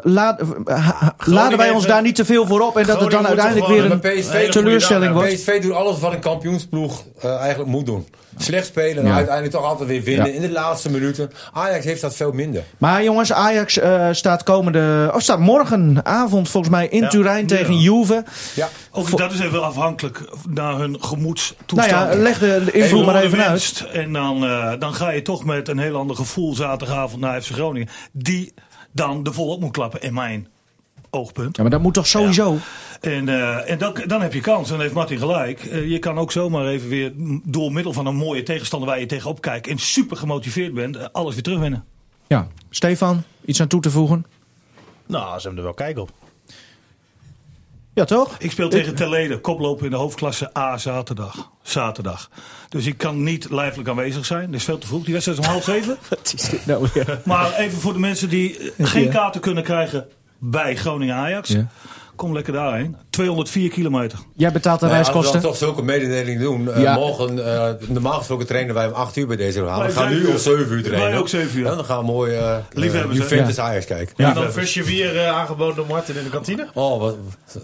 laat, 0.03 0.41
ha- 0.65 1.15
laden 1.25 1.57
wij 1.57 1.69
ons 1.69 1.77
even- 1.77 1.89
daar 1.89 2.01
niet 2.01 2.15
te 2.15 2.25
veel 2.25 2.45
voor 2.47 2.59
op. 2.61 2.77
En 2.77 2.85
dat 2.85 2.99
het 3.01 3.11
dan 3.11 3.27
uiteindelijk 3.27 3.67
weer 3.67 3.91
een 3.91 4.23
goede 4.23 4.47
teleurstelling 4.49 5.13
wordt. 5.13 5.33
PSV 5.33 5.61
doet 5.61 5.71
alles 5.73 5.99
wat 5.99 6.13
een 6.13 6.19
kampioensploeg 6.19 7.03
eh, 7.21 7.35
eigenlijk 7.39 7.69
moet 7.69 7.85
doen. 7.85 8.07
Slecht 8.37 8.65
spelen 8.65 9.03
en 9.03 9.09
Ja. 9.09 9.15
uiteindelijk 9.15 9.55
toch 9.55 9.65
altijd 9.65 9.89
weer 9.89 10.03
winnen 10.03 10.27
Ja. 10.27 10.33
in 10.33 10.41
de 10.41 10.51
laatste 10.51 10.91
minuten. 10.91 11.31
Ajax 11.53 11.85
heeft 11.85 12.01
dat 12.01 12.15
veel 12.15 12.31
minder. 12.31 12.63
Maar 12.77 13.03
jongens, 13.03 13.33
Ajax 13.33 13.77
eh, 13.79 14.07
staat 14.11 14.43
komende... 14.43 15.11
Of 15.13 15.21
staat 15.21 15.39
morgenavond 15.39 16.49
volgens 16.49 16.73
mij 16.73 16.87
in 16.87 17.01
Ja. 17.01 17.07
Turijn 17.07 17.47
tegen. 17.47 17.77
Juve. 17.79 18.23
Ja. 18.55 18.69
Ook 18.91 19.17
dat 19.17 19.31
is 19.31 19.39
even 19.39 19.63
afhankelijk 19.63 20.29
naar 20.49 20.77
hun 20.77 20.91
Nou 20.91 21.03
gemoedstoestand. 21.03 21.89
ja, 22.13 22.15
leg 22.15 22.39
de, 22.39 22.69
invloed 22.71 23.05
maar 23.05 23.21
even 23.23 23.43
uit. 23.45 23.85
En 23.93 24.13
dan, 24.13 24.43
eh, 24.45 24.73
dan 24.79 24.93
ga 24.93 25.09
je 25.11 25.21
toch 25.21 25.45
met 25.45 25.67
een 25.67 25.77
heel 25.79 25.95
ander 25.97 26.15
gevoel 26.15 26.53
zaterdagavond 26.55 27.21
naar 27.21 27.41
FC 27.41 27.51
Groningen. 27.51 27.87
Die 28.11 28.53
dan 28.91 29.23
de 29.23 29.31
volop 29.33 29.59
moet 29.59 29.71
klappen, 29.71 30.01
in 30.01 30.13
mijn 30.13 30.47
oogpunt. 31.09 31.55
Ja, 31.55 31.61
maar 31.61 31.71
dat 31.71 31.81
moet 31.81 31.93
toch 31.93 32.07
sowieso... 32.07 32.57
En, 33.01 33.29
eh, 33.29 33.69
en 33.71 33.77
dan, 33.77 33.95
dan 34.05 34.21
heb 34.21 34.33
je 34.33 34.41
kans. 34.41 34.69
Dan 34.69 34.81
heeft 34.81 34.93
Martin 34.93 35.17
gelijk. 35.17 35.63
Eh, 35.63 35.89
je 35.89 35.99
kan 35.99 36.17
ook 36.17 36.31
zomaar 36.31 36.67
even 36.67 36.89
weer 36.89 37.11
door 37.43 37.71
middel 37.71 37.93
van 37.93 38.05
een 38.05 38.15
mooie 38.15 38.43
tegenstander 38.43 38.89
waar 38.89 38.99
je 38.99 39.05
tegenop 39.05 39.41
kijkt. 39.41 39.67
En 39.67 39.77
super 39.77 40.17
gemotiveerd 40.17 40.73
bent. 40.73 40.95
eh, 40.97 41.05
alles 41.11 41.33
weer 41.33 41.43
terugwinnen. 41.43 41.85
Ja. 42.27 42.47
Stefan, 42.69 43.23
iets 43.45 43.61
aan 43.61 43.67
toe 43.67 43.81
te 43.81 43.89
voegen? 43.91 44.25
Nou, 45.05 45.39
ze 45.39 45.47
hebben 45.47 45.57
er 45.57 45.63
wel 45.63 45.73
kijk 45.73 45.97
op. 45.97 46.09
Ja, 47.93 48.05
toch? 48.05 48.35
Ik 48.39 48.51
speel 48.51 48.69
tegen 48.69 48.95
Terlede. 48.95 49.39
Koploper 49.39 49.85
in 49.85 49.91
de 49.91 49.97
hoofdklasse 49.97 50.57
A 50.57 50.77
zaterdag. 50.77 51.51
Zaterdag. 51.61 52.29
Dus 52.69 52.85
ik 52.85 52.97
kan 52.97 53.23
niet 53.23 53.49
lijfelijk 53.49 53.89
aanwezig 53.89 54.25
zijn. 54.25 54.45
Dat 54.45 54.59
is 54.59 54.63
veel 54.65 54.77
te 54.77 54.87
vroeg. 54.87 55.03
Die 55.03 55.13
wedstrijd 55.13 55.39
is 55.39 55.45
om 55.45 55.51
half 55.51 55.63
zeven. 55.63 55.97
Wat 56.09 56.33
is 56.35 56.49
dit 56.49 56.65
nou 56.65 56.87
weer? 56.93 57.21
Maar 57.25 57.53
even 57.53 57.79
voor 57.79 57.93
de 57.93 57.99
mensen 57.99 58.29
die 58.29 58.71
geen 58.77 59.09
kaarten 59.09 59.41
kunnen 59.41 59.63
krijgen 59.63 60.07
bij 60.39 60.75
Groningen 60.75 61.15
Ajax. 61.15 61.49
Ja. 61.49 61.67
Kom 62.17 62.33
lekker 62.33 62.53
daarheen. 62.53 62.95
204 63.09 63.69
kilometer. 63.69 64.19
Jij 64.35 64.51
betaalt 64.51 64.79
de 64.79 64.85
Nou 64.85 64.97
ja, 64.97 65.03
als 65.03 65.07
we 65.07 65.13
reiskosten. 65.13 65.41
dan 65.41 65.51
toch 65.51 65.59
zulke 65.59 65.83
mededelingen 65.83 66.41
doen. 66.41 66.71
eh, 66.71 66.81
Ja. 66.81 66.93
Morgen, 66.95 67.53
eh, 67.55 67.69
normaal 67.87 68.17
gesproken 68.17 68.45
trainen 68.47 68.73
wij 68.75 68.87
om 68.87 68.93
8 68.93 69.15
uur 69.17 69.27
bij 69.27 69.35
deze 69.35 69.59
verhaal. 69.59 69.83
We 69.83 69.91
gaan 69.91 70.09
nu 70.09 70.25
om 70.25 70.31
uur. 70.31 70.39
7 70.39 70.71
uur 70.75 70.83
trainen. 70.83 71.09
Wij 71.09 71.17
ook 71.19 71.29
zeven 71.29 71.59
uur. 71.59 71.65
Ja, 71.65 71.75
dan 71.75 71.85
gaan 71.85 71.97
we 71.99 72.05
mooi 72.05 72.37
uh, 72.37 72.55
Liefhebbers? 72.73 73.17
Juventus 73.17 73.59
Ajax 73.59 73.85
kijken. 73.85 74.13
Ja. 74.17 74.27
En 74.27 74.33
dan 74.33 74.51
visje 74.51 74.83
weer 74.83 75.27
aangeboden 75.27 75.75
door 75.75 75.85
Martin 75.87 76.15
in 76.17 76.23
de 76.23 76.29
kantine. 76.29 76.67
Oh, 76.73 76.99
wat 76.99 77.15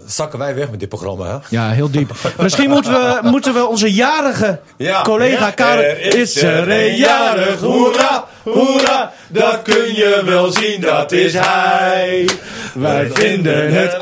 zakken 0.06 0.38
wij 0.38 0.54
weg 0.54 0.70
met 0.70 0.80
dit 0.80 0.88
programma, 0.88 1.26
hè? 1.26 1.36
Ja, 1.56 1.70
heel 1.70 1.90
diep. 1.90 2.10
Misschien 2.42 2.70
moeten 2.70 2.92
we, 2.92 3.18
moeten 3.22 3.54
we 3.54 3.66
onze 3.66 3.92
jarige 3.92 4.60
Ja. 4.76 5.02
collega 5.02 5.44
Ja. 5.46 5.50
Karel... 5.50 5.96
Is 5.96 6.42
er 6.42 6.70
een 6.70 6.96
jarig, 6.96 7.60
hoera, 7.60 8.24
hoera, 8.42 9.12
dat 9.28 9.62
kun 9.62 9.94
je 9.94 10.22
wel 10.24 10.50
zien, 10.52 10.80
dat 10.80 11.12
is 11.12 11.32
hij. 11.34 12.28
Wij 12.74 13.10
vinden 13.12 13.72
het 13.74 13.98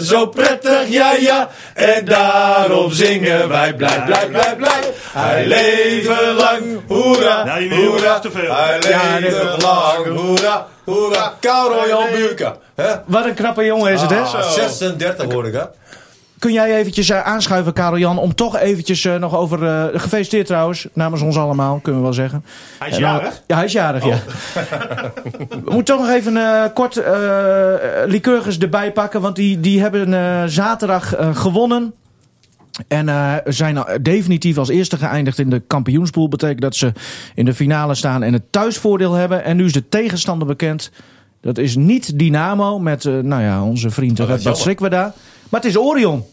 zo 0.00 0.26
prettig, 0.26 0.88
ja 0.88 1.12
ja, 1.12 1.48
en 1.74 2.04
daarom 2.04 2.90
zingen 2.92 3.48
wij 3.48 3.74
blij, 3.74 4.02
blij, 4.06 4.26
blij, 4.28 4.56
blij. 4.56 4.92
Hij 5.12 5.46
leven 5.46 6.34
lang, 6.34 6.80
hoera, 6.88 7.44
Nee, 7.44 7.68
nee, 7.68 7.86
hoera, 7.86 8.18
te 8.18 8.30
veel. 8.30 8.54
hij 8.54 8.78
leven 9.20 9.56
lang, 9.62 10.06
hoera, 10.18 10.66
hoera, 10.84 11.34
Karel 11.40 11.88
Jan 11.88 12.10
Buurka. 12.12 12.56
hè? 12.76 12.94
Wat 13.06 13.24
een 13.24 13.34
knappe 13.34 13.64
jongen 13.64 13.92
is 13.92 14.00
het, 14.00 14.10
hè? 14.10 14.20
Ah, 14.20 14.50
36 14.50 15.32
hoor 15.32 15.46
ik, 15.46 15.52
hè? 15.54 15.62
Kun 16.38 16.52
jij 16.52 16.76
eventjes 16.76 17.10
eh, 17.10 17.22
aanschuiven, 17.22 17.72
Karel 17.72 17.98
Jan, 17.98 18.18
om 18.18 18.34
toch 18.34 18.56
eventjes 18.56 19.04
eh, 19.04 19.14
nog 19.14 19.36
over... 19.36 19.64
eh, 19.66 20.00
gefeliciteerd 20.00 20.46
trouwens, 20.46 20.86
namens 20.92 21.22
ons 21.22 21.36
allemaal, 21.36 21.78
kunnen 21.82 22.00
we 22.00 22.06
wel 22.06 22.16
zeggen. 22.16 22.44
Hij 22.78 22.88
is 22.88 22.96
jarig. 22.96 23.42
Ja, 23.46 23.56
hij 23.56 23.64
is 23.64 23.72
jarig, 23.72 24.04
ja. 24.04 24.18
we 25.64 25.70
moeten 25.70 25.96
toch 25.96 26.06
nog 26.06 26.10
even 26.14 26.38
kort 26.72 26.96
eh 26.96 27.74
Lycurgus 28.06 28.58
erbij 28.58 28.92
pakken, 28.92 29.20
want 29.20 29.36
die, 29.36 29.60
die 29.60 29.80
hebben 29.80 30.50
zaterdag 30.50 31.14
gewonnen. 31.32 31.94
En 32.88 33.08
zijn 33.44 33.84
definitief 34.02 34.58
als 34.58 34.68
eerste 34.68 34.96
geëindigd 34.96 35.38
in 35.38 35.50
de 35.50 35.62
kampioenspool. 35.66 36.28
Betekent 36.28 36.60
dat 36.60 36.76
ze 36.76 36.92
in 37.34 37.44
de 37.44 37.54
finale 37.54 37.94
staan 37.94 38.22
en 38.22 38.32
het 38.32 38.42
thuisvoordeel 38.50 39.12
hebben. 39.12 39.44
En 39.44 39.56
nu 39.56 39.64
is 39.64 39.72
de 39.72 39.88
tegenstander 39.88 40.46
bekend. 40.46 40.90
Dat 41.40 41.58
is 41.58 41.76
niet 41.76 42.18
Dynamo 42.18 42.78
met 42.78 43.04
nou 43.04 43.42
ja, 43.42 43.62
onze 43.62 43.90
vriend 43.90 44.20
Oh, 44.20 44.28
dat 44.28 44.38
is 44.38 44.44
Redbad 44.44 44.58
jammer. 44.58 44.60
Strikweda. 44.60 45.14
Maar 45.50 45.60
het 45.60 45.70
is 45.70 45.76
Orion. 45.78 46.24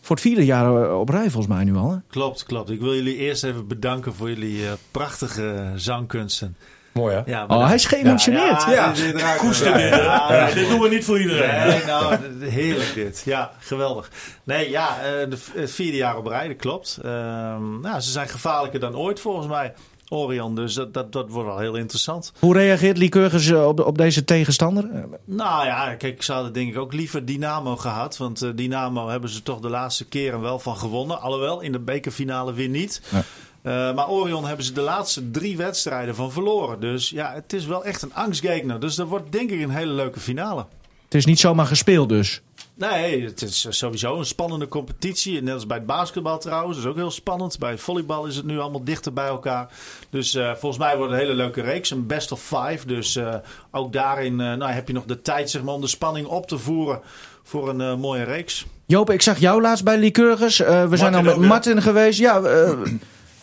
Voor 0.00 0.16
het 0.16 0.24
vierde 0.24 0.44
jaar 0.44 0.82
eh, 0.84 0.98
op 1.00 1.08
rij 1.08 1.30
volgens 1.30 1.46
mij 1.54 1.64
nu 1.64 1.76
al. 1.76 1.90
Hè? 1.90 1.96
Klopt, 2.10 2.44
klopt. 2.44 2.70
Ik 2.70 2.80
wil 2.80 2.94
jullie 2.94 3.16
eerst 3.16 3.44
even 3.44 3.66
bedanken 3.66 4.14
voor 4.14 4.28
jullie 4.28 4.66
eh, 4.66 4.72
prachtige 4.90 5.72
zangkunsten. 5.76 6.56
Mooi, 6.92 7.14
hè? 7.14 7.22
Ja, 7.26 7.44
Oh, 7.48 7.66
hij 7.66 7.74
is 7.74 7.84
geëmotioneerd. 7.86 8.62
Ja, 8.62 8.70
Ja. 8.72 8.92
dit-. 8.92 9.36
Koester? 9.36 9.78
Ja, 9.80 10.54
doen 10.54 10.80
we 10.80 10.88
niet 10.88 11.04
voor 11.04 11.20
iedereen. 11.20 11.66
Nee, 11.68 11.84
nou, 11.84 12.16
heerlijk 12.44 12.94
dit. 12.94 13.22
Ja, 13.24 13.50
geweldig. 13.58 14.10
Nee, 14.44 14.70
ja, 14.70 14.88
eh, 14.98 15.30
de 15.30 15.36
het 15.54 15.70
vierde 15.70 15.96
jaar 15.96 16.16
op 16.16 16.26
rij, 16.26 16.48
dat 16.48 16.56
klopt. 16.56 16.98
Ehm, 17.02 17.80
nou, 17.80 18.00
ze 18.00 18.10
zijn 18.10 18.28
gevaarlijker 18.28 18.80
dan 18.80 18.96
ooit 18.96 19.20
volgens 19.20 19.46
mij, 19.46 19.72
Orion. 20.12 20.54
Dus 20.54 20.74
dat, 20.74 20.94
dat, 20.94 21.12
dat 21.12 21.30
wordt 21.30 21.48
wel 21.48 21.58
heel 21.58 21.74
interessant. 21.74 22.32
Hoe 22.38 22.54
reageert 22.54 22.98
Lycurgus 22.98 23.50
eh, 23.50 23.66
op, 23.66 23.80
op 23.80 23.98
deze 23.98 24.24
tegenstander? 24.24 24.90
Eh, 24.92 25.02
Nou 25.24 25.66
ja, 25.66 25.94
kijk, 25.94 26.22
ze 26.22 26.32
hadden 26.32 26.52
denk 26.52 26.70
ik 26.70 26.78
ook 26.78 26.92
liever 26.92 27.24
Dynamo 27.24 27.76
gehad. 27.76 28.16
Want 28.16 28.42
eh, 28.42 28.50
Dynamo 28.54 29.08
hebben 29.08 29.30
ze 29.30 29.42
toch 29.42 29.60
de 29.60 29.68
laatste 29.68 30.04
keren 30.04 30.40
wel 30.40 30.58
van 30.58 30.76
gewonnen. 30.76 31.20
Alhoewel, 31.20 31.60
in 31.60 31.72
de 31.72 31.78
bekerfinale 31.78 32.52
weer 32.52 32.68
niet. 32.68 33.02
Ja. 33.10 33.92
Maar 33.92 34.08
Orion 34.08 34.46
hebben 34.46 34.64
ze 34.64 34.72
de 34.72 34.80
laatste 34.80 35.30
drie 35.30 35.56
wedstrijden 35.56 36.14
van 36.14 36.32
verloren. 36.32 36.80
Dus 36.80 37.10
ja, 37.10 37.32
het 37.34 37.52
is 37.52 37.66
wel 37.66 37.84
echt 37.84 38.02
een 38.02 38.14
angstgegner. 38.14 38.80
Dus 38.80 38.94
dat 38.94 39.08
wordt 39.08 39.32
denk 39.32 39.50
ik 39.50 39.60
een 39.60 39.70
hele 39.70 39.92
leuke 39.92 40.20
finale. 40.20 40.66
Het 41.04 41.14
is 41.14 41.24
niet 41.24 41.40
zomaar 41.40 41.66
gespeeld 41.66 42.08
dus. 42.08 42.40
Nee, 42.80 43.24
het 43.24 43.42
is 43.42 43.66
sowieso 43.68 44.18
een 44.18 44.26
spannende 44.26 44.68
competitie. 44.68 45.42
Net 45.42 45.54
als 45.54 45.66
bij 45.66 45.76
het 45.76 45.86
basketbal 45.86 46.38
trouwens. 46.38 46.76
Dat 46.76 46.84
is 46.84 46.90
ook 46.90 46.96
heel 46.96 47.10
spannend. 47.10 47.58
Bij 47.58 47.78
volleybal 47.78 48.26
is 48.26 48.36
het 48.36 48.44
nu 48.44 48.58
allemaal 48.58 48.84
dichter 48.84 49.12
bij 49.12 49.26
elkaar. 49.26 49.68
Dus 50.10 50.34
eh, 50.34 50.50
volgens 50.50 50.78
mij 50.78 50.96
wordt 50.96 51.12
het 51.12 51.20
een 51.20 51.26
hele 51.26 51.36
leuke 51.42 51.60
reeks. 51.60 51.90
Een 51.90 52.06
best 52.06 52.32
of 52.32 52.42
five. 52.42 52.86
Dus 52.86 53.16
eh, 53.16 53.34
ook 53.70 53.92
daarin 53.92 54.40
eh, 54.40 54.54
nou, 54.54 54.70
heb 54.70 54.86
je 54.86 54.92
nog 54.92 55.04
de 55.04 55.22
tijd 55.22 55.50
zeg 55.50 55.62
maar, 55.62 55.74
om 55.74 55.80
de 55.80 55.86
spanning 55.86 56.26
op 56.26 56.46
te 56.46 56.58
voeren 56.58 57.00
voor 57.42 57.68
een 57.68 58.00
mooie 58.00 58.24
reeks. 58.24 58.66
Joop, 58.86 59.10
ik 59.10 59.22
zag 59.22 59.38
jou 59.38 59.60
laatst 59.60 59.84
bij 59.84 59.98
Lycurgus. 59.98 60.58
We 60.58 60.90
zijn 60.92 61.14
al 61.14 61.22
met? 61.22 61.36
Martin 61.36 61.82
geweest. 61.82 62.18
Ja, 62.18 62.42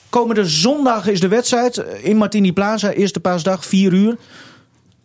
komende 0.09 0.45
zondag 0.45 1.07
is 1.07 1.19
de 1.19 1.27
wedstrijd 1.27 1.77
in 1.77 2.17
Martini 2.17 2.53
Plaza. 2.53 2.91
Eerste 2.91 3.19
paasdag, 3.19 3.65
4 3.65 3.93
uur. 3.93 4.17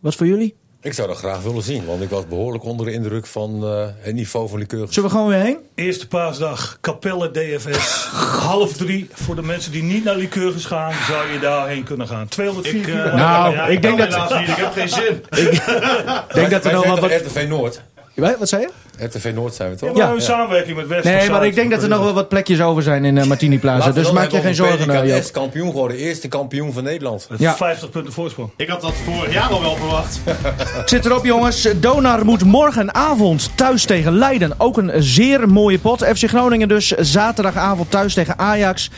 Wat 0.00 0.14
voor 0.14 0.26
jullie? 0.26 0.54
Ik 0.84 0.92
zou 0.92 1.08
dat 1.08 1.16
graag 1.16 1.42
willen 1.42 1.62
zien, 1.62 1.84
want 1.86 2.02
ik 2.02 2.10
was 2.10 2.26
behoorlijk 2.26 2.64
onder 2.64 2.86
de 2.86 2.92
indruk 2.92 3.26
van 3.26 3.64
eh, 3.64 3.86
het 3.98 4.14
niveau 4.14 4.48
van 4.48 4.58
Lycurgus. 4.58 4.94
Zullen 4.94 5.08
we 5.10 5.14
gewoon 5.16 5.30
weer 5.30 5.40
heen? 5.40 5.58
Eerste 5.74 6.08
paasdag, 6.08 6.78
Capelle 6.80 7.30
DFS. 7.30 8.04
half 8.40 8.72
drie. 8.72 9.08
Voor 9.12 9.34
de 9.34 9.42
mensen 9.42 9.72
die 9.72 9.82
niet 9.82 10.04
naar 10.04 10.16
Lycurgus 10.16 10.64
gaan, 10.64 10.92
zou 11.08 11.32
je 11.32 11.38
daarheen 11.38 11.82
kunnen 11.84 12.06
gaan. 12.08 12.28
204 12.28 12.74
Ik, 12.74 12.82
kilometer. 12.82 13.14
Nou, 13.16 13.54
ja, 13.54 13.66
ik 13.66 13.82
denk 13.82 13.98
kan 13.98 14.08
dat- 14.10 14.14
helaas 14.28 14.40
niet. 14.40 14.48
Ik 14.48 14.56
heb 14.56 14.72
geen 14.72 14.88
zin. 14.88 15.22
Ik 15.46 15.64
denk 16.34 16.50
dat 16.50 16.64
er 16.64 16.72
nog 16.72 17.00
wat... 17.00 17.10
RTV 17.10 17.46
Noord? 17.48 17.82
Wat 18.14 18.38
wat 18.38 18.48
zei 18.48 18.62
je? 18.62 18.70
RTV 19.06 19.30
Noord 19.34 19.54
zijn 19.54 19.70
we 19.70 19.76
toch? 19.76 19.88
Ja, 19.88 19.94
maar 19.96 20.06
Ja. 20.08 20.14
een 20.14 20.20
samenwerking 20.20 20.76
met 20.76 20.86
West. 20.86 21.04
Nee, 21.04 21.30
maar 21.30 21.46
ik 21.46 21.54
denk 21.54 21.70
dat 21.70 21.82
er 21.82 21.88
nog 21.88 22.02
wel 22.02 22.12
wat 22.12 22.28
plekjes 22.28 22.60
over 22.60 22.82
zijn 22.82 23.04
in 23.04 23.18
eh, 23.18 23.24
Martini 23.26 23.58
Plaza. 23.58 23.90
Dus 23.90 24.12
maak 24.12 24.30
je 24.30 24.40
geen 24.40 24.54
zorgen, 24.54 24.90
eh, 24.90 25.00
PKS 25.00 25.08
Joop. 25.24 25.32
kampioen 25.32 25.70
geworden, 25.70 25.96
eerste 25.96 26.28
kampioen 26.28 26.72
van 26.72 26.82
Nederland. 26.84 27.26
Met 27.30 27.38
Ja. 27.38 27.54
50 27.56 27.90
punten 27.90 28.12
voorsprong. 28.12 28.50
Ik 28.56 28.68
had 28.68 28.80
dat 28.80 28.92
vorig 29.04 29.32
jaar 29.32 29.48
al 29.50 29.60
wel 29.60 29.76
verwacht. 29.76 30.20
Zit 30.90 31.04
erop, 31.04 31.24
jongens. 31.24 31.68
Donar 31.76 32.24
moet 32.24 32.44
morgenavond 32.44 33.50
thuis 33.56 33.84
tegen 33.84 34.12
Leiden. 34.18 34.54
Ook 34.58 34.76
een 34.76 34.92
zeer 35.02 35.48
mooie 35.48 35.78
pot. 35.78 36.04
FC 36.04 36.28
Groningen 36.28 36.68
dus 36.68 36.88
zaterdagavond 36.88 37.90
thuis 37.90 38.14
tegen 38.14 38.38
Ajax. 38.38 38.90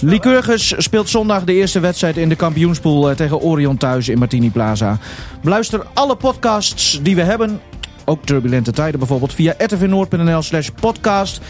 Lycurgus 0.00 0.74
speelt 0.76 1.08
zondag 1.08 1.44
de 1.44 1.52
eerste 1.52 1.80
wedstrijd 1.80 2.16
in 2.16 2.28
de 2.28 2.36
kampioenspool 2.36 3.10
eh, 3.10 3.16
tegen 3.16 3.40
Orion 3.40 3.76
thuis 3.76 4.08
in 4.08 4.18
Martini 4.18 4.50
Plaza. 4.50 4.98
Beluister 5.42 5.86
alle 5.94 6.16
podcasts 6.16 7.00
die 7.02 7.14
we 7.14 7.22
hebben. 7.22 7.60
Ook 8.08 8.24
Turbulente 8.24 8.72
Tijden 8.72 8.98
bijvoorbeeld 8.98 9.34
via 9.34 9.54
rtvnoord.nl 9.58 10.42
slash 10.42 10.68
podcast. 10.80 11.40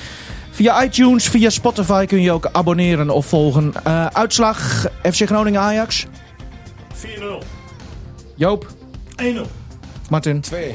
Via 0.51 0.85
iTunes, 0.85 1.29
via 1.29 1.51
Spotify 1.51 2.07
kun 2.07 2.23
je 2.23 2.33
ook 2.33 2.49
abonneren 2.53 3.11
of 3.11 3.27
volgen. 3.27 3.73
Eh, 3.85 4.07
uitslag 4.07 4.87
FC 5.03 5.27
Groningen 5.27 5.61
Ajax. 5.61 6.07
4-0. 6.95 7.43
Joop, 8.35 8.67
1-0. 9.17 9.47
Martin. 10.09 10.41
2 10.41 10.75